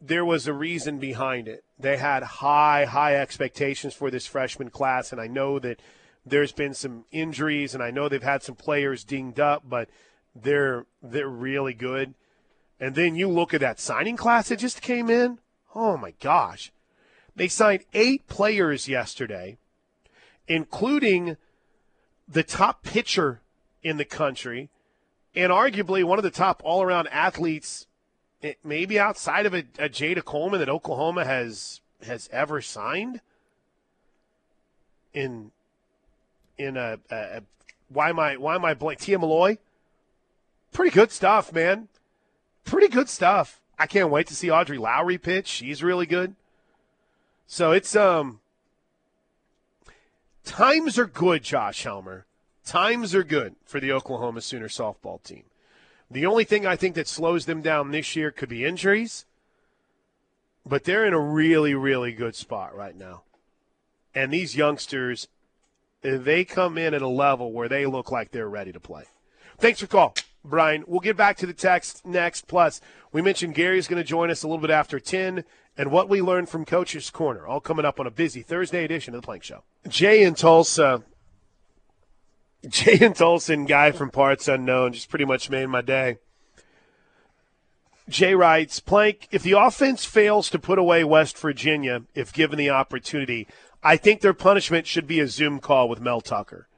There 0.00 0.24
was 0.24 0.46
a 0.46 0.52
reason 0.52 1.00
behind 1.00 1.48
it. 1.48 1.64
They 1.80 1.96
had 1.96 2.22
high, 2.22 2.84
high 2.84 3.16
expectations 3.16 3.92
for 3.92 4.08
this 4.08 4.28
freshman 4.28 4.70
class, 4.70 5.10
and 5.10 5.20
I 5.20 5.26
know 5.26 5.58
that 5.58 5.82
there's 6.24 6.52
been 6.52 6.74
some 6.74 7.06
injuries, 7.10 7.74
and 7.74 7.82
I 7.82 7.90
know 7.90 8.08
they've 8.08 8.22
had 8.22 8.44
some 8.44 8.54
players 8.54 9.02
dinged 9.02 9.40
up, 9.40 9.64
but 9.68 9.88
they're 10.34 10.86
they're 11.02 11.28
really 11.28 11.74
good. 11.74 12.14
And 12.78 12.94
then 12.94 13.16
you 13.16 13.28
look 13.28 13.52
at 13.52 13.60
that 13.60 13.80
signing 13.80 14.16
class 14.16 14.48
that 14.48 14.60
just 14.60 14.80
came 14.80 15.10
in. 15.10 15.38
Oh 15.74 15.96
my 15.96 16.12
gosh. 16.20 16.72
They 17.36 17.48
signed 17.48 17.84
eight 17.92 18.26
players 18.28 18.88
yesterday, 18.88 19.58
including 20.46 21.36
the 22.28 22.42
top 22.42 22.82
pitcher 22.82 23.40
in 23.82 23.96
the 23.96 24.04
country 24.04 24.70
and 25.34 25.52
arguably 25.52 26.04
one 26.04 26.18
of 26.18 26.22
the 26.22 26.30
top 26.30 26.62
all 26.64 26.82
around 26.82 27.08
athletes, 27.08 27.86
eh, 28.42 28.54
maybe 28.62 28.98
outside 28.98 29.46
of 29.46 29.54
a, 29.54 29.64
a 29.78 29.88
Jayda 29.88 30.24
Coleman 30.24 30.60
that 30.60 30.68
Oklahoma 30.68 31.24
has 31.24 31.80
has 32.06 32.28
ever 32.32 32.60
signed. 32.60 33.20
In 35.12 35.50
in 36.58 36.76
a, 36.76 36.98
a, 37.10 37.16
a 37.16 37.42
why 37.88 38.10
am 38.10 38.18
I 38.18 38.36
why 38.36 38.54
am 38.54 38.64
I 38.64 38.74
blank? 38.74 39.00
Tia 39.00 39.18
Milloy. 39.18 39.58
Pretty 40.72 40.90
good 40.90 41.12
stuff, 41.12 41.52
man. 41.52 41.88
Pretty 42.64 42.88
good 42.88 43.08
stuff. 43.08 43.60
I 43.78 43.86
can't 43.86 44.10
wait 44.10 44.26
to 44.28 44.34
see 44.34 44.50
Audrey 44.50 44.78
Lowry 44.78 45.18
pitch. 45.18 45.46
She's 45.46 45.82
really 45.82 46.06
good. 46.06 46.34
So 47.46 47.72
it's 47.72 47.94
um 47.94 48.40
times 50.44 50.98
are 50.98 51.06
good, 51.06 51.42
Josh 51.42 51.82
Helmer. 51.82 52.26
Times 52.64 53.14
are 53.14 53.24
good 53.24 53.56
for 53.64 53.80
the 53.80 53.92
Oklahoma 53.92 54.40
Sooner 54.40 54.68
softball 54.68 55.22
team. 55.22 55.44
The 56.10 56.26
only 56.26 56.44
thing 56.44 56.66
I 56.66 56.76
think 56.76 56.94
that 56.94 57.08
slows 57.08 57.46
them 57.46 57.60
down 57.60 57.90
this 57.90 58.16
year 58.16 58.30
could 58.30 58.48
be 58.48 58.64
injuries, 58.64 59.24
but 60.64 60.84
they're 60.84 61.04
in 61.04 61.12
a 61.12 61.20
really, 61.20 61.74
really 61.74 62.12
good 62.12 62.34
spot 62.34 62.74
right 62.74 62.96
now. 62.96 63.22
And 64.14 64.32
these 64.32 64.56
youngsters, 64.56 65.28
they 66.02 66.44
come 66.44 66.78
in 66.78 66.94
at 66.94 67.02
a 67.02 67.08
level 67.08 67.52
where 67.52 67.68
they 67.68 67.84
look 67.84 68.10
like 68.12 68.30
they're 68.30 68.48
ready 68.48 68.72
to 68.72 68.80
play. 68.80 69.04
Thanks 69.58 69.80
for 69.80 69.86
call, 69.86 70.14
Brian. 70.44 70.84
We'll 70.86 71.00
get 71.00 71.16
back 71.16 71.36
to 71.38 71.46
the 71.46 71.52
text 71.52 72.06
next. 72.06 72.46
Plus, 72.46 72.80
we 73.12 73.22
mentioned 73.22 73.54
Gary's 73.54 73.88
going 73.88 74.02
to 74.02 74.08
join 74.08 74.30
us 74.30 74.42
a 74.42 74.46
little 74.46 74.60
bit 74.60 74.70
after 74.70 75.00
10 75.00 75.44
and 75.76 75.90
what 75.90 76.08
we 76.08 76.22
learned 76.22 76.48
from 76.48 76.64
Coach's 76.64 77.10
Corner, 77.10 77.46
all 77.46 77.60
coming 77.60 77.84
up 77.84 77.98
on 77.98 78.06
a 78.06 78.10
busy 78.10 78.42
Thursday 78.42 78.84
edition 78.84 79.14
of 79.14 79.22
the 79.22 79.26
Plank 79.26 79.42
Show. 79.42 79.64
Jay 79.88 80.22
in 80.22 80.34
Tulsa. 80.34 81.02
Jay 82.68 82.98
in 83.00 83.12
Tulsa 83.12 83.52
and 83.52 83.68
Guy 83.68 83.90
from 83.90 84.10
Parts 84.10 84.48
Unknown 84.48 84.92
just 84.92 85.10
pretty 85.10 85.24
much 85.24 85.50
made 85.50 85.66
my 85.66 85.82
day. 85.82 86.18
Jay 88.08 88.34
writes, 88.34 88.80
Plank, 88.80 89.28
if 89.30 89.42
the 89.42 89.52
offense 89.52 90.04
fails 90.04 90.50
to 90.50 90.58
put 90.58 90.78
away 90.78 91.04
West 91.04 91.38
Virginia, 91.38 92.02
if 92.14 92.32
given 92.32 92.58
the 92.58 92.70
opportunity, 92.70 93.48
I 93.82 93.96
think 93.96 94.20
their 94.20 94.34
punishment 94.34 94.86
should 94.86 95.06
be 95.06 95.20
a 95.20 95.26
Zoom 95.26 95.58
call 95.58 95.88
with 95.88 96.00
Mel 96.00 96.20
Tucker. 96.20 96.68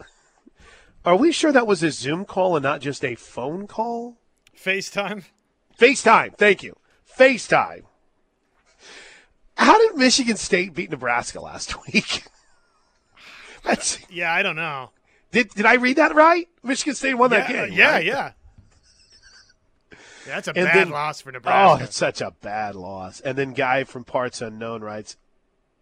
Are 1.04 1.16
we 1.16 1.30
sure 1.30 1.52
that 1.52 1.66
was 1.66 1.82
a 1.82 1.90
Zoom 1.90 2.24
call 2.24 2.56
and 2.56 2.62
not 2.62 2.80
just 2.80 3.04
a 3.04 3.14
phone 3.14 3.66
call? 3.66 4.16
FaceTime. 4.56 5.24
FaceTime. 5.78 6.36
Thank 6.36 6.62
you. 6.62 6.76
FaceTime. 7.18 7.82
How 9.56 9.78
did 9.78 9.96
Michigan 9.96 10.36
State 10.36 10.74
beat 10.74 10.90
Nebraska 10.90 11.40
last 11.40 11.74
week? 11.92 12.24
That's 13.62 13.98
Yeah, 14.10 14.32
I 14.32 14.42
don't 14.42 14.56
know. 14.56 14.90
did 15.30 15.50
did 15.50 15.66
I 15.66 15.74
read 15.74 15.96
that 15.96 16.14
right? 16.14 16.48
Michigan 16.62 16.94
State 16.94 17.14
won 17.14 17.30
that 17.30 17.48
game. 17.48 17.72
yeah, 17.72 17.92
right? 17.92 18.04
yeah. 18.04 18.32
Yeah, 20.26 20.34
That's 20.36 20.48
a 20.48 20.52
And 20.56 20.66
bad 20.66 20.76
then- 20.76 20.90
loss 20.90 21.20
for 21.20 21.32
Nebraska. 21.32 21.82
Oh, 21.82 21.84
it's 21.84 21.96
such 21.96 22.20
a 22.20 22.30
bad 22.42 22.74
loss. 22.76 23.20
And 23.20 23.36
then 23.36 23.52
guy 23.54 23.84
from 23.84 24.04
Parts 24.04 24.40
Unknown 24.40 24.82
writes, 24.82 25.16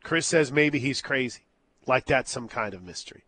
Chris 0.02 0.26
says 0.26 0.50
maybe 0.50 0.78
he's 0.78 1.02
crazy, 1.02 1.42
like 1.86 2.06
that's 2.06 2.30
some 2.30 2.48
kind 2.48 2.72
of 2.72 2.82
mystery. 2.82 3.24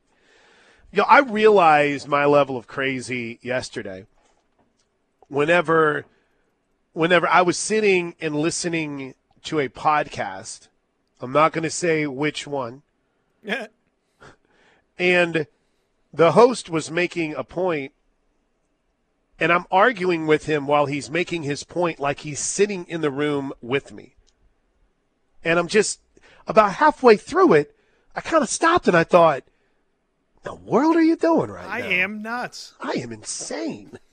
You 0.90 0.98
know, 0.98 1.06
I 1.08 1.20
realized 1.20 2.08
my 2.08 2.24
level 2.24 2.56
of 2.56 2.66
crazy 2.66 3.38
yesterday. 3.42 4.06
Whenever, 5.28 6.04
whenever 6.92 7.26
I 7.28 7.42
was 7.42 7.56
sitting 7.58 8.14
and 8.20 8.34
listening 8.36 9.14
to 9.44 9.58
a 9.58 9.68
podcast, 9.68 10.68
I'm 11.20 11.32
not 11.32 11.52
going 11.52 11.62
to 11.64 11.70
say 11.70 12.06
which 12.06 12.46
one, 12.46 12.82
Yeah. 13.42 13.68
and 14.98 15.46
the 16.12 16.32
host 16.32 16.68
was 16.68 16.90
making 16.90 17.34
a 17.34 17.44
point 17.44 17.92
and 19.40 19.50
I'm 19.52 19.64
arguing 19.72 20.26
with 20.28 20.46
him 20.46 20.66
while 20.68 20.86
he's 20.86 21.10
making 21.10 21.42
his 21.42 21.64
point 21.64 21.98
like 21.98 22.20
he's 22.20 22.38
sitting 22.38 22.84
in 22.86 23.00
the 23.00 23.10
room 23.10 23.52
with 23.60 23.90
me. 23.92 24.14
And 25.42 25.58
I'm 25.58 25.66
just 25.66 25.98
about 26.46 26.74
halfway 26.74 27.16
through 27.16 27.54
it, 27.54 27.74
I 28.14 28.20
kind 28.20 28.42
of 28.42 28.48
stopped 28.48 28.86
and 28.86 28.96
I 28.96 29.02
thought, 29.04 29.42
the 30.44 30.54
world 30.54 30.94
are 30.96 31.02
you 31.02 31.16
doing 31.16 31.50
right 31.50 31.68
I 31.68 31.80
now? 31.80 31.86
I 31.86 31.88
am 31.90 32.22
nuts. 32.22 32.74
I 32.80 32.92
am 32.92 33.12
insane. 33.12 33.98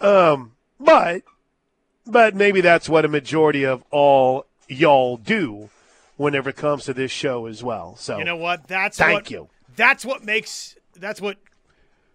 Um, 0.00 0.52
but 0.78 1.22
but 2.06 2.34
maybe 2.34 2.60
that's 2.60 2.88
what 2.88 3.04
a 3.04 3.08
majority 3.08 3.64
of 3.64 3.82
all 3.90 4.46
y'all 4.68 5.16
do 5.16 5.70
whenever 6.16 6.50
it 6.50 6.56
comes 6.56 6.84
to 6.84 6.94
this 6.94 7.10
show 7.10 7.46
as 7.46 7.62
well. 7.62 7.96
So 7.96 8.18
You 8.18 8.24
know 8.24 8.36
what? 8.36 8.68
That's 8.68 8.98
Thank 8.98 9.12
what, 9.14 9.30
you. 9.30 9.48
That's 9.76 10.04
what 10.04 10.24
makes 10.24 10.76
that's 10.96 11.20
what 11.20 11.36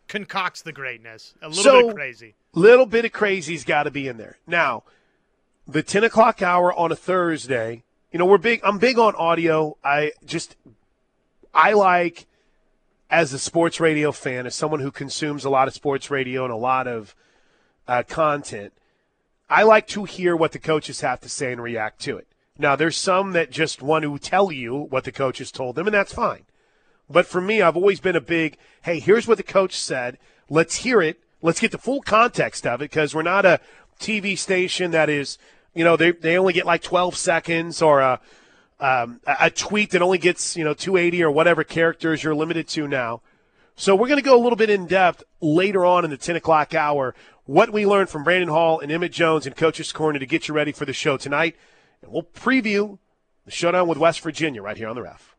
concocts 0.08 0.62
the 0.62 0.72
greatness. 0.72 1.34
A 1.42 1.50
little 1.50 1.64
So- 1.64 1.82
bit 1.82 1.90
of 1.90 1.96
crazy. 1.96 2.36
little 2.54 2.86
bit 2.86 3.06
of 3.06 3.12
crazy's 3.12 3.64
got 3.64 3.84
to 3.84 3.92
be 3.92 4.08
in 4.08 4.18
there. 4.18 4.38
Now, 4.48 4.84
the 5.68 5.84
ten 5.84 6.04
o'clock 6.04 6.42
hour 6.42 6.74
on 6.74 6.92
a 6.92 6.96
Thursday. 6.96 7.84
You 8.12 8.18
know, 8.20 8.26
we're 8.26 8.40
big. 8.40 8.62
I'm 8.64 8.80
big 8.80 8.98
on 8.98 9.14
audio. 9.16 9.78
I 9.84 10.14
just 10.26 10.56
I 11.54 11.74
like 11.74 12.26
as 13.12 13.34
a 13.34 13.40
sports 13.40 13.80
radio 13.80 14.12
fan, 14.12 14.48
as 14.48 14.56
someone 14.56 14.80
who 14.80 14.92
consumes 14.92 15.46
a 15.46 15.50
lot 15.50 15.68
of 15.68 15.74
sports 15.74 16.10
radio 16.10 16.44
and 16.44 16.54
a 16.54 16.58
lot 16.58 16.88
of 16.88 17.14
uh, 17.88 18.02
content. 18.08 18.74
I 19.50 19.64
like 19.64 19.88
to 19.88 20.04
hear 20.04 20.36
what 20.36 20.52
the 20.52 20.60
coaches 20.60 21.02
have 21.02 21.20
to 21.22 21.30
say 21.30 21.52
and 21.52 21.62
react 21.62 22.00
to 22.02 22.18
it. 22.18 22.28
Now, 22.58 22.76
there's 22.76 22.98
some 22.98 23.32
that 23.32 23.52
just 23.52 23.82
want 23.82 24.04
to 24.04 24.20
tell 24.20 24.52
you 24.52 24.76
what 24.76 25.06
the 25.06 25.12
coaches 25.12 25.52
told 25.52 25.76
them, 25.76 25.88
and 25.88 25.94
that's 25.94 26.14
fine. 26.14 26.44
But 27.10 27.26
for 27.26 27.42
me, 27.42 27.62
I've 27.62 27.78
always 27.78 28.00
been 28.00 28.16
a 28.16 28.22
big, 28.22 28.58
hey, 28.84 29.00
here's 29.00 29.28
what 29.28 29.38
the 29.38 29.44
coach 29.44 29.80
said. 29.80 30.18
Let's 30.50 30.78
hear 30.78 31.02
it. 31.02 31.20
Let's 31.42 31.60
get 31.60 31.72
the 31.72 31.78
full 31.78 32.02
context 32.02 32.68
of 32.68 32.82
it 32.82 32.92
because 32.92 33.16
we're 33.16 33.24
not 33.24 33.46
a 33.46 33.60
TV 34.00 34.38
station 34.38 34.92
that 34.92 35.10
is, 35.10 35.38
you 35.74 35.84
know, 35.84 35.96
they, 35.96 36.12
they 36.12 36.38
only 36.38 36.54
get 36.54 36.66
like 36.66 36.84
12 36.84 37.16
seconds 37.16 37.82
or 37.82 38.02
a, 38.02 38.20
um, 38.80 39.22
a 39.26 39.50
tweet 39.50 39.92
that 39.92 40.02
only 40.02 40.18
gets, 40.18 40.56
you 40.56 40.64
know, 40.64 40.74
280 40.74 41.24
or 41.24 41.32
whatever 41.32 41.64
characters 41.64 42.24
you're 42.24 42.36
limited 42.36 42.68
to 42.70 42.88
now. 42.88 43.22
So 43.76 43.96
we're 43.96 44.08
going 44.08 44.20
to 44.20 44.26
go 44.26 44.36
a 44.36 44.44
little 44.44 44.58
bit 44.58 44.70
in 44.70 44.88
depth 44.88 45.24
later 45.40 45.86
on 45.86 46.04
in 46.04 46.12
the 46.12 46.18
10 46.18 46.36
o'clock 46.36 46.76
hour. 46.76 47.16
What 47.50 47.74
we 47.74 47.84
learned 47.84 48.10
from 48.10 48.24
Brandon 48.24 48.50
Hall 48.50 48.80
and 48.80 48.92
Emmett 48.92 49.12
Jones 49.12 49.48
in 49.48 49.54
Coach's 49.54 49.92
Corner 49.92 50.20
to 50.20 50.28
get 50.28 50.48
you 50.48 50.54
ready 50.54 50.72
for 50.72 50.86
the 50.86 50.94
show 50.94 51.18
tonight. 51.18 51.56
And 52.04 52.12
we'll 52.12 52.22
preview 52.22 53.00
the 53.44 53.50
showdown 53.50 53.88
with 53.88 53.98
West 53.98 54.22
Virginia 54.22 54.62
right 54.62 54.78
here 54.78 54.88
on 54.88 54.96
the 54.96 55.02
ref. 55.02 55.36